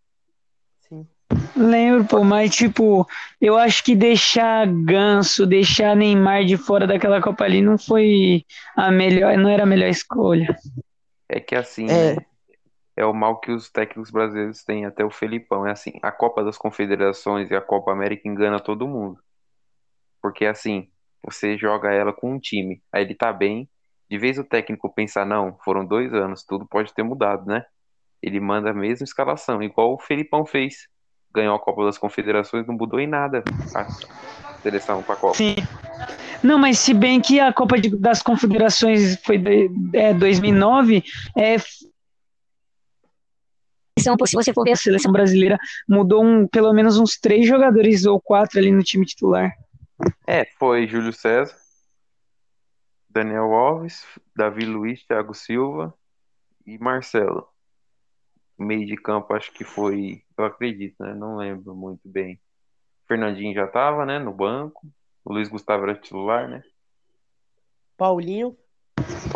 Sim. 0.81 1.07
Lembro, 1.55 2.05
pô, 2.05 2.23
mas 2.23 2.53
tipo, 2.53 3.07
eu 3.39 3.57
acho 3.57 3.83
que 3.83 3.95
deixar 3.95 4.67
Ganso, 4.67 5.45
deixar 5.45 5.95
Neymar 5.95 6.43
de 6.43 6.57
fora 6.57 6.85
daquela 6.85 7.21
Copa 7.21 7.45
ali 7.45 7.61
não 7.61 7.77
foi 7.77 8.43
a 8.75 8.91
melhor, 8.91 9.37
não 9.37 9.49
era 9.49 9.63
a 9.63 9.65
melhor 9.65 9.89
escolha. 9.89 10.57
É 11.29 11.39
que 11.39 11.55
assim, 11.55 11.85
É. 11.89 12.15
né? 12.15 12.25
É 12.97 13.05
o 13.05 13.13
mal 13.13 13.39
que 13.39 13.49
os 13.49 13.69
técnicos 13.69 14.11
brasileiros 14.11 14.61
têm, 14.65 14.85
até 14.85 15.05
o 15.05 15.09
Felipão. 15.09 15.65
É 15.65 15.71
assim, 15.71 15.93
a 16.01 16.11
Copa 16.11 16.43
das 16.43 16.57
Confederações 16.57 17.49
e 17.49 17.55
a 17.55 17.61
Copa 17.61 17.93
América 17.93 18.27
engana 18.27 18.59
todo 18.59 18.85
mundo. 18.89 19.17
Porque 20.21 20.45
assim, 20.45 20.89
você 21.23 21.57
joga 21.57 21.93
ela 21.93 22.11
com 22.11 22.33
um 22.33 22.39
time, 22.39 22.81
aí 22.91 23.03
ele 23.03 23.15
tá 23.15 23.31
bem, 23.31 23.69
de 24.09 24.17
vez 24.17 24.37
o 24.39 24.43
técnico 24.43 24.91
pensar, 24.93 25.25
não, 25.25 25.57
foram 25.63 25.85
dois 25.85 26.13
anos, 26.13 26.43
tudo 26.43 26.65
pode 26.65 26.93
ter 26.93 27.03
mudado, 27.03 27.45
né? 27.45 27.63
ele 28.21 28.39
manda 28.39 28.71
a 28.71 28.73
mesma 28.73 29.03
escalação, 29.03 29.63
igual 29.63 29.93
o 29.93 29.97
Felipão 29.99 30.45
fez. 30.45 30.87
Ganhou 31.33 31.55
a 31.55 31.59
Copa 31.59 31.85
das 31.85 31.97
Confederações, 31.97 32.65
não 32.67 32.75
mudou 32.75 32.99
em 32.99 33.07
nada 33.07 33.43
a 33.75 33.87
seleção 34.61 35.01
pra 35.03 35.15
Copa. 35.15 35.35
Sim. 35.35 35.55
Não, 36.43 36.57
mas 36.57 36.79
se 36.79 36.93
bem 36.93 37.21
que 37.21 37.39
a 37.39 37.53
Copa 37.53 37.79
de- 37.79 37.95
das 37.95 38.21
Confederações 38.21 39.17
foi 39.23 39.37
de, 39.37 39.69
é, 39.93 40.13
2009, 40.13 41.03
é, 41.37 41.57
São, 43.99 44.15
se 44.25 44.33
você 44.35 44.53
for 44.53 44.63
ver 44.63 44.71
a 44.71 44.75
seleção 44.77 45.11
brasileira 45.11 45.57
mudou 45.87 46.23
um, 46.23 46.47
pelo 46.47 46.71
menos 46.73 46.97
uns 46.97 47.17
três 47.19 47.45
jogadores 47.45 48.05
ou 48.05 48.19
quatro 48.19 48.57
ali 48.57 48.71
no 48.71 48.81
time 48.81 49.05
titular. 49.05 49.51
É, 50.25 50.45
foi 50.57 50.87
Júlio 50.87 51.11
César, 51.11 51.53
Daniel 53.09 53.53
Alves, 53.53 54.05
Davi 54.35 54.65
Luiz, 54.65 55.03
Thiago 55.03 55.33
Silva 55.33 55.93
e 56.65 56.77
Marcelo. 56.77 57.47
Meio 58.57 58.85
de 58.85 58.95
campo, 58.95 59.33
acho 59.33 59.51
que 59.51 59.63
foi, 59.63 60.23
eu 60.37 60.45
acredito, 60.45 61.01
né? 61.03 61.13
Não 61.13 61.37
lembro 61.37 61.75
muito 61.75 62.07
bem. 62.07 62.39
Fernandinho 63.07 63.55
já 63.55 63.65
tava, 63.65 64.05
né? 64.05 64.19
No 64.19 64.31
banco. 64.31 64.87
O 65.25 65.33
Luiz 65.33 65.49
Gustavo 65.49 65.83
era 65.83 65.95
titular, 65.95 66.47
né? 66.47 66.61
Paulinho. 67.97 68.55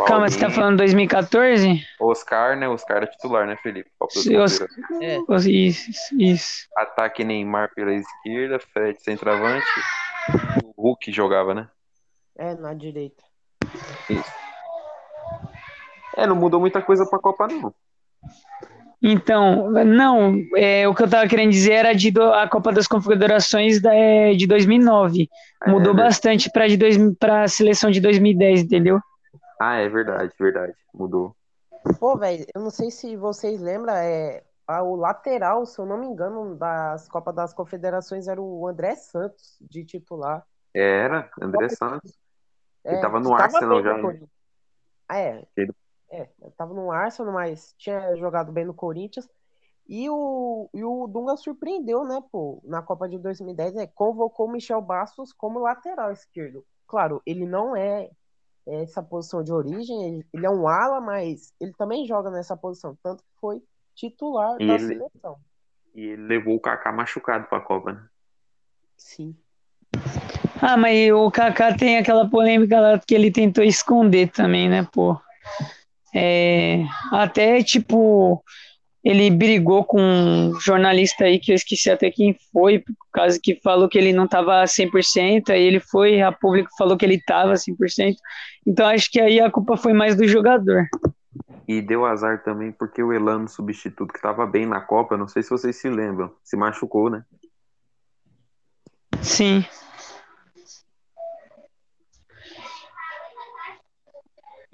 Calma, 0.05 0.29
você 0.29 0.37
tá 0.37 0.41
Paulinho, 0.41 0.51
falando 0.51 0.77
2014? 0.77 1.85
Oscar, 1.99 2.57
né? 2.57 2.67
Oscar 2.67 2.97
era 2.97 3.07
titular, 3.07 3.47
né, 3.47 3.55
Felipe? 3.57 3.89
Os-. 3.99 4.61
É. 5.01 5.17
Isso, 5.49 5.91
isso. 6.19 6.67
Ataque 6.77 7.23
Neymar 7.23 7.73
pela 7.73 7.93
esquerda, 7.93 8.59
Fred 8.59 9.01
centroavante. 9.01 9.65
O 10.75 10.81
Hulk 10.81 11.11
jogava, 11.11 11.53
né? 11.53 11.69
É, 12.35 12.53
na 12.55 12.73
direita. 12.73 13.23
Isso. 14.09 14.31
É, 16.15 16.27
não 16.27 16.35
mudou 16.35 16.59
muita 16.59 16.81
coisa 16.81 17.05
pra 17.09 17.19
Copa, 17.19 17.47
não. 17.47 17.73
Então, 19.05 19.69
não, 19.71 20.33
é, 20.55 20.87
o 20.87 20.95
que 20.95 21.03
eu 21.03 21.09
tava 21.09 21.27
querendo 21.27 21.51
dizer 21.51 21.73
era 21.73 21.93
de 21.93 22.09
do- 22.09 22.31
a 22.33 22.47
Copa 22.47 22.71
das 22.71 22.87
Confederações 22.87 23.81
da, 23.81 23.93
é, 23.93 24.33
de 24.33 24.47
2009. 24.47 25.29
Mudou 25.67 25.91
É, 25.93 25.97
bastante 25.97 26.49
para 26.49 26.65
para 27.19 27.43
a 27.43 27.47
seleção 27.49 27.91
de 27.91 27.99
2010, 27.99 28.61
entendeu? 28.61 28.99
Ah, 29.59 29.75
é 29.77 29.89
verdade, 29.89 30.31
verdade. 30.39 30.73
Mudou. 30.93 31.35
Pô, 31.99 32.17
velho, 32.17 32.45
eu 32.55 32.61
não 32.61 32.69
sei 32.69 32.89
se 32.91 33.17
vocês 33.17 33.59
lembram, 33.59 33.93
é, 33.93 34.41
a- 34.65 34.83
o 34.83 34.95
lateral, 34.95 35.65
se 35.65 35.79
eu 35.79 35.85
não 35.85 35.97
me 35.97 36.07
engano, 36.07 36.55
das 36.55 37.09
Copas 37.09 37.35
das 37.35 37.53
Confederações 37.53 38.29
era 38.29 38.41
o 38.41 38.65
André 38.67 38.95
Santos, 38.95 39.57
de 39.69 39.83
titular. 39.83 40.43
Era, 40.73 41.29
André 41.41 41.67
Santos. 41.69 42.13
Ele 42.85 42.95
É, 42.97 42.99
tava 43.01 43.19
no 43.19 43.33
Arsenal 43.33 43.81
já, 43.83 43.97
no 43.97 44.11
né? 44.11 44.19
Ah, 45.07 45.19
é. 45.19 45.47
Ele- 45.55 45.73
É, 46.09 46.29
tava 46.57 46.73
no 46.73 46.91
Arsenal, 46.91 47.33
mas 47.33 47.73
tinha 47.77 48.15
jogado 48.17 48.51
bem 48.51 48.65
no 48.65 48.73
Corinthians. 48.73 49.27
E 49.87 50.09
o, 50.09 50.69
e 50.73 50.83
o 50.83 51.07
Dunga 51.07 51.35
surpreendeu, 51.35 52.05
né, 52.05 52.23
pô, 52.31 52.61
na 52.63 52.81
Copa 52.81 53.09
de 53.09 53.17
2010, 53.17 53.73
né, 53.73 53.87
convocou 53.87 54.47
o 54.47 54.51
Michel 54.51 54.81
Bastos 54.81 55.33
como 55.33 55.59
lateral 55.59 56.11
esquerdo. 56.11 56.63
Claro, 56.87 57.21
ele 57.25 57.45
não 57.45 57.75
é 57.75 58.09
essa 58.65 59.03
posição 59.03 59.43
de 59.43 59.51
origem, 59.51 60.03
ele, 60.05 60.25
ele 60.31 60.45
é 60.45 60.49
um 60.49 60.67
ala, 60.69 61.01
mas 61.01 61.53
ele 61.59 61.73
também 61.73 62.05
joga 62.05 62.29
nessa 62.31 62.55
posição, 62.55 62.97
tanto 63.03 63.23
que 63.23 63.29
foi 63.41 63.61
titular 63.95 64.55
E 64.61 64.67
da 64.67 64.75
ele- 64.75 64.87
seleção. 64.87 65.37
E 65.95 66.01
ele 66.01 66.23
levou 66.27 66.55
o 66.55 66.59
Kaká 66.61 66.91
machucado 66.93 67.47
pra 67.47 67.59
Copa, 67.59 67.91
né? 67.91 68.09
Sim. 68.95 69.35
Ah, 70.65 70.77
mas 70.77 71.11
o 71.11 71.29
Kaká 71.29 71.75
tem 71.75 71.97
aquela 71.97 72.25
polêmica 72.29 72.79
lá 72.79 72.97
que 72.97 73.13
ele 73.13 73.29
tentou 73.29 73.65
esconder 73.65 74.29
também, 74.29 74.69
né, 74.69 74.87
pô? 74.93 75.19
É, 76.15 76.85
até, 77.11 77.61
tipo, 77.61 78.41
ele 79.03 79.29
brigou 79.29 79.83
com 79.83 79.99
um 79.99 80.57
jornalista 80.61 81.25
aí, 81.25 81.37
que 81.37 81.51
eu 81.51 81.55
esqueci 81.55 81.91
até 81.91 82.09
quem 82.09 82.37
foi, 82.53 82.79
por 82.79 82.95
causa 83.11 83.37
que 83.43 83.59
falou 83.61 83.89
que 83.89 83.97
ele 83.97 84.13
não 84.13 84.25
tava 84.25 84.63
100%, 84.63 85.49
aí 85.49 85.61
ele 85.61 85.81
foi, 85.81 86.21
a 86.21 86.31
público 86.31 86.69
falou 86.77 86.95
que 86.95 87.03
ele 87.03 87.21
tava 87.21 87.55
100%, 87.55 88.15
então 88.65 88.87
acho 88.87 89.11
que 89.11 89.19
aí 89.19 89.41
a 89.41 89.51
culpa 89.51 89.75
foi 89.75 89.91
mais 89.91 90.15
do 90.15 90.25
jogador. 90.25 90.87
E 91.67 91.81
deu 91.81 92.05
azar 92.05 92.41
também 92.41 92.71
porque 92.71 93.03
o 93.03 93.11
Elano, 93.11 93.49
substituto, 93.49 94.13
que 94.13 94.21
tava 94.21 94.45
bem 94.45 94.65
na 94.65 94.79
Copa, 94.79 95.17
não 95.17 95.27
sei 95.27 95.43
se 95.43 95.49
vocês 95.49 95.75
se 95.75 95.89
lembram, 95.89 96.31
se 96.41 96.55
machucou, 96.55 97.09
né? 97.09 97.21
Sim. 99.21 99.65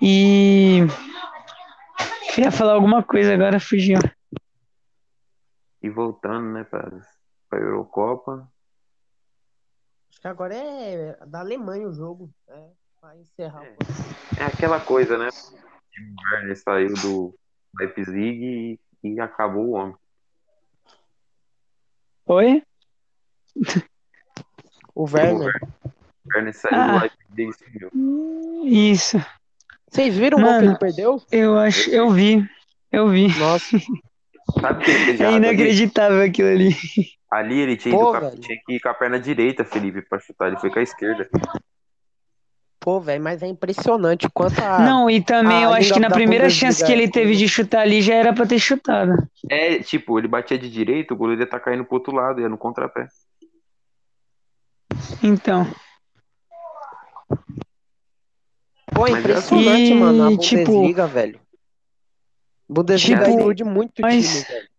E 0.02 0.80
queria 2.34 2.52
falar 2.52 2.74
alguma 2.74 3.04
coisa 3.04 3.34
agora, 3.34 3.60
fugiu. 3.60 4.00
E 5.82 5.90
voltando, 5.90 6.52
né, 6.54 6.64
pra, 6.64 6.90
pra 7.50 7.60
Eurocopa. 7.60 8.50
Acho 10.10 10.22
que 10.22 10.28
agora 10.28 10.56
é 10.56 11.18
da 11.26 11.40
Alemanha 11.40 11.88
o 11.88 11.94
jogo, 11.94 12.30
né, 12.48 12.72
pra 13.00 13.18
encerrar. 13.18 13.64
É. 13.66 13.76
É 14.40 14.46
aquela 14.46 14.80
coisa, 14.80 15.18
né? 15.18 15.30
O 15.30 16.34
Werner 16.34 16.58
saiu 16.58 16.94
do 16.94 17.36
Leipzig 17.78 18.80
e, 19.04 19.10
e 19.16 19.20
acabou 19.20 19.66
o 19.68 19.72
homem. 19.72 19.96
Oi? 22.26 22.64
O 24.96 25.04
Werner. 25.10 25.60
O 25.84 26.36
Werner 26.36 26.54
saiu 26.54 26.78
Ah. 26.78 26.88
do 26.94 27.00
Leipzig 27.02 27.50
e 27.50 27.54
sumiu. 27.54 28.66
Isso. 28.66 29.18
Vocês 29.92 30.16
viram 30.16 30.38
o 30.38 30.42
gol 30.42 30.50
que 30.50 30.56
Mano. 30.58 30.72
ele 30.72 30.78
perdeu? 30.80 31.22
Eu 31.32 31.58
acho, 31.58 31.90
eu 31.90 32.10
vi. 32.12 32.44
Eu 32.92 33.10
vi. 33.10 33.28
Nossa, 33.38 33.78
Sabe 34.60 34.82
o 34.82 34.86
que 34.86 34.92
ele 34.92 35.06
fez 35.06 35.18
de 35.18 35.24
É 35.24 35.28
errado 35.28 35.36
ali? 35.44 35.48
inacreditável 35.48 36.22
aquilo 36.24 36.50
ali. 36.50 36.76
Ali 37.32 37.60
ele 37.60 37.78
tinha, 37.78 37.96
Pô, 37.96 38.12
com 38.12 38.18
a- 38.18 38.32
tinha 38.32 38.58
que 38.66 38.74
ir 38.74 38.80
com 38.80 38.90
a 38.90 38.94
perna 38.94 39.20
direita, 39.20 39.64
Felipe, 39.64 40.02
pra 40.02 40.20
chutar. 40.20 40.48
Ele 40.48 40.58
foi 40.58 40.72
com 40.72 40.80
a 40.80 40.82
esquerda. 40.82 41.30
pô, 42.80 43.00
velho, 43.00 43.22
mas 43.24 43.44
é 43.44 43.48
impressionante 43.48 44.26
o 44.26 44.32
quanto 44.32 44.60
a. 44.64 44.80
Não, 44.80 45.08
e 45.10 45.22
também 45.22 45.58
a 45.60 45.62
eu 45.64 45.74
acho 45.74 45.94
que 45.94 46.00
na 46.00 46.10
primeira 46.10 46.50
chance 46.50 46.84
que 46.84 46.92
ele 46.92 47.04
é 47.04 47.10
teve 47.12 47.36
de 47.36 47.48
chutar 47.48 47.82
ali 47.82 48.02
já 48.02 48.16
era 48.16 48.34
pra 48.34 48.48
ter 48.48 48.58
chutado. 48.58 49.14
É, 49.50 49.78
tipo, 49.80 50.18
ele 50.18 50.28
batia 50.28 50.58
de 50.58 50.70
direita, 50.72 51.14
o 51.14 51.18
goleiro 51.18 51.42
ia 51.44 51.48
tá 51.48 51.60
caindo 51.60 51.86
pro 51.86 51.96
outro 51.98 52.16
lado, 52.16 52.42
ia 52.42 52.50
no 52.50 52.58
contrapé. 52.58 53.06
Então. 55.22 55.68
Pô, 59.00 59.08
é 59.08 59.12
impressionante, 59.12 59.72
assim. 59.84 59.94
mano, 59.96 60.24
a 60.28 60.32
E, 60.34 60.38
tipo- 60.38 60.66
Bundesliga, 60.72 61.08
velho. 61.08 61.40
Bundesliga 62.68 63.24
Tipo, 63.26 63.40
ilude 63.40 63.64
muito 63.64 64.02
mas- 64.02 64.26
time, 64.28 64.44
velho. 64.56 64.70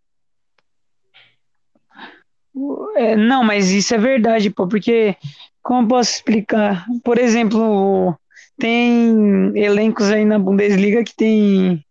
É, 2.96 3.16
não, 3.16 3.42
mas 3.44 3.70
isso 3.70 3.94
é 3.94 3.98
verdade, 3.98 4.50
pô, 4.50 4.66
porque 4.66 5.16
como 5.62 5.84
eu 5.84 5.88
posso 5.88 6.10
explicar? 6.16 6.84
Por 7.04 7.16
exemplo, 7.18 8.14
tem 8.58 9.52
elencos 9.56 10.10
aí 10.10 10.24
na 10.24 10.38
Bundesliga 10.38 11.02
que 11.04 11.14
tem 11.14 11.84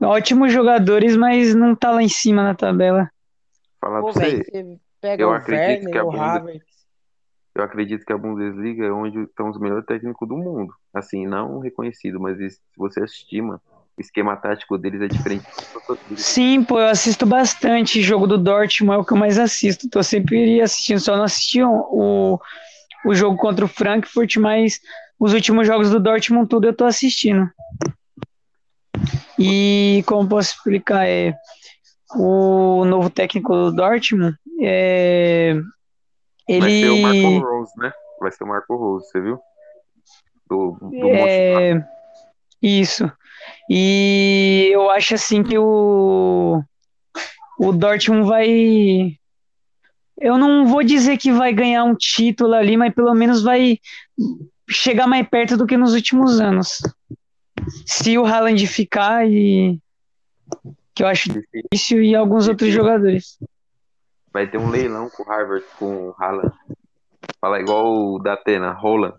ótimos 0.00 0.52
jogadores, 0.52 1.16
mas 1.16 1.54
não 1.54 1.74
tá 1.74 1.90
lá 1.90 2.02
em 2.02 2.08
cima 2.08 2.42
na 2.42 2.54
tabela. 2.54 3.10
Falar 3.80 4.00
Pô, 4.00 4.12
pra 4.12 4.22
você, 4.22 4.42
eu 5.18 5.28
o 5.28 5.32
acredito 5.32 5.90
que 5.90 5.98
Werner, 5.98 6.00
a 6.00 6.04
o 6.04 6.10
Bundes- 6.10 6.20
Havertz. 6.22 6.69
Eu 7.54 7.64
acredito 7.64 8.04
que 8.04 8.12
a 8.12 8.18
Bundesliga 8.18 8.86
é 8.86 8.92
onde 8.92 9.22
estão 9.22 9.50
os 9.50 9.58
melhores 9.58 9.84
técnicos 9.84 10.28
do 10.28 10.36
mundo. 10.36 10.72
Assim, 10.94 11.26
não 11.26 11.58
reconhecido, 11.58 12.20
mas 12.20 12.36
se 12.38 12.60
você 12.76 13.04
mano, 13.40 13.60
o 13.96 14.00
esquema 14.00 14.36
tático 14.36 14.78
deles 14.78 15.02
é 15.02 15.08
diferente. 15.08 15.44
Sim, 16.16 16.62
pô, 16.62 16.78
eu 16.78 16.88
assisto 16.88 17.26
bastante 17.26 18.00
jogo 18.00 18.26
do 18.26 18.38
Dortmund, 18.38 18.96
é 18.96 18.98
o 18.98 19.04
que 19.04 19.12
eu 19.12 19.16
mais 19.16 19.38
assisto. 19.38 19.90
Tô 19.90 20.02
sempre 20.02 20.60
assistindo, 20.60 21.00
só 21.00 21.16
não 21.16 21.24
assisti 21.24 21.62
o, 21.62 22.40
o 23.04 23.14
jogo 23.14 23.36
contra 23.36 23.64
o 23.64 23.68
Frankfurt, 23.68 24.36
mas 24.36 24.80
os 25.18 25.34
últimos 25.34 25.66
jogos 25.66 25.90
do 25.90 26.00
Dortmund 26.00 26.48
tudo 26.48 26.66
eu 26.66 26.74
tô 26.74 26.84
assistindo. 26.84 27.50
E 29.38 30.02
como 30.06 30.28
posso 30.28 30.54
explicar, 30.54 31.06
é 31.06 31.34
o 32.14 32.84
novo 32.84 33.08
técnico 33.10 33.54
do 33.54 33.72
Dortmund, 33.72 34.36
é, 34.62 35.60
Vai 36.58 36.70
ser 36.70 36.90
o 36.90 37.02
Marco 37.02 37.16
ele 37.16 37.38
Rose, 37.38 37.72
né? 37.76 37.92
Vai 38.20 38.32
ser 38.32 38.44
o 38.44 38.46
Marco 38.48 38.76
Rose, 38.76 39.06
você 39.08 39.20
viu? 39.20 39.38
Do, 40.48 40.76
do 40.80 41.06
é, 41.06 41.86
isso. 42.60 43.10
E 43.68 44.68
eu 44.72 44.90
acho 44.90 45.14
assim 45.14 45.42
que 45.42 45.56
o 45.56 46.62
o 47.58 47.72
Dortmund 47.72 48.26
vai 48.26 49.16
eu 50.20 50.36
não 50.36 50.66
vou 50.66 50.82
dizer 50.82 51.16
que 51.16 51.32
vai 51.32 51.52
ganhar 51.52 51.84
um 51.84 51.94
título 51.94 52.54
ali, 52.54 52.76
mas 52.76 52.94
pelo 52.94 53.14
menos 53.14 53.42
vai 53.42 53.78
chegar 54.68 55.06
mais 55.06 55.26
perto 55.28 55.56
do 55.56 55.66
que 55.66 55.76
nos 55.76 55.94
últimos 55.94 56.40
anos. 56.40 56.80
Se 57.86 58.18
o 58.18 58.26
Haaland 58.26 58.66
ficar 58.66 59.26
e 59.26 59.78
que 60.94 61.02
eu 61.02 61.06
acho 61.06 61.30
difícil 61.30 62.02
e 62.02 62.14
alguns 62.14 62.48
outros 62.48 62.70
jogadores. 62.70 63.38
Vai 64.32 64.46
ter 64.46 64.58
um 64.58 64.70
leilão 64.70 65.10
com 65.10 65.22
o 65.22 65.26
Harvard, 65.26 65.64
com 65.78 66.08
o 66.08 66.14
Haaland. 66.18 66.52
Fala 67.40 67.60
igual 67.60 67.86
o 67.86 68.18
da 68.18 68.34
Atena, 68.34 68.72
Roland. 68.72 69.14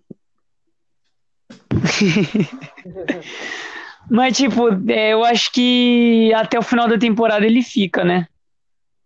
Mas, 4.09 4.36
tipo, 4.36 4.70
é, 4.89 5.14
eu 5.14 5.24
acho 5.24 5.51
que 5.51 6.34
até 6.34 6.57
o 6.57 6.64
final 6.64 6.88
da 6.88 6.97
temporada 6.97 7.45
ele 7.45 7.62
fica, 7.62 8.03
né? 8.03 8.28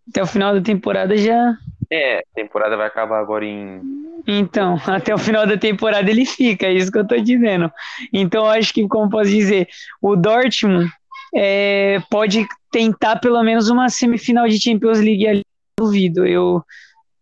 Até 0.08 0.22
o 0.22 0.26
final 0.26 0.54
da 0.54 0.60
temporada 0.60 1.16
já. 1.16 1.56
É, 1.90 2.18
a 2.18 2.22
temporada 2.34 2.76
vai 2.76 2.86
acabar 2.86 3.20
agora 3.20 3.44
em. 3.44 3.80
Então, 4.26 4.80
até 4.86 5.14
o 5.14 5.18
final 5.18 5.46
da 5.46 5.56
temporada 5.56 6.10
ele 6.10 6.24
fica, 6.24 6.66
é 6.66 6.72
isso 6.72 6.90
que 6.90 6.98
eu 6.98 7.06
tô 7.06 7.16
dizendo. 7.16 7.70
Então, 8.12 8.44
eu 8.44 8.50
acho 8.50 8.72
que, 8.72 8.86
como 8.88 9.10
posso 9.10 9.30
dizer, 9.30 9.68
o 10.00 10.16
Dortmund 10.16 10.90
é, 11.34 11.98
pode 12.10 12.46
tentar 12.70 13.16
pelo 13.16 13.42
menos 13.42 13.68
uma 13.68 13.88
semifinal 13.88 14.48
de 14.48 14.60
Champions 14.60 14.98
League 14.98 15.26
ali. 15.26 15.42
Duvido, 15.78 16.26
eu, 16.26 16.64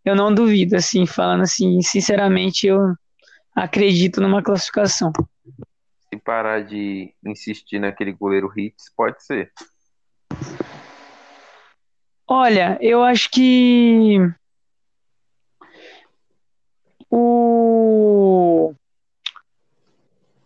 eu 0.04 0.14
não 0.14 0.32
duvido, 0.32 0.76
assim, 0.76 1.06
falando 1.06 1.42
assim, 1.42 1.80
sinceramente, 1.82 2.66
eu 2.66 2.94
acredito 3.54 4.20
numa 4.20 4.42
classificação. 4.42 5.12
Se 6.08 6.16
parar 6.20 6.64
de 6.64 7.12
insistir 7.24 7.78
naquele 7.78 8.12
goleiro 8.12 8.52
Hits, 8.56 8.92
pode 8.96 9.24
ser. 9.24 9.52
Olha, 12.26 12.78
eu 12.80 13.02
acho 13.02 13.30
que 13.30 14.18
o 17.10 18.74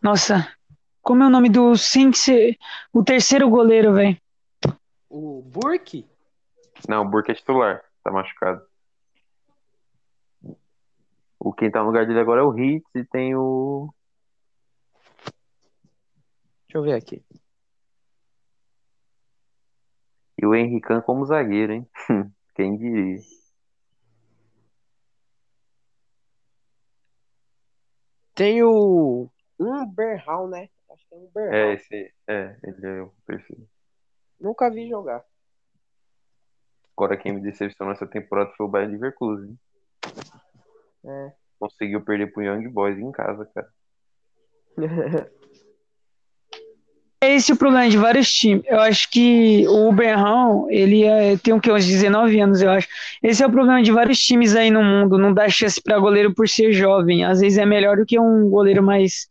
Nossa, 0.03 0.51
como 1.03 1.23
é 1.23 1.27
o 1.27 1.31
nome 1.31 1.49
do 1.49 1.77
sem 1.77 2.13
ser 2.13 2.57
o 2.93 3.05
terceiro 3.05 3.49
goleiro, 3.49 3.95
velho? 3.95 4.17
O 5.09 5.43
Burke? 5.43 6.07
Não, 6.89 7.03
o 7.03 7.09
Burke 7.09 7.33
é 7.33 7.35
titular, 7.35 7.83
tá 8.09 8.13
machucado. 8.13 8.67
O 11.39 11.53
quem 11.53 11.71
tá 11.71 11.81
no 11.81 11.87
lugar 11.87 12.07
dele 12.07 12.19
agora 12.19 12.41
é 12.41 12.45
o 12.45 12.59
Hits 12.59 12.91
e 12.95 13.05
tem 13.05 13.37
o. 13.37 13.93
Deixa 16.67 16.79
eu 16.79 16.83
ver 16.83 16.95
aqui. 16.95 17.23
E 20.41 20.47
o 20.47 20.55
Henrican 20.55 21.01
como 21.01 21.25
zagueiro, 21.25 21.73
hein? 21.73 21.89
Quem 22.55 22.77
diria? 22.77 23.19
Tem 28.35 28.63
o 28.63 29.29
Umberhal, 29.59 30.49
né? 30.49 30.69
Acho 30.91 31.09
que 31.09 31.15
é 31.15 31.19
Umberhal. 31.19 31.55
É, 31.55 31.75
esse. 31.75 32.15
É, 32.27 32.57
ele 32.63 32.87
é 32.87 33.03
o 33.03 33.13
terceiro. 33.27 33.69
Nunca 34.41 34.71
vi 34.71 34.89
jogar. 34.89 35.25
Agora 36.99 37.17
quem 37.17 37.33
me 37.33 37.41
decepcionou 37.41 37.95
essa 37.95 38.09
temporada 38.09 38.51
foi 38.57 38.67
o 38.67 38.69
Bayern 38.69 38.95
Leverkusen. 38.95 39.57
É. 41.07 41.33
Conseguiu 41.57 42.01
perder 42.01 42.33
pro 42.33 42.43
Young 42.43 42.69
Boys 42.69 42.99
em 42.99 43.13
casa, 43.13 43.49
cara. 43.55 43.69
É 47.21 47.35
esse 47.35 47.53
o 47.53 47.57
problema 47.57 47.91
de 47.91 47.97
vários 47.99 48.33
times. 48.33 48.63
Eu 48.65 48.79
acho 48.79 49.11
que 49.11 49.67
o 49.67 49.93
Berrão, 49.93 50.71
ele 50.71 51.03
é- 51.03 51.37
tem 51.37 51.53
o 51.53 51.61
que, 51.61 51.69
uns 51.71 51.85
19 51.85 52.39
anos, 52.39 52.63
eu 52.63 52.71
acho. 52.71 52.87
Esse 53.21 53.43
é 53.43 53.47
o 53.47 53.51
problema 53.51 53.83
de 53.83 53.91
vários 53.91 54.21
times 54.21 54.55
aí 54.55 54.71
no 54.71 54.85
mundo, 54.85 55.19
não 55.19 55.35
dá 55.35 55.49
chance 55.49 55.83
para 55.83 55.99
goleiro 55.99 56.33
por 56.33 56.49
ser 56.49 56.73
jovem. 56.73 57.25
Às 57.25 57.41
vezes 57.41 57.59
é 57.59 57.67
melhor 57.67 57.97
do 57.97 58.07
que 58.07 58.21
um 58.21 58.49
goleiro 58.49 58.85
mais, 58.85 59.27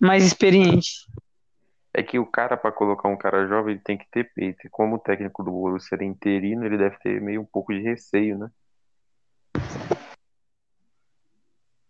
mais 0.00 0.24
experiente. 0.26 1.07
É 1.98 2.02
que 2.04 2.16
o 2.16 2.24
cara, 2.24 2.56
pra 2.56 2.70
colocar 2.70 3.08
um 3.08 3.16
cara 3.16 3.48
jovem, 3.48 3.74
ele 3.74 3.82
tem 3.82 3.98
que 3.98 4.08
ter 4.08 4.32
peito. 4.32 4.64
E 4.64 4.70
como 4.70 4.94
o 4.94 4.98
técnico 5.00 5.42
do 5.42 5.50
Borussia 5.50 5.96
era 5.96 6.04
interino, 6.04 6.64
ele 6.64 6.78
deve 6.78 6.96
ter 7.00 7.20
meio 7.20 7.40
um 7.40 7.44
pouco 7.44 7.74
de 7.74 7.80
receio, 7.80 8.38
né? 8.38 8.48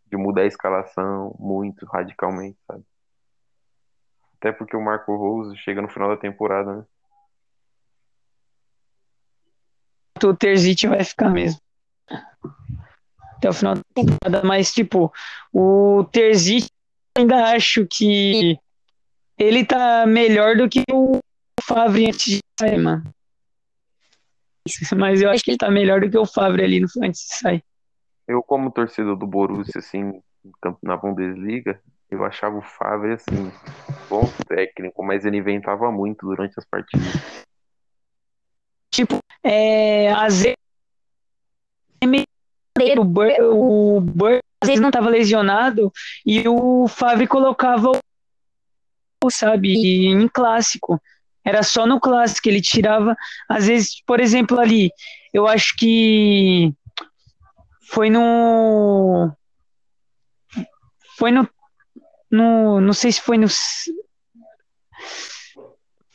De 0.07 0.17
mudar 0.17 0.41
a 0.41 0.47
escalação 0.47 1.37
muito 1.39 1.85
radicalmente, 1.85 2.57
sabe? 2.67 2.83
Até 4.39 4.51
porque 4.51 4.75
o 4.75 4.83
Marco 4.83 5.15
Rose 5.15 5.55
chega 5.59 5.83
no 5.83 5.91
final 5.91 6.09
da 6.09 6.17
temporada, 6.17 6.77
né? 6.77 6.85
O 10.25 10.35
Terzic 10.35 10.87
vai 10.87 11.05
ficar 11.05 11.29
mesmo. 11.29 11.61
Até 13.37 13.51
o 13.51 13.53
final 13.53 13.75
da 13.75 13.83
temporada, 13.95 14.43
mas 14.43 14.73
tipo, 14.73 15.13
o 15.53 16.03
Terzic 16.11 16.71
ainda 17.15 17.53
acho 17.53 17.87
que 17.87 18.59
ele 19.39 19.65
tá 19.65 20.05
melhor 20.07 20.57
do 20.57 20.69
que 20.69 20.83
o 20.93 21.21
Favre 21.63 22.07
antes 22.07 22.25
de 22.25 22.41
sair, 22.59 22.79
mano. 22.79 23.05
Mas 24.97 25.23
eu 25.23 25.31
acho 25.31 25.43
que 25.43 25.53
ele 25.53 25.59
tá 25.59 25.71
melhor 25.71 26.01
do 26.01 26.11
que 26.11 26.19
o 26.19 26.27
Favre 26.27 26.63
ali 26.63 26.81
no 26.81 26.89
antes 27.03 27.23
de 27.23 27.35
sair. 27.35 27.65
Eu, 28.27 28.43
como 28.43 28.71
torcedor 28.71 29.17
do 29.17 29.27
Borussia, 29.27 29.79
assim, 29.79 30.21
na 30.83 30.97
Bundesliga, 30.97 31.81
eu 32.11 32.25
achava 32.25 32.59
o 32.59 32.63
Favre, 32.63 33.13
assim, 33.13 33.51
bom 34.09 34.25
técnico, 34.47 35.03
mas 35.03 35.25
ele 35.25 35.39
inventava 35.39 35.91
muito 35.91 36.27
durante 36.27 36.55
as 36.59 36.65
partidas. 36.67 37.07
Tipo, 38.91 39.19
é, 39.43 40.11
às 40.13 40.43
vezes 40.43 40.57
o 42.99 43.05
Bur, 43.05 43.29
o 43.41 44.01
Bur 44.01 44.39
às 44.63 44.69
vezes 44.69 44.81
não 44.81 44.89
estava 44.89 45.09
lesionado 45.09 45.93
e 46.25 46.49
o 46.49 46.89
Favre 46.89 47.27
colocava 47.27 47.91
o 47.91 48.01
sabe 49.31 49.73
em 49.75 50.29
clássico. 50.29 51.01
Era 51.45 51.63
só 51.63 51.87
no 51.87 52.01
clássico 52.01 52.49
ele 52.49 52.61
tirava, 52.61 53.17
às 53.49 53.67
vezes, 53.67 54.03
por 54.05 54.21
exemplo, 54.21 54.61
ali, 54.61 54.91
eu 55.33 55.47
acho 55.47 55.75
que 55.77 56.73
foi 57.91 58.11
no 58.11 59.33
foi 61.17 61.31
no 61.31 61.49
no 62.31 62.81
não 62.81 62.93
sei 62.93 63.13
se 63.13 63.21
foi 63.21 63.39
no 63.39 63.47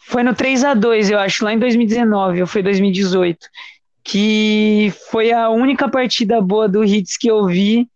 foi 0.05 0.21
no 0.21 0.35
3 0.35 0.63
a 0.63 0.73
2 0.75 1.09
eu 1.09 1.17
acho, 1.17 1.43
lá 1.43 1.53
em 1.53 1.57
2019, 1.59 2.41
ou 2.41 2.47
foi 2.47 2.61
2018, 2.61 3.47
que 4.03 4.93
foi 5.09 5.31
a 5.31 5.49
única 5.49 5.89
partida 5.89 6.39
boa 6.39 6.69
do 6.69 6.83
Hits 6.83 7.17
que 7.17 7.27
eu 7.27 7.47
vi 7.47 7.89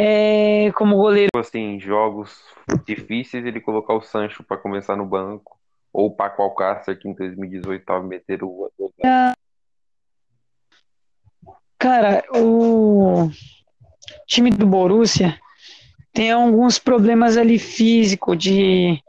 é, 0.00 0.70
como 0.72 0.96
goleiro. 0.96 1.26
Tipo 1.26 1.40
assim, 1.40 1.80
jogos 1.80 2.40
difíceis, 2.86 3.44
ele 3.44 3.60
colocar 3.60 3.94
o 3.94 4.00
Sancho 4.00 4.44
para 4.44 4.56
começar 4.56 4.94
no 4.94 5.04
banco, 5.04 5.58
ou 5.92 6.06
o 6.06 6.14
Paco 6.14 6.40
Alcácer, 6.40 6.96
que 6.96 7.08
em 7.08 7.14
2018 7.14 7.84
tava 7.84 8.04
meter 8.04 8.44
o. 8.44 8.70
Cara, 11.76 12.24
o 12.32 13.28
time 14.26 14.50
do 14.50 14.66
Borussia 14.66 15.38
tem 16.12 16.30
alguns 16.30 16.78
problemas 16.78 17.36
ali 17.36 17.58
físico 17.58 18.36
de 18.36 19.02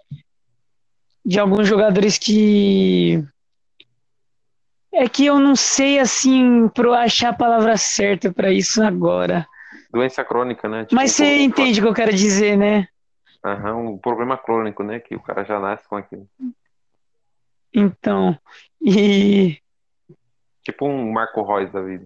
de 1.26 1.40
alguns 1.40 1.68
jogadores 1.68 2.18
que 2.18 3.24
é 4.92 5.08
que 5.08 5.26
eu 5.26 5.40
não 5.40 5.56
sei 5.56 6.00
assim 6.00 6.68
para 6.70 7.04
achar 7.04 7.30
a 7.30 7.38
palavra 7.38 7.78
certa 7.78 8.32
para 8.34 8.52
isso 8.52 8.82
agora. 8.82 9.48
Doença 9.92 10.24
crônica, 10.24 10.68
né? 10.70 10.84
Tipo, 10.84 10.96
Mas 10.96 11.12
você 11.12 11.24
um- 11.24 11.42
entende 11.42 11.80
o 11.80 11.84
que 11.84 11.90
eu 11.90 11.94
quero 11.94 12.14
dizer, 12.14 12.58
né? 12.58 12.88
Aham, 13.44 13.76
um 13.78 13.98
problema 13.98 14.38
crônico, 14.38 14.84
né? 14.84 15.00
Que 15.00 15.16
o 15.16 15.20
cara 15.20 15.44
já 15.44 15.60
nasce 15.60 15.88
com 15.88 15.96
aquilo. 15.96 16.28
Então, 17.74 18.38
e 18.82 19.58
Tipo 20.64 20.88
um 20.88 21.12
Marco 21.12 21.42
Reus 21.42 21.72
da 21.72 21.82
vida. 21.82 22.06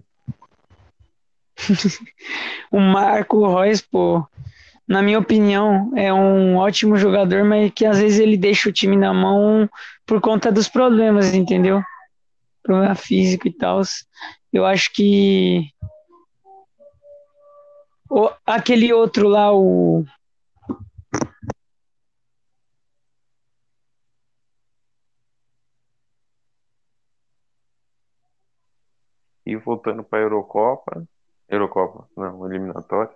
o 2.70 2.80
Marco 2.80 3.46
Reus, 3.60 3.80
pô, 3.80 4.26
na 4.86 5.02
minha 5.02 5.18
opinião, 5.18 5.92
é 5.96 6.12
um 6.12 6.56
ótimo 6.56 6.96
jogador, 6.96 7.44
mas 7.44 7.70
que 7.72 7.84
às 7.84 7.98
vezes 7.98 8.18
ele 8.18 8.36
deixa 8.36 8.68
o 8.68 8.72
time 8.72 8.96
na 8.96 9.12
mão 9.12 9.68
por 10.06 10.20
conta 10.20 10.52
dos 10.52 10.68
problemas, 10.68 11.34
entendeu? 11.34 11.82
Problema 12.62 12.94
físico 12.94 13.48
e 13.48 13.52
tal. 13.52 13.82
Eu 14.52 14.64
acho 14.64 14.92
que 14.92 15.68
o, 18.10 18.30
aquele 18.46 18.92
outro 18.92 19.28
lá, 19.28 19.52
o 19.52 20.04
E 29.46 29.56
voltando 29.56 30.02
pra 30.02 30.20
Eurocopa. 30.20 31.06
Eurocopa, 31.48 32.08
não, 32.16 32.46
eliminatória. 32.46 33.14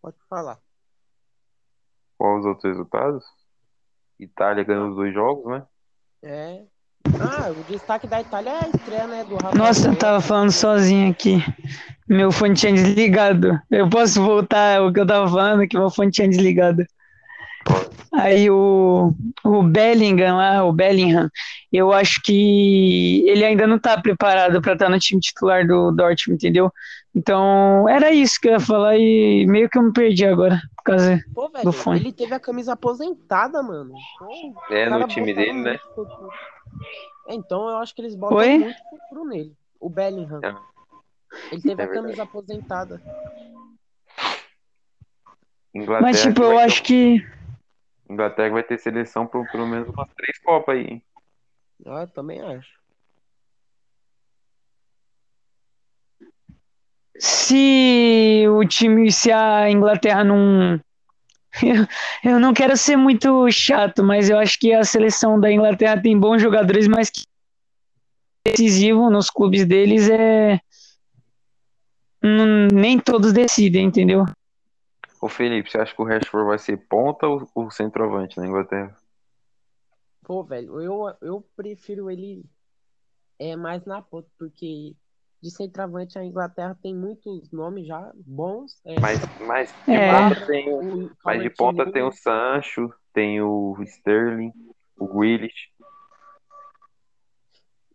Pode 0.00 0.16
falar. 0.28 0.60
Qual 2.16 2.38
os 2.38 2.46
outros 2.46 2.64
resultados? 2.64 3.24
Itália 4.18 4.64
ganhou 4.64 4.90
os 4.90 4.96
dois 4.96 5.12
jogos, 5.12 5.46
né? 5.46 5.66
É. 6.22 6.66
Ah, 7.20 7.50
o 7.50 7.64
destaque 7.72 8.06
da 8.06 8.20
Itália 8.20 8.50
é 8.50 8.64
a 8.64 8.68
estreia, 8.68 9.06
né? 9.06 9.24
Do 9.24 9.34
Rafael. 9.34 9.54
Nossa, 9.54 9.88
eu 9.88 9.96
tava 9.96 10.20
falando 10.20 10.52
sozinho 10.52 11.10
aqui. 11.10 11.42
Meu 12.08 12.30
fone 12.30 12.54
tinha 12.54 12.72
desligado. 12.72 13.58
Eu 13.70 13.88
posso 13.88 14.22
voltar 14.22 14.82
o 14.82 14.92
que 14.92 15.00
eu 15.00 15.06
tava 15.06 15.28
falando, 15.28 15.66
que 15.66 15.76
meu 15.78 15.90
fone 15.90 16.10
tinha 16.10 16.28
desligado. 16.28 16.84
Aí 18.12 18.48
o, 18.50 19.12
o 19.44 19.62
Bellingham 19.62 20.36
lá, 20.36 20.64
o 20.64 20.72
Bellingham, 20.72 21.28
eu 21.72 21.92
acho 21.92 22.20
que 22.24 23.22
ele 23.28 23.44
ainda 23.44 23.66
não 23.66 23.78
tá 23.78 24.00
preparado 24.00 24.60
para 24.62 24.72
estar 24.72 24.88
no 24.88 24.98
time 24.98 25.20
titular 25.20 25.66
do 25.66 25.92
Dortmund, 25.92 26.36
entendeu? 26.42 26.72
Então, 27.14 27.86
era 27.88 28.10
isso 28.10 28.40
que 28.40 28.48
eu 28.48 28.52
ia 28.52 28.60
falar 28.60 28.96
e 28.96 29.44
meio 29.46 29.68
que 29.68 29.76
eu 29.78 29.82
me 29.82 29.92
perdi 29.92 30.24
agora, 30.24 30.60
por 30.76 30.84
causa 30.84 31.20
Pô, 31.34 31.48
velho, 31.50 31.64
do 31.64 31.72
fone. 31.72 32.00
ele 32.00 32.12
teve 32.12 32.34
a 32.34 32.40
camisa 32.40 32.72
aposentada, 32.72 33.62
mano. 33.62 33.92
Pô, 34.18 34.26
É, 34.70 34.86
o 34.86 34.90
cara 34.90 34.98
no 35.00 35.08
time 35.08 35.34
dele, 35.34 35.52
né? 35.52 35.74
É, 35.74 35.78
Então 37.28 37.68
eu 37.68 37.76
acho 37.78 37.94
que 37.94 38.00
eles 38.00 38.14
botam 38.14 38.38
Oi? 38.38 38.58
muito 38.58 38.78
futuro 38.88 39.24
nele. 39.26 39.54
O 39.80 39.88
Bellingham. 39.90 40.40
É. 40.42 40.54
Ele 41.52 41.62
teve 41.62 41.82
É 41.82 41.84
a 41.84 41.88
camisa 41.88 42.22
aposentada. 42.22 43.02
Inglaterra, 45.74 46.00
Mas, 46.00 46.22
tipo, 46.22 46.34
que 46.40 46.42
eu 46.42 46.50
ter- 46.50 46.58
acho 46.64 46.82
que. 46.82 47.26
Inglaterra 48.08 48.50
vai 48.54 48.62
ter 48.62 48.78
seleção 48.78 49.26
por 49.26 49.46
pelo 49.50 49.66
menos 49.66 49.88
umas 49.90 50.08
três 50.14 50.38
Copas 50.38 50.76
aí. 50.76 50.84
hein? 50.84 51.04
Ah, 51.86 52.00
eu 52.02 52.08
também 52.08 52.40
acho. 52.40 52.78
Se 57.18 58.46
o 58.48 58.64
time, 58.66 59.10
se 59.10 59.30
a 59.32 59.70
Inglaterra 59.70 60.22
não. 60.24 60.80
Eu, 61.62 61.86
eu 62.32 62.40
não 62.40 62.52
quero 62.52 62.76
ser 62.76 62.96
muito 62.96 63.50
chato, 63.50 64.02
mas 64.02 64.28
eu 64.28 64.38
acho 64.38 64.58
que 64.58 64.72
a 64.72 64.84
seleção 64.84 65.40
da 65.40 65.50
Inglaterra 65.50 66.00
tem 66.00 66.18
bons 66.18 66.40
jogadores, 66.40 66.86
mas 66.86 67.10
que 67.10 67.22
decisivo 68.46 69.10
nos 69.10 69.30
clubes 69.30 69.64
deles 69.64 70.08
é. 70.08 70.60
Não- 72.22 72.68
nem 72.72 72.98
todos 72.98 73.32
decidem, 73.32 73.86
entendeu? 73.86 74.24
Ô 75.20 75.28
Felipe, 75.28 75.70
você 75.70 75.78
acha 75.78 75.94
que 75.94 76.02
o 76.02 76.04
Rashford 76.04 76.46
vai 76.46 76.58
ser 76.58 76.76
ponta 76.88 77.26
ou, 77.26 77.48
ou 77.54 77.70
centroavante 77.70 78.38
na 78.38 78.46
Inglaterra? 78.46 78.96
Pô, 80.22 80.44
velho, 80.44 80.80
eu, 80.80 81.16
eu 81.20 81.40
prefiro 81.56 82.10
ele 82.10 82.44
é, 83.38 83.56
mais 83.56 83.84
na 83.84 84.02
ponta, 84.02 84.28
porque 84.38 84.94
de 85.40 85.50
centroavante 85.50 86.18
a 86.18 86.24
Inglaterra 86.24 86.76
tem 86.82 86.94
muitos 86.94 87.50
nomes 87.50 87.86
já 87.86 88.12
bons. 88.14 88.80
É, 88.84 88.98
Mas, 89.00 89.20
mas 89.38 89.72
de 89.86 89.94
É. 89.94 90.06
ponta 90.10 90.46
tem 90.46 90.68
o, 90.68 91.06
o 91.06 91.10
mas 91.24 91.42
de 91.42 91.50
ponta 91.50 91.90
tem 91.90 92.02
o 92.02 92.12
Sancho, 92.12 92.92
tem 93.12 93.40
o 93.40 93.76
Sterling, 93.82 94.52
o 94.98 95.06
Grealish. 95.06 95.70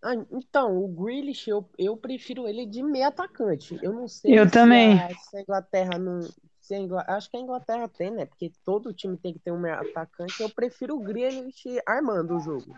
Ah, 0.02 0.16
então, 0.32 0.84
o 0.84 0.88
Grealish, 0.90 1.50
eu, 1.50 1.68
eu 1.78 1.96
prefiro 1.96 2.46
ele 2.48 2.66
de 2.66 2.84
meio 2.84 3.08
atacante. 3.08 3.80
Eu 3.82 3.94
não 3.94 4.08
sei 4.08 4.38
Eu 4.38 4.46
se 4.46 4.52
também. 4.52 5.00
A, 5.00 5.10
se 5.10 5.38
a 5.38 5.42
Inglaterra 5.42 5.98
não. 5.98 6.22
Se 6.60 6.76
acho 7.08 7.30
que 7.30 7.38
a 7.38 7.40
Inglaterra 7.42 7.90
tem, 7.90 8.12
né? 8.12 8.26
Porque 8.26 8.52
todo 8.66 8.94
time 8.94 9.18
tem 9.18 9.34
que 9.34 9.40
ter 9.40 9.52
um 9.52 9.60
meio 9.60 9.76
atacante. 9.76 10.42
Eu 10.42 10.50
prefiro 10.50 10.96
o 10.96 11.00
Grealish 11.00 11.64
armando 11.86 12.36
o 12.36 12.40
jogo. 12.40 12.74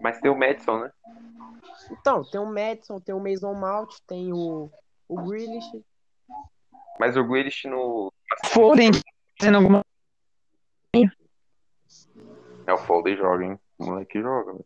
Mas 0.00 0.20
tem 0.20 0.30
o 0.30 0.38
Madison, 0.38 0.80
né? 0.80 0.92
Então, 1.90 2.22
tem 2.24 2.40
o 2.40 2.46
Madison, 2.46 3.00
tem 3.00 3.14
o 3.14 3.20
Mason 3.20 3.54
Mount, 3.54 3.94
tem 4.06 4.32
o, 4.32 4.70
o 5.08 5.22
Grealish. 5.22 5.84
Mas 6.98 7.16
o 7.16 7.24
Grealish 7.24 7.68
no. 7.68 8.12
Forem 8.46 8.90
fazendo 9.38 9.56
alguma. 9.56 9.84
É 12.66 12.72
o 12.72 12.78
Foden 12.78 13.16
joga, 13.16 13.44
hein? 13.44 13.60
O 13.78 13.86
moleque 13.86 14.20
joga, 14.20 14.52
velho. 14.52 14.64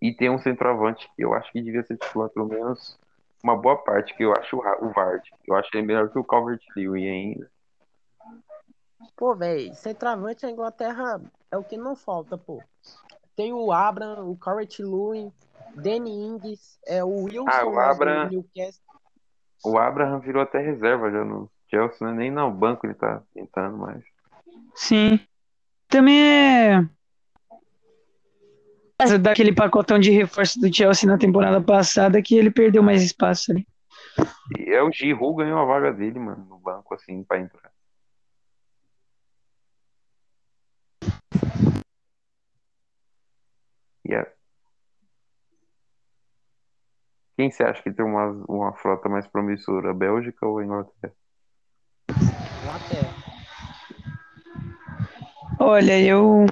E 0.00 0.14
tem 0.14 0.30
um 0.30 0.38
centroavante 0.38 1.10
que 1.16 1.22
eu 1.24 1.34
acho 1.34 1.50
que 1.50 1.60
devia 1.60 1.82
ser 1.82 1.96
titular 1.96 2.28
pelo 2.30 2.46
menos 2.46 2.96
uma 3.42 3.56
boa 3.56 3.76
parte, 3.76 4.14
que 4.14 4.22
eu 4.22 4.32
acho 4.32 4.56
o 4.56 4.92
Vard. 4.92 5.22
Eu 5.46 5.56
acho 5.56 5.68
ele 5.74 5.86
melhor 5.86 6.08
que 6.10 6.18
o 6.18 6.24
Calvert 6.24 6.60
Lewin 6.76 7.08
ainda. 7.08 7.50
Pô, 9.16 9.34
velho, 9.34 9.74
centroavante 9.74 10.46
a 10.46 10.50
Inglaterra 10.50 11.20
é 11.50 11.56
o 11.56 11.64
que 11.64 11.76
não 11.76 11.96
falta, 11.96 12.38
pô. 12.38 12.62
Tem 13.38 13.52
o 13.52 13.70
Abraham, 13.70 14.30
o 14.30 14.36
Correct 14.36 14.82
Lewin, 14.82 15.32
Danny 15.76 16.10
Ings, 16.10 16.80
é 16.84 17.04
o 17.04 17.22
Wilson 17.22 17.48
Ah, 17.48 17.64
o. 17.64 18.28
Newcastle. 18.28 18.82
O 19.64 19.78
Abraham 19.78 20.18
virou 20.18 20.42
até 20.42 20.58
reserva 20.58 21.08
já 21.08 21.24
no 21.24 21.48
Chelsea, 21.70 22.04
né? 22.08 22.14
Nem 22.14 22.32
no 22.32 22.50
banco 22.50 22.84
ele 22.84 22.94
tá 22.94 23.22
tentando 23.32 23.78
mais. 23.78 24.02
Sim. 24.74 25.20
Também 25.86 26.20
é. 26.20 26.88
Daquele 29.20 29.54
pacotão 29.54 30.00
de 30.00 30.10
reforço 30.10 30.60
do 30.60 30.74
Chelsea 30.74 31.08
na 31.08 31.16
temporada 31.16 31.60
passada 31.60 32.20
que 32.20 32.36
ele 32.36 32.50
perdeu 32.50 32.82
mais 32.82 33.04
espaço 33.04 33.52
ali. 33.52 33.64
E 34.58 34.68
é 34.74 34.82
o 34.82 34.90
Giroud 34.90 35.36
ganhou 35.36 35.60
a 35.60 35.64
vaga 35.64 35.92
dele, 35.92 36.18
mano, 36.18 36.44
no 36.44 36.58
banco, 36.58 36.92
assim, 36.92 37.22
pra 37.22 37.38
entrar. 37.38 37.70
E 44.08 44.14
é- 44.14 44.32
Quem 47.38 47.52
você 47.52 47.62
acha 47.62 47.80
que 47.80 47.92
tem 47.92 48.04
uma, 48.04 48.30
uma 48.48 48.72
frota 48.72 49.08
mais 49.08 49.24
promissora, 49.28 49.92
a 49.92 49.94
Bélgica 49.94 50.44
ou 50.44 50.58
a 50.58 50.64
Inglaterra? 50.64 51.12
Inglaterra. 52.60 53.14
Olha, 55.60 56.00
eu. 56.00 56.46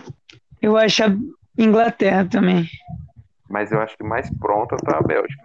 Eu 0.62 0.76
acho 0.76 1.02
a 1.02 1.08
Inglaterra 1.58 2.24
também. 2.24 2.68
Mas 3.50 3.72
eu 3.72 3.80
acho 3.80 3.96
que 3.96 4.04
mais 4.04 4.30
pronta 4.38 4.76
tá 4.76 4.98
a 4.98 5.02
Bélgica. 5.02 5.42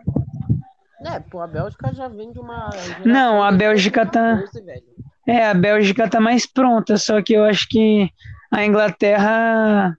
É, 1.03 1.19
pô, 1.19 1.41
a 1.41 1.47
Bélgica 1.47 1.91
já 1.91 2.07
vem 2.07 2.31
de 2.31 2.37
uma. 2.37 2.69
Não, 3.03 3.41
a 3.41 3.51
Bélgica 3.51 4.05
tá- 4.05 4.35
2014, 4.35 4.61
velho. 4.63 4.85
É, 5.25 5.47
a 5.47 5.55
Bélgica 5.55 6.07
tá 6.07 6.21
mais 6.21 6.45
pronta, 6.45 6.97
só 6.97 7.19
que 7.19 7.33
eu 7.33 7.43
acho 7.45 7.67
que 7.67 8.07
a 8.51 8.63
Inglaterra, 8.63 9.97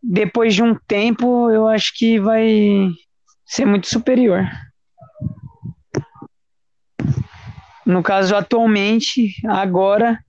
depois 0.00 0.54
de 0.54 0.62
um 0.62 0.76
tempo, 0.86 1.50
eu 1.50 1.66
acho 1.66 1.92
que 1.98 2.20
vai 2.20 2.92
ser 3.50 3.66
muito 3.66 3.88
superior. 3.88 4.48
No 7.84 8.00
caso, 8.00 8.36
atualmente, 8.36 9.34
agora, 9.44 10.20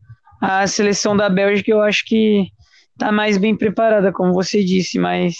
a 0.41 0.65
seleção 0.65 1.15
da 1.15 1.29
Bélgica 1.29 1.69
eu 1.69 1.81
acho 1.81 2.03
que 2.05 2.47
tá 2.97 3.11
mais 3.11 3.37
bem 3.37 3.55
preparada, 3.55 4.11
como 4.11 4.33
você 4.33 4.63
disse, 4.63 4.97
mas 4.97 5.35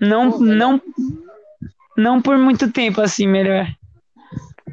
não, 0.00 0.36
não, 0.40 0.82
não 1.96 2.20
por 2.20 2.36
muito 2.36 2.72
tempo 2.72 3.00
assim, 3.00 3.28
melhor. 3.28 3.68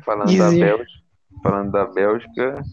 Falando 0.03 0.27
Dizer. 0.27 0.59
da 0.59 0.65
Bélgica, 0.65 0.99
falando 1.43 1.71
da 1.71 1.85
Bélgica, 1.85 2.63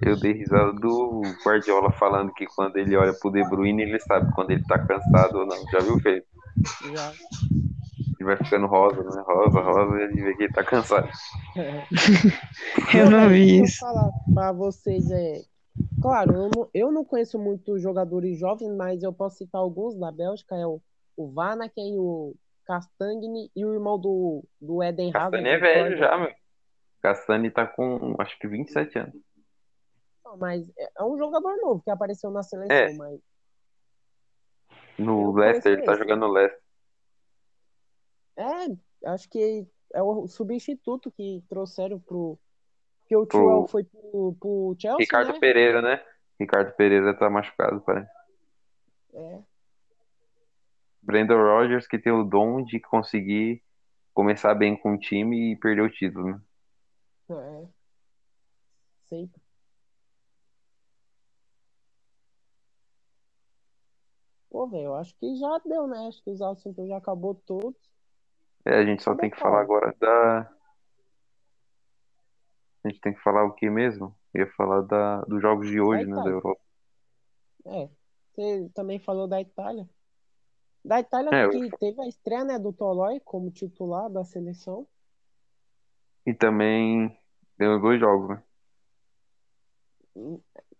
eu 0.00 0.18
dei 0.18 0.32
risada 0.32 0.72
do 0.72 1.20
Guardiola 1.44 1.92
falando 1.92 2.32
que 2.32 2.46
quando 2.46 2.78
ele 2.78 2.96
olha 2.96 3.12
pro 3.12 3.30
De 3.30 3.46
Bruyne, 3.50 3.82
ele 3.82 4.00
sabe 4.00 4.32
quando 4.34 4.50
ele 4.50 4.64
tá 4.64 4.78
cansado 4.78 5.40
ou 5.40 5.46
não. 5.46 5.62
Já 5.70 5.80
viu, 5.80 6.00
Felipe? 6.00 6.33
Já. 6.94 7.12
Ele 8.20 8.24
vai 8.24 8.36
ficando 8.36 8.66
rosa, 8.66 9.02
né? 9.02 9.22
Rosa, 9.26 9.60
rosa, 9.60 10.00
e 10.00 10.04
ele 10.04 10.22
vê 10.22 10.34
que 10.36 10.42
ele 10.44 10.52
tá 10.52 10.64
cansado. 10.64 11.08
Eu 12.94 13.10
não 13.10 13.28
vi 13.28 13.62
isso. 13.62 13.78
falar 13.80 14.10
pra 14.34 14.52
vocês, 14.52 15.10
é. 15.10 15.42
Claro, 16.00 16.32
eu 16.34 16.50
não, 16.54 16.68
eu 16.72 16.92
não 16.92 17.04
conheço 17.04 17.36
muito 17.36 17.78
jogadores 17.80 18.38
jovens, 18.38 18.70
mas 18.76 19.02
eu 19.02 19.12
posso 19.12 19.38
citar 19.38 19.60
alguns 19.60 19.96
da 19.98 20.12
Bélgica, 20.12 20.54
é 20.54 20.64
o, 20.64 20.80
o 21.16 21.32
Vanaken, 21.32 21.98
o 21.98 22.36
Castagne 22.64 23.50
e 23.56 23.64
o 23.64 23.74
irmão 23.74 23.98
do, 23.98 24.44
do 24.60 24.80
Eden 24.82 25.10
Hazard. 25.14 25.32
Castani 25.42 25.48
é 25.48 25.56
o 25.56 25.60
velho 25.60 25.98
já, 25.98 26.16
meu. 26.16 26.30
Castani 27.02 27.50
tá 27.50 27.66
com, 27.66 28.14
acho 28.20 28.38
que 28.38 28.46
27 28.46 28.98
anos. 29.00 29.14
Não, 30.24 30.36
Mas 30.36 30.68
é 30.78 30.88
é 30.96 31.04
um 31.04 31.18
jogador 31.18 31.56
novo 31.56 31.82
que 31.82 31.90
apareceu 31.90 32.30
na 32.30 32.42
seleção, 32.44 32.76
É. 32.76 32.94
mas 32.94 33.20
No 34.98 35.30
Eu 35.30 35.32
Leicester, 35.32 35.72
ele 35.72 35.82
tá 35.82 35.96
jogando 35.96 36.20
no 36.20 36.32
Leicester. 36.32 36.62
é, 38.36 39.10
acho 39.10 39.28
que 39.28 39.66
é 39.92 40.02
o 40.02 40.26
substituto 40.26 41.10
que 41.10 41.42
trouxeram 41.48 41.98
pro. 42.00 42.38
Que 43.06 43.16
o 43.16 43.26
Chilwell 43.30 43.66
foi 43.68 43.84
pro, 43.84 44.34
pro 44.40 44.76
Chelsea, 44.78 44.98
Ricardo 44.98 45.32
né? 45.32 45.38
Pereira, 45.38 45.82
né? 45.82 46.04
Ricardo 46.40 46.72
Pereira 46.72 47.14
tá 47.16 47.28
machucado, 47.28 47.80
parece. 47.82 48.10
É. 49.12 49.42
Brandon 51.02 51.36
Rogers, 51.36 51.86
que 51.86 51.98
tem 51.98 52.12
o 52.12 52.24
dom 52.24 52.64
de 52.64 52.80
conseguir 52.80 53.62
começar 54.14 54.54
bem 54.54 54.76
com 54.76 54.94
o 54.94 54.98
time 54.98 55.52
e 55.52 55.56
perder 55.56 55.82
o 55.82 55.90
título, 55.90 56.30
né? 56.30 56.40
É. 57.30 57.68
Sempre. 59.06 59.43
Pô, 64.54 64.68
velho, 64.68 64.84
eu 64.84 64.94
acho 64.94 65.12
que 65.16 65.34
já 65.34 65.58
deu, 65.66 65.88
né? 65.88 66.06
Acho 66.06 66.22
que 66.22 66.30
os 66.30 66.40
assuntos 66.40 66.86
já 66.86 66.96
acabou 66.96 67.34
todos. 67.34 67.74
É, 68.64 68.76
a 68.76 68.84
gente 68.86 69.02
só 69.02 69.12
Tá 69.12 69.22
tem 69.22 69.28
que 69.28 69.36
falar 69.36 69.60
agora 69.60 69.92
da. 69.98 70.48
A 72.84 72.88
gente 72.88 73.00
tem 73.00 73.12
que 73.12 73.20
falar 73.20 73.42
o 73.42 73.52
que 73.52 73.68
mesmo? 73.68 74.16
Eu 74.32 74.46
ia 74.46 74.52
falar 74.52 74.82
da... 74.82 75.22
dos 75.22 75.42
jogos 75.42 75.68
de 75.68 75.80
hoje, 75.80 76.06
né, 76.06 76.14
da. 76.14 76.30
Europa. 76.30 76.60
É. 77.66 77.88
Você 78.32 78.70
também 78.72 79.00
falou 79.00 79.26
da 79.26 79.40
Itália. 79.40 79.90
Da 80.84 81.00
Itália 81.00 81.34
É, 81.34 81.46
eu- 81.46 81.50
que 81.50 81.76
teve 81.78 82.00
a 82.00 82.06
estreia, 82.06 82.44
né, 82.44 82.56
do 82.56 82.72
Tolói 82.72 83.18
como 83.18 83.50
titular 83.50 84.08
da 84.08 84.22
seleção. 84.22 84.86
E 86.24 86.32
também 86.32 87.18
deu 87.58 87.80
dois 87.80 87.98
jogos, 87.98 88.28
né? 88.28 88.42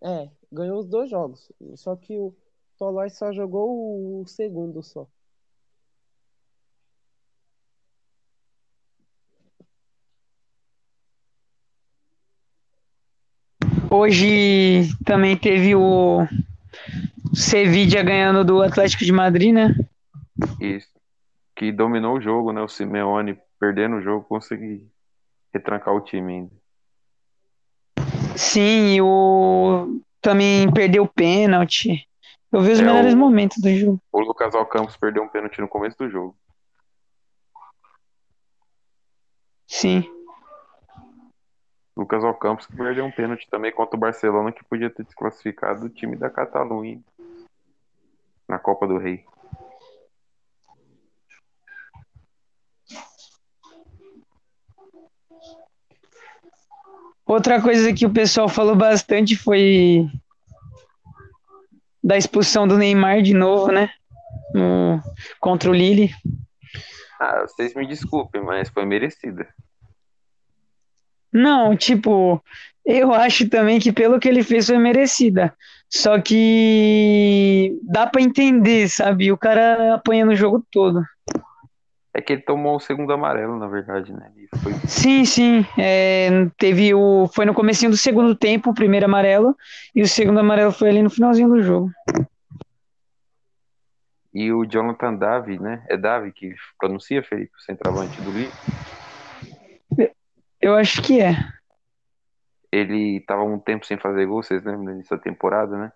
É, 0.01 0.31
ganhou 0.49 0.79
os 0.79 0.87
dois 0.87 1.09
jogos. 1.09 1.51
Só 1.75 1.93
que 1.97 2.17
o 2.17 2.33
Tolói 2.77 3.09
só 3.09 3.31
jogou 3.31 4.21
o 4.21 4.27
segundo 4.27 4.83
só. 4.83 5.07
Hoje 13.89 14.89
também 15.05 15.37
teve 15.37 15.73
o 15.73 16.27
Sevilla 17.33 18.03
ganhando 18.03 18.43
do 18.43 18.61
Atlético 18.61 19.05
de 19.05 19.11
Madrid, 19.11 19.53
né? 19.53 19.73
Isso. 20.59 20.89
Que 21.55 21.71
dominou 21.71 22.17
o 22.17 22.21
jogo, 22.21 22.51
né? 22.51 22.61
O 22.61 22.67
Simeone 22.67 23.37
perdendo 23.57 23.95
o 23.95 24.01
jogo, 24.01 24.25
conseguiu 24.25 24.85
retrancar 25.53 25.93
o 25.93 26.01
time 26.01 26.33
ainda. 26.33 26.51
Sim, 28.35 28.95
e 28.95 29.01
o 29.01 30.01
também 30.21 30.69
perdeu 30.73 31.03
o 31.03 31.07
pênalti. 31.07 32.05
Eu 32.51 32.61
vi 32.61 32.71
os 32.71 32.79
É, 32.79 32.83
melhores 32.83 33.13
o- 33.13 33.17
momentos 33.17 33.57
do 33.61 33.69
jogo. 33.75 34.01
O 34.11 34.19
Lucas 34.21 34.55
Alcampos 34.55 34.95
perdeu 34.97 35.23
um 35.23 35.27
pênalti 35.27 35.59
no 35.59 35.67
começo 35.67 35.97
do 35.97 36.09
jogo. 36.09 36.37
Sim. 39.67 40.09
Lucas 41.97 42.23
Alcampos 42.23 42.65
que 42.67 42.75
perdeu 42.75 43.05
um 43.05 43.11
pênalti 43.11 43.47
também 43.49 43.71
contra 43.71 43.95
o 43.95 43.99
Barcelona, 43.99 44.51
que 44.51 44.63
podia 44.65 44.89
ter 44.89 45.03
desclassificado 45.03 45.85
o 45.85 45.89
time 45.89 46.15
da 46.15 46.29
Catalunha 46.29 47.01
na 48.47 48.59
Copa 48.59 48.85
do 48.87 48.97
Rei. 48.97 49.25
Outra 57.25 57.61
coisa 57.61 57.91
que 57.93 58.05
o 58.05 58.13
pessoal 58.13 58.47
falou 58.47 58.75
bastante 58.75 59.35
foi 59.35 60.07
da 62.05 62.15
expulsão 62.15 62.67
do 62.67 62.77
Neymar 62.77 63.23
de 63.23 63.33
novo, 63.33 63.71
né? 63.71 63.89
No- 64.53 65.01
contra 65.39 65.71
o 65.71 65.73
Lille. 65.73 66.11
Ah, 67.19 67.41
vocês 67.41 67.73
me 67.73 67.87
desculpem, 67.87 68.43
mas 68.43 68.69
foi 68.69 68.85
merecida. 68.85 69.47
Não, 71.33 71.75
tipo, 71.75 72.41
eu 72.85 73.11
acho 73.11 73.49
também 73.49 73.79
que 73.79 73.91
pelo 73.91 74.19
que 74.19 74.29
ele 74.29 74.43
fez 74.43 74.67
foi 74.67 74.77
merecida. 74.77 75.51
Só 75.89 76.19
que 76.21 77.77
dá 77.83 78.05
pra 78.05 78.21
entender, 78.21 78.87
sabe? 78.87 79.31
O 79.31 79.37
cara 79.37 79.95
apanhando 79.95 80.31
o 80.31 80.35
jogo 80.35 80.63
todo. 80.71 81.03
É 82.17 82.21
que 82.21 82.31
ele 82.31 82.41
tomou 82.41 82.77
o 82.77 82.79
segundo 82.79 83.11
amarelo, 83.11 83.59
na 83.59 83.67
verdade, 83.67 84.13
né? 84.13 84.31
Foi 84.63 84.71
Sim, 84.87 85.25
sim. 85.25 85.65
é, 85.77 86.29
teve 86.57 86.93
o. 86.93 87.27
Foi 87.27 87.45
no 87.45 87.53
comecinho 87.53 87.91
do 87.91 87.97
segundo 87.97 88.33
tempo, 88.33 88.69
o 88.69 88.73
primeiro 88.73 89.05
amarelo, 89.05 89.53
e 89.93 90.01
o 90.01 90.07
segundo 90.07 90.39
amarelo 90.39 90.71
foi 90.71 90.89
ali 90.89 91.03
no 91.03 91.09
finalzinho 91.09 91.49
do 91.49 91.61
jogo. 91.61 91.91
E 94.33 94.49
o 94.49 94.65
Jonathan 94.65 95.13
Davi, 95.13 95.59
né? 95.59 95.83
É 95.89 95.97
Davi 95.97 96.31
que 96.31 96.55
pronuncia, 96.79 97.21
Felipe, 97.21 97.51
o 97.57 97.61
centroavante 97.61 98.21
do 98.21 98.31
Lille. 98.31 98.51
Eu 100.61 100.73
acho 100.75 101.01
que 101.01 101.19
é. 101.19 101.35
Ele 102.71 103.19
tava 103.27 103.43
um 103.43 103.59
tempo 103.59 103.85
sem 103.85 103.97
fazer 103.97 104.25
gol, 104.25 104.41
vocês 104.41 104.63
lembram 104.63 104.85
no 104.85 104.91
início 104.91 105.15
da 105.17 105.21
temporada, 105.21 105.77
né? 105.77 105.91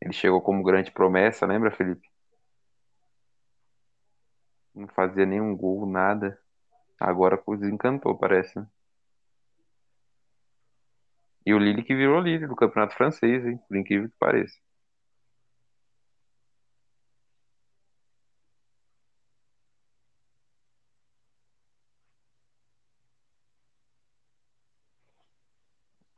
Ele 0.00 0.14
chegou 0.14 0.40
como 0.40 0.62
grande 0.62 0.90
promessa, 0.90 1.44
lembra, 1.44 1.70
Felipe? 1.70 2.06
Não 4.76 4.86
fazia 4.88 5.24
nenhum 5.24 5.56
gol, 5.56 5.86
nada. 5.86 6.38
Agora 7.00 7.42
desencantou, 7.58 8.16
parece, 8.16 8.58
né? 8.58 8.66
E 11.46 11.54
o 11.54 11.58
Lille 11.58 11.82
que 11.82 11.94
virou 11.94 12.20
líder 12.20 12.46
do 12.46 12.56
campeonato 12.56 12.94
francês, 12.94 13.46
hein? 13.46 13.58
Por 13.68 13.76
incrível 13.76 14.10
que 14.10 14.16
pareça. 14.18 14.56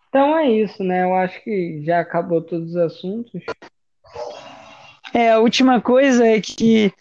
Então 0.09 0.37
é 0.37 0.51
isso, 0.51 0.83
né? 0.83 1.05
Eu 1.05 1.15
acho 1.15 1.41
que 1.45 1.83
já 1.85 2.01
acabou 2.01 2.43
todos 2.43 2.71
os 2.71 2.77
assuntos. 2.77 3.45
É, 5.15 5.33
a 5.33 5.39
última 5.39 5.81
coisa 5.81 6.27
é 6.27 6.41
que. 6.41 6.93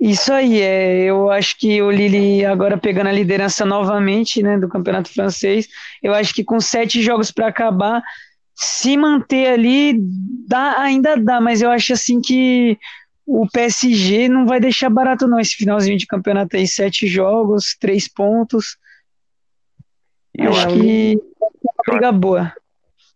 Isso 0.00 0.32
aí, 0.32 0.62
é, 0.62 1.02
eu 1.02 1.30
acho 1.30 1.58
que 1.58 1.82
o 1.82 1.90
Lille 1.90 2.42
agora 2.46 2.78
pegando 2.78 3.08
a 3.08 3.12
liderança 3.12 3.66
novamente, 3.66 4.42
né, 4.42 4.58
do 4.58 4.66
Campeonato 4.66 5.12
Francês, 5.12 5.68
eu 6.02 6.14
acho 6.14 6.32
que 6.32 6.42
com 6.42 6.58
sete 6.58 7.02
jogos 7.02 7.30
para 7.30 7.48
acabar, 7.48 8.02
se 8.54 8.96
manter 8.96 9.48
ali, 9.48 9.98
dá, 10.48 10.80
ainda 10.80 11.16
dá, 11.16 11.38
mas 11.38 11.60
eu 11.60 11.70
acho 11.70 11.92
assim 11.92 12.18
que 12.18 12.78
o 13.26 13.46
PSG 13.50 14.26
não 14.26 14.46
vai 14.46 14.58
deixar 14.58 14.88
barato 14.88 15.28
não, 15.28 15.38
esse 15.38 15.54
finalzinho 15.54 15.98
de 15.98 16.06
campeonato 16.06 16.56
aí, 16.56 16.66
sete 16.66 17.06
jogos, 17.06 17.76
três 17.78 18.08
pontos, 18.08 18.78
eu 20.34 20.50
acho 20.50 20.66
acho, 20.66 20.80
que 20.80 21.12
é 21.12 21.16
uma 21.62 21.74
briga 21.86 22.10
boa. 22.10 22.54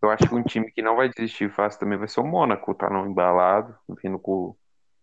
eu 0.02 0.10
acho 0.10 0.28
que 0.28 0.34
um 0.34 0.42
time 0.42 0.70
que 0.70 0.82
não 0.82 0.96
vai 0.96 1.08
desistir 1.08 1.50
fácil 1.50 1.80
também 1.80 1.96
vai 1.96 2.08
ser 2.08 2.20
o 2.20 2.26
Mônaco, 2.26 2.74
tá 2.74 2.90
não 2.90 3.06
embalado, 3.06 3.74
vindo 4.02 4.18
com, 4.18 4.54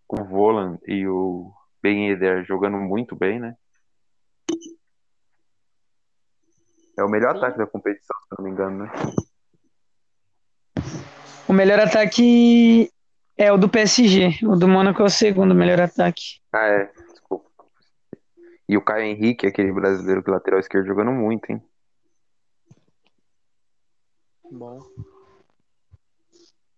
com 0.05 0.21
o 0.21 0.25
Voland 0.25 0.77
e 0.87 1.07
o 1.07 1.51
Ben 1.81 2.09
Yedder 2.09 2.43
jogando 2.45 2.77
muito 2.77 3.15
bem, 3.15 3.39
né? 3.39 3.55
É 6.97 7.03
o 7.03 7.09
melhor 7.09 7.33
Sim. 7.33 7.37
ataque 7.37 7.57
da 7.57 7.67
competição, 7.67 8.15
se 8.23 8.35
não 8.37 8.45
me 8.45 8.51
engano, 8.51 8.85
né? 8.85 8.91
O 11.47 11.53
melhor 11.53 11.79
ataque 11.79 12.91
é 13.37 13.51
o 13.51 13.57
do 13.57 13.67
PSG, 13.67 14.45
o 14.45 14.55
do 14.55 14.67
Mônaco 14.67 15.01
é 15.01 15.05
o 15.05 15.09
segundo 15.09 15.55
melhor 15.55 15.81
ataque. 15.81 16.39
Ah, 16.53 16.67
é, 16.67 16.91
desculpa. 17.09 17.49
E 18.69 18.77
o 18.77 18.81
Caio 18.81 19.05
Henrique, 19.05 19.47
aquele 19.47 19.73
brasileiro 19.73 20.23
que 20.23 20.29
é 20.29 20.33
lateral 20.33 20.59
esquerdo, 20.59 20.85
jogando 20.85 21.11
muito, 21.11 21.51
hein? 21.51 21.61
Bom. 24.51 24.79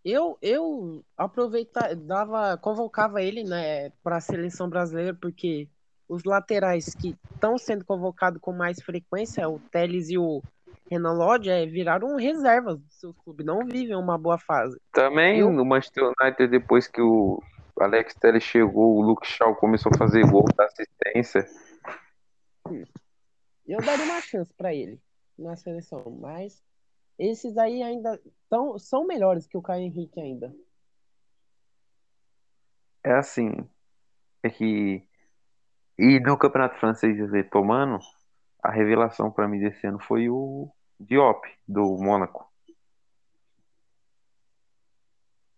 Eu, 0.03 0.37
eu 0.41 1.03
aproveitava, 1.15 1.95
dava, 1.95 2.57
convocava 2.57 3.21
ele, 3.21 3.43
né, 3.43 3.89
para 4.03 4.17
a 4.17 4.21
seleção 4.21 4.69
brasileira, 4.69 5.13
porque 5.13 5.69
os 6.09 6.25
laterais 6.25 6.93
que 6.93 7.15
estão 7.33 7.57
sendo 7.57 7.85
convocados 7.85 8.41
com 8.41 8.51
mais 8.51 8.81
frequência, 8.81 9.47
o 9.47 9.59
Teles 9.59 10.09
e 10.09 10.17
o 10.17 10.43
Renan 10.91 11.13
Lodge, 11.13 11.49
é, 11.49 11.65
viraram 11.65 12.17
reservas 12.17 12.77
dos 12.77 12.99
seus 12.99 13.15
clubes, 13.23 13.45
não 13.45 13.65
vivem 13.65 13.95
uma 13.95 14.17
boa 14.17 14.37
fase. 14.37 14.77
Também 14.91 15.39
Eu- 15.39 15.51
no 15.51 15.63
Manchester 15.63 16.11
United, 16.19 16.47
depois 16.49 16.87
que 16.87 17.01
o 17.01 17.41
Alex 17.79 18.13
Telles 18.15 18.43
chegou, 18.43 18.97
o 18.97 19.01
Luke 19.01 19.25
Shaw 19.25 19.55
começou 19.55 19.91
a 19.95 19.97
fazer 19.97 20.29
gol, 20.29 20.45
dar 20.57 20.65
assistência. 20.65 21.47
Eu 23.65 23.79
daria 23.79 24.05
uma 24.05 24.21
chance 24.21 24.53
para 24.53 24.73
ele 24.73 24.99
na 25.37 25.55
seleção, 25.55 26.03
mas 26.19 26.61
esses 27.17 27.57
aí 27.57 27.81
ainda 27.81 28.19
tão, 28.49 28.77
são 28.77 29.05
melhores 29.05 29.47
que 29.47 29.57
o 29.57 29.61
Caio 29.61 29.83
Henrique 29.83 30.19
ainda. 30.19 30.53
É 33.03 33.13
assim, 33.13 33.51
é 34.41 34.49
que. 34.49 35.05
E 35.97 36.19
no 36.19 36.37
Campeonato 36.37 36.79
Francês 36.79 37.19
retomando, 37.31 37.99
a 38.61 38.71
revelação 38.71 39.31
pra 39.31 39.47
mim 39.47 39.59
desse 39.59 39.85
ano 39.85 39.99
foi 39.99 40.29
o 40.29 40.71
Diop, 40.99 41.45
do 41.67 41.97
Mônaco. 41.97 42.49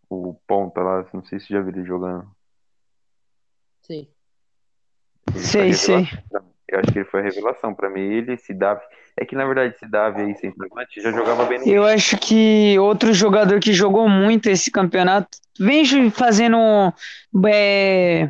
O 0.09 0.33
ponta 0.47 0.81
lá, 0.81 1.07
não 1.13 1.23
sei 1.23 1.39
se 1.39 1.47
já 1.49 1.61
viu 1.61 1.69
ele 1.69 1.85
jogando. 1.85 2.29
Sim. 3.81 4.07
Ele 5.33 5.39
Sei, 5.39 5.73
foi 5.73 5.73
sei. 5.73 5.95
revelação. 6.03 6.54
Eu 6.67 6.79
acho 6.79 6.91
que 6.91 6.99
ele 6.99 7.05
foi 7.05 7.21
a 7.21 7.23
revelação 7.23 7.73
pra 7.73 7.89
mim. 7.89 8.01
Ele, 8.01 8.33
esse 8.33 8.53
Davi. 8.53 8.81
É 9.17 9.25
que 9.25 9.35
na 9.35 9.45
verdade 9.45 9.73
esse 9.75 9.89
Davi 9.89 10.21
aí, 10.21 10.35
centroavante, 10.35 10.99
já 10.99 11.11
jogava 11.11 11.45
bem 11.45 11.59
no 11.59 11.67
Eu 11.67 11.85
acho 11.85 12.17
que 12.17 12.77
outro 12.79 13.13
jogador 13.13 13.59
que 13.59 13.71
jogou 13.71 14.09
muito 14.09 14.49
esse 14.49 14.69
campeonato 14.69 15.37
vem 15.57 16.09
fazendo 16.09 16.57
é, 17.47 18.29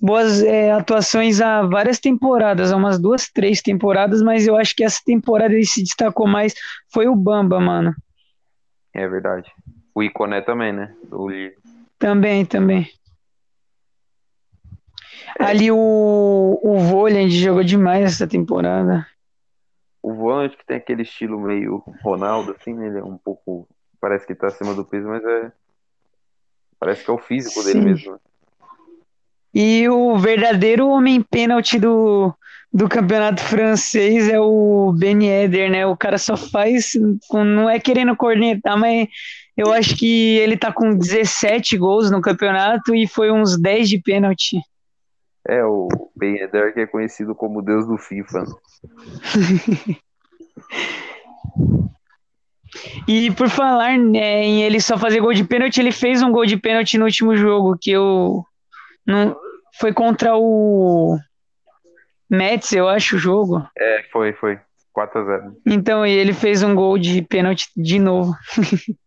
boas 0.00 0.42
é, 0.42 0.70
atuações 0.70 1.40
há 1.40 1.62
várias 1.62 1.98
temporadas, 1.98 2.72
há 2.72 2.76
umas 2.76 2.98
duas, 2.98 3.28
três 3.28 3.60
temporadas, 3.60 4.22
mas 4.22 4.46
eu 4.46 4.56
acho 4.56 4.74
que 4.74 4.84
essa 4.84 5.00
temporada 5.04 5.52
ele 5.52 5.66
se 5.66 5.82
destacou 5.82 6.28
mais 6.28 6.54
foi 6.92 7.08
o 7.08 7.16
Bamba, 7.16 7.58
mano. 7.58 7.94
É 8.94 9.08
verdade. 9.08 9.50
O 9.94 10.02
Iconé 10.02 10.40
também, 10.40 10.72
né? 10.72 10.94
Lille. 11.12 11.54
Também, 11.98 12.44
também. 12.46 12.88
Ali 15.38 15.70
o, 15.70 16.60
o 16.62 16.78
Voland 16.78 17.30
jogou 17.30 17.62
demais 17.62 18.04
essa 18.04 18.26
temporada. 18.26 19.06
O 20.02 20.14
volante 20.14 20.56
que 20.56 20.64
tem 20.64 20.78
aquele 20.78 21.02
estilo 21.02 21.38
meio 21.38 21.82
Ronaldo, 22.02 22.56
assim, 22.58 22.72
né? 22.74 22.86
Ele 22.86 22.98
é 22.98 23.04
um 23.04 23.18
pouco. 23.18 23.68
Parece 24.00 24.26
que 24.26 24.34
tá 24.34 24.46
acima 24.46 24.74
do 24.74 24.84
peso, 24.84 25.06
mas 25.06 25.22
é. 25.24 25.52
Parece 26.78 27.04
que 27.04 27.10
é 27.10 27.14
o 27.14 27.18
físico 27.18 27.62
dele 27.62 27.80
Sim. 27.80 27.84
mesmo. 27.84 28.12
né? 28.12 28.18
E 29.52 29.88
o 29.88 30.16
verdadeiro 30.16 30.88
homem 30.88 31.20
pênalti 31.20 31.78
do, 31.78 32.32
do 32.72 32.88
campeonato 32.88 33.42
francês 33.42 34.28
é 34.28 34.38
o 34.38 34.94
Ben 34.96 35.22
Yedder, 35.24 35.70
né? 35.70 35.84
O 35.84 35.96
cara 35.96 36.18
só 36.18 36.36
faz, 36.36 36.92
não 37.32 37.68
é 37.68 37.80
querendo 37.80 38.16
cornetar, 38.16 38.78
mas 38.78 39.08
eu 39.56 39.72
acho 39.72 39.96
que 39.96 40.38
ele 40.38 40.56
tá 40.56 40.72
com 40.72 40.96
17 40.96 41.76
gols 41.76 42.10
no 42.10 42.22
campeonato 42.22 42.94
e 42.94 43.08
foi 43.08 43.30
uns 43.32 43.60
10 43.60 43.88
de 43.88 43.98
pênalti. 44.00 44.60
É, 45.48 45.64
o 45.64 45.88
Ben 46.14 46.36
Yedder 46.36 46.74
que 46.74 46.80
é 46.80 46.86
conhecido 46.86 47.34
como 47.34 47.62
deus 47.62 47.86
do 47.86 47.96
FIFA. 47.96 48.44
E 53.08 53.30
por 53.32 53.48
falar 53.48 53.98
né, 53.98 54.44
em 54.44 54.62
ele 54.62 54.80
só 54.80 54.96
fazer 54.96 55.20
gol 55.20 55.32
de 55.32 55.44
pênalti, 55.44 55.78
ele 55.78 55.92
fez 55.92 56.22
um 56.22 56.30
gol 56.30 56.46
de 56.46 56.56
pênalti 56.56 56.98
no 56.98 57.04
último 57.04 57.36
jogo, 57.36 57.76
que 57.80 57.90
eu 57.90 58.44
não 59.06 59.36
foi 59.78 59.92
contra 59.92 60.36
o 60.36 61.18
Mets, 62.28 62.72
eu 62.72 62.88
acho, 62.88 63.16
o 63.16 63.18
jogo. 63.18 63.66
É, 63.76 64.04
foi, 64.12 64.32
foi. 64.34 64.58
4 64.92 65.20
a 65.20 65.24
0. 65.24 65.56
Então, 65.66 66.06
e 66.06 66.10
ele 66.10 66.32
fez 66.32 66.62
um 66.62 66.74
gol 66.74 66.98
de 66.98 67.22
pênalti 67.22 67.68
de 67.76 67.98
novo. 67.98 68.34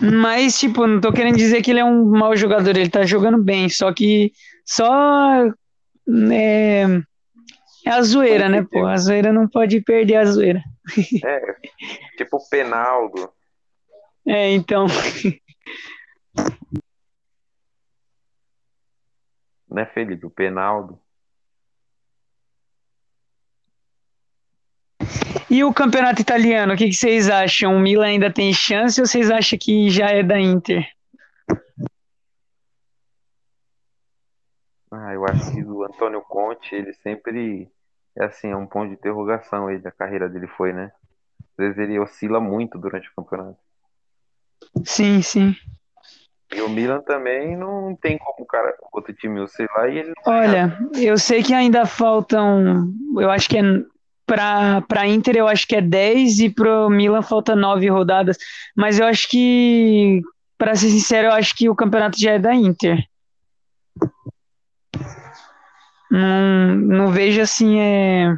Mas, 0.00 0.58
tipo, 0.58 0.86
não 0.86 1.00
tô 1.00 1.12
querendo 1.12 1.36
dizer 1.36 1.62
que 1.62 1.70
ele 1.70 1.80
é 1.80 1.84
um 1.84 2.04
mau 2.04 2.36
jogador, 2.36 2.76
ele 2.76 2.90
tá 2.90 3.04
jogando 3.04 3.42
bem, 3.42 3.68
só 3.68 3.92
que 3.92 4.32
só 4.64 5.46
é, 6.32 6.82
é 7.84 7.90
a 7.90 8.02
zoeira, 8.02 8.48
né, 8.48 8.66
pô? 8.70 8.84
A 8.86 8.96
zoeira 8.96 9.32
não 9.32 9.48
pode 9.48 9.80
perder 9.80 10.16
a 10.16 10.24
zoeira. 10.24 10.62
É, 11.24 11.40
tipo 12.16 12.36
o 12.36 12.48
Penaldo. 12.48 13.30
É, 14.26 14.50
então. 14.52 14.86
Né, 19.68 19.84
Felipe? 19.86 20.26
O 20.26 20.30
Penaldo. 20.30 20.98
E 25.50 25.64
o 25.64 25.72
campeonato 25.72 26.20
italiano, 26.20 26.74
o 26.74 26.76
que, 26.76 26.88
que 26.88 26.94
vocês 26.94 27.28
acham? 27.28 27.76
O 27.76 27.80
Milan 27.80 28.06
ainda 28.06 28.32
tem 28.32 28.52
chance 28.52 29.00
ou 29.00 29.06
vocês 29.06 29.30
acham 29.30 29.58
que 29.58 29.90
já 29.90 30.08
é 30.08 30.22
da 30.22 30.38
Inter? 30.38 30.86
Ah, 34.90 35.12
eu 35.12 35.24
acho 35.24 35.52
que 35.52 35.62
o 35.62 35.84
Antônio 35.84 36.22
Conte, 36.22 36.74
ele 36.74 36.92
sempre 36.94 37.68
é 38.16 38.24
assim, 38.24 38.50
é 38.50 38.56
um 38.56 38.66
ponto 38.66 38.88
de 38.88 38.94
interrogação 38.94 39.66
aí 39.66 39.78
da 39.78 39.90
carreira 39.90 40.28
dele 40.28 40.46
foi, 40.46 40.72
né? 40.72 40.90
Às 41.58 41.66
vezes 41.66 41.78
ele 41.78 41.98
oscila 41.98 42.40
muito 42.40 42.78
durante 42.78 43.08
o 43.08 43.14
campeonato. 43.14 43.58
Sim, 44.84 45.20
sim. 45.22 45.54
E 46.54 46.60
o 46.60 46.68
Milan 46.68 47.00
também 47.02 47.56
não 47.56 47.94
tem 47.96 48.16
como 48.16 48.44
o 48.44 48.46
cara, 48.46 48.74
outro 48.92 49.12
time 49.12 49.40
oscilar 49.40 49.90
e 49.90 49.98
ele 49.98 50.12
Olha, 50.24 50.78
eu 50.94 51.18
sei 51.18 51.42
que 51.42 51.52
ainda 51.52 51.84
faltam, 51.84 52.90
eu 53.18 53.30
acho 53.30 53.48
que 53.48 53.58
é 53.58 53.62
para 54.26 55.06
Inter 55.06 55.36
eu 55.36 55.46
acho 55.46 55.66
que 55.66 55.76
é 55.76 55.80
10 55.80 56.40
e 56.40 56.50
pro 56.50 56.90
Milan 56.90 57.22
falta 57.22 57.54
9 57.54 57.88
rodadas, 57.88 58.36
mas 58.76 58.98
eu 58.98 59.06
acho 59.06 59.28
que 59.28 60.20
para 60.58 60.74
ser 60.74 60.88
sincero, 60.90 61.28
eu 61.28 61.32
acho 61.32 61.54
que 61.54 61.68
o 61.68 61.76
campeonato 61.76 62.18
já 62.18 62.32
é 62.32 62.38
da 62.38 62.54
Inter. 62.54 63.06
Não, 66.10 66.76
não 66.76 67.12
vejo 67.12 67.40
assim 67.40 67.78
é 67.78 68.36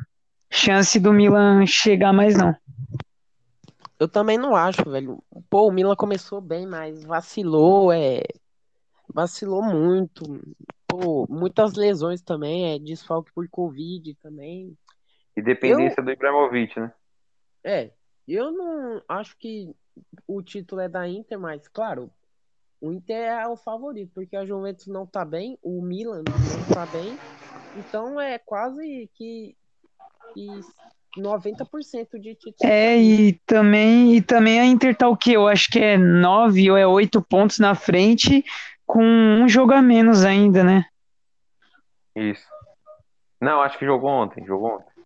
chance 0.50 0.98
do 0.98 1.12
Milan 1.12 1.64
chegar 1.66 2.12
mais 2.12 2.36
não. 2.36 2.54
Eu 3.98 4.08
também 4.08 4.38
não 4.38 4.54
acho, 4.54 4.88
velho. 4.88 5.22
Pô, 5.50 5.68
o 5.68 5.72
Milan 5.72 5.96
começou 5.96 6.40
bem, 6.40 6.66
mas 6.66 7.04
vacilou, 7.04 7.92
é. 7.92 8.22
Vacilou 9.12 9.62
muito. 9.62 10.40
Pô, 10.86 11.26
muitas 11.28 11.74
lesões 11.74 12.22
também, 12.22 12.74
é 12.74 12.78
desfalque 12.78 13.32
por 13.34 13.48
Covid 13.48 14.14
também. 14.22 14.76
E 15.38 15.42
dependência 15.42 16.02
do 16.02 16.10
Ibrahimovic, 16.10 16.80
né? 16.80 16.92
É, 17.62 17.92
eu 18.26 18.50
não 18.50 19.00
acho 19.08 19.38
que 19.38 19.72
o 20.26 20.42
título 20.42 20.80
é 20.80 20.88
da 20.88 21.06
Inter, 21.06 21.38
mas 21.38 21.68
claro, 21.68 22.10
o 22.80 22.90
Inter 22.90 23.16
é 23.16 23.46
o 23.46 23.56
favorito, 23.56 24.10
porque 24.12 24.34
a 24.34 24.44
Juventus 24.44 24.88
não 24.88 25.06
tá 25.06 25.24
bem, 25.24 25.56
o 25.62 25.80
Milan 25.80 26.24
não 26.24 26.74
tá 26.74 26.84
bem, 26.86 27.16
então 27.76 28.20
é 28.20 28.36
quase 28.36 29.08
que, 29.14 29.56
que 30.34 30.60
90% 31.16 32.18
de 32.18 32.34
título. 32.34 32.68
É, 32.68 32.96
e 32.96 33.34
também, 33.46 34.16
e 34.16 34.20
também 34.20 34.58
a 34.58 34.66
Inter 34.66 34.96
tá 34.96 35.08
o 35.08 35.16
quê? 35.16 35.36
Eu 35.36 35.46
acho 35.46 35.70
que 35.70 35.78
é 35.78 35.96
9 35.96 36.68
ou 36.72 36.76
é 36.76 36.84
8 36.84 37.22
pontos 37.22 37.60
na 37.60 37.76
frente, 37.76 38.44
com 38.84 39.04
um 39.04 39.48
jogo 39.48 39.72
a 39.72 39.80
menos 39.80 40.24
ainda, 40.24 40.64
né? 40.64 40.84
Isso. 42.16 42.44
Não, 43.40 43.62
acho 43.62 43.78
que 43.78 43.86
jogou 43.86 44.10
ontem, 44.10 44.44
jogou 44.44 44.78
ontem. 44.78 44.97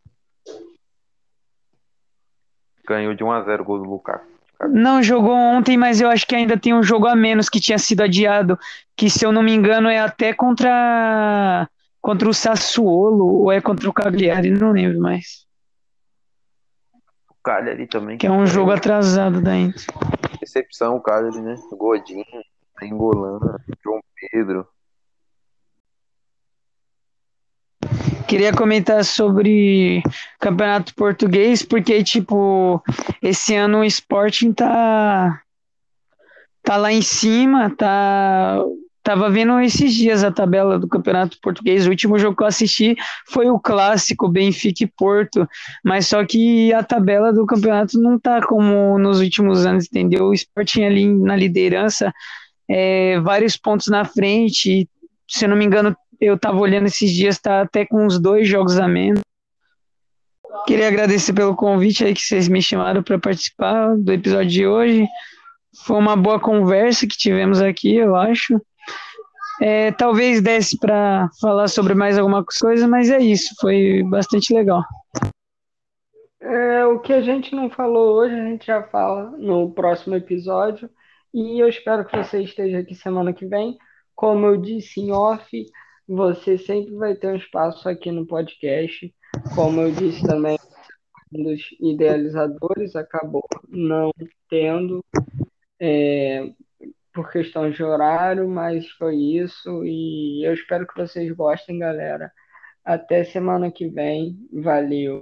Ganhou 2.87 3.15
de 3.15 3.23
1 3.23 3.31
a 3.31 3.43
0 3.43 3.63
o 3.63 3.67
gol 3.67 3.79
do 3.79 3.85
Lukaku. 3.85 4.33
Não 4.69 5.03
jogou 5.03 5.35
ontem, 5.35 5.77
mas 5.77 6.01
eu 6.01 6.09
acho 6.09 6.27
que 6.27 6.35
ainda 6.35 6.57
tem 6.57 6.73
um 6.73 6.83
jogo 6.83 7.07
a 7.07 7.17
menos 7.17 7.49
que 7.49 7.61
tinha 7.61 7.79
sido 7.79 8.03
adiado, 8.03 8.59
que 8.97 9.11
se 9.11 9.25
eu 9.25 9.33
não 9.33 9.43
me 9.43 9.53
engano 9.53 9.89
é 9.89 9.99
até 9.99 10.33
contra 10.33 11.69
contra 12.01 12.29
o 12.29 12.35
Sassuolo 12.35 13.43
ou 13.43 13.53
é 13.53 13.61
contra 13.61 13.89
o 13.89 13.93
Cagliari, 13.93 14.51
não 14.51 14.73
lembro 14.73 15.01
mais. 15.01 15.47
O 17.31 17.43
Cagliari 17.43 17.87
também. 17.87 18.19
Que 18.19 18.27
é 18.27 18.31
um 18.31 18.47
jogo 18.47 18.73
atrasado 18.73 19.41
da 19.41 19.57
Inter. 19.57 19.85
Recepção, 20.41 20.97
o 20.97 21.01
Cagliari, 21.01 21.41
né? 21.41 21.55
Godinho, 21.73 22.25
Engolana, 22.83 23.65
João 23.83 24.01
Pedro. 24.31 24.67
Queria 28.33 28.51
comentar 28.51 29.05
sobre 29.05 30.03
campeonato 30.41 30.95
português, 30.95 31.63
porque, 31.63 32.03
tipo, 32.03 32.83
esse 33.21 33.55
ano 33.55 33.81
o 33.81 33.85
Sporting 33.85 34.55
tá, 34.55 35.39
tá 36.63 36.79
lá 36.79 36.91
em 36.91 37.03
cima, 37.03 37.69
tá. 37.77 38.59
Tava 39.03 39.29
vendo 39.29 39.61
esses 39.61 39.93
dias 39.93 40.25
a 40.25 40.33
tabela 40.33 40.79
do 40.79 40.89
Campeonato 40.89 41.37
Português. 41.43 41.87
O 41.87 41.91
último 41.91 42.19
jogo 42.19 42.35
que 42.35 42.43
eu 42.43 42.47
assisti 42.47 42.97
foi 43.29 43.51
o 43.51 43.61
clássico 43.61 44.31
Benfica 44.31 44.85
e 44.85 44.87
Porto, 44.87 45.47
mas 45.85 46.07
só 46.07 46.25
que 46.25 46.73
a 46.73 46.83
tabela 46.83 47.35
do 47.35 47.45
campeonato 47.45 48.01
não 48.01 48.19
tá 48.19 48.41
como 48.41 48.99
nos 48.99 49.21
últimos 49.21 49.67
anos, 49.67 49.85
entendeu? 49.85 50.29
O 50.29 50.33
Sporting 50.33 50.85
ali 50.85 51.07
na 51.07 51.37
liderança, 51.37 52.11
é, 52.67 53.21
vários 53.21 53.59
pontos 53.59 53.89
na 53.89 54.07
frente. 54.07 54.89
Se 55.29 55.45
eu 55.45 55.51
não 55.51 55.57
me 55.57 55.67
engano, 55.67 55.95
eu 56.23 56.39
tava 56.39 56.59
olhando 56.59 56.87
esses 56.87 57.11
dias, 57.11 57.39
tá 57.39 57.63
até 57.63 57.85
com 57.85 58.07
uns 58.07 58.19
dois 58.21 58.47
jogos 58.47 58.79
a 58.79 58.87
menos. 58.87 59.21
Queria 60.67 60.87
agradecer 60.87 61.33
pelo 61.33 61.57
convite 61.57 62.05
aí 62.05 62.15
que 62.15 62.21
vocês 62.21 62.47
me 62.47 62.63
chamaram 62.63 63.03
para 63.03 63.19
participar 63.19 63.97
do 63.97 64.13
episódio 64.13 64.51
de 64.51 64.67
hoje. 64.67 65.07
Foi 65.85 65.97
uma 65.97 66.17
boa 66.17 66.39
conversa 66.39 67.07
que 67.07 67.17
tivemos 67.19 67.61
aqui, 67.61 67.97
eu 67.97 68.15
acho. 68.15 68.61
É, 69.61 69.91
talvez 69.93 70.41
desse 70.41 70.79
para 70.79 71.29
falar 71.41 71.67
sobre 71.67 71.95
mais 71.95 72.17
alguma 72.17 72.45
coisa, 72.45 72.87
mas 72.87 73.11
é 73.11 73.19
isso. 73.19 73.55
Foi 73.61 74.05
bastante 74.05 74.55
legal. 74.55 74.85
É, 76.41 76.85
o 76.87 77.01
que 77.01 77.13
a 77.13 77.21
gente 77.21 77.55
não 77.55 77.69
falou 77.69 78.17
hoje, 78.17 78.35
a 78.35 78.45
gente 78.45 78.67
já 78.67 78.83
fala 78.85 79.31
no 79.39 79.73
próximo 79.73 80.15
episódio. 80.15 80.89
E 81.35 81.59
eu 81.59 81.69
espero 81.69 82.05
que 82.05 82.17
você 82.17 82.43
esteja 82.43 82.79
aqui 82.79 82.95
semana 82.95 83.33
que 83.33 83.47
vem. 83.47 83.77
Como 84.15 84.47
eu 84.47 84.57
disse 84.57 85.01
em 85.01 85.11
off, 85.11 85.67
você 86.07 86.59
sempre 86.59 86.95
vai 86.95 87.15
ter 87.15 87.29
um 87.29 87.37
espaço 87.37 87.89
aqui 87.89 88.11
no 88.11 88.27
podcast. 88.27 89.15
Como 89.55 89.81
eu 89.81 89.93
disse 89.93 90.27
também, 90.27 90.59
um 91.33 91.43
dos 91.45 91.61
idealizadores 91.81 92.95
acabou 92.95 93.47
não 93.69 94.13
tendo 94.49 95.05
é, 95.81 96.53
por 97.13 97.31
questão 97.31 97.71
de 97.71 97.83
horário, 97.83 98.49
mas 98.49 98.89
foi 98.93 99.17
isso. 99.17 99.85
E 99.85 100.47
eu 100.47 100.55
espero 100.55 100.87
que 100.87 100.97
vocês 100.97 101.31
gostem, 101.33 101.79
galera. 101.79 102.31
Até 102.85 103.25
semana 103.25 103.71
que 103.71 103.89
vem. 103.89 104.37
Valeu. 104.53 105.21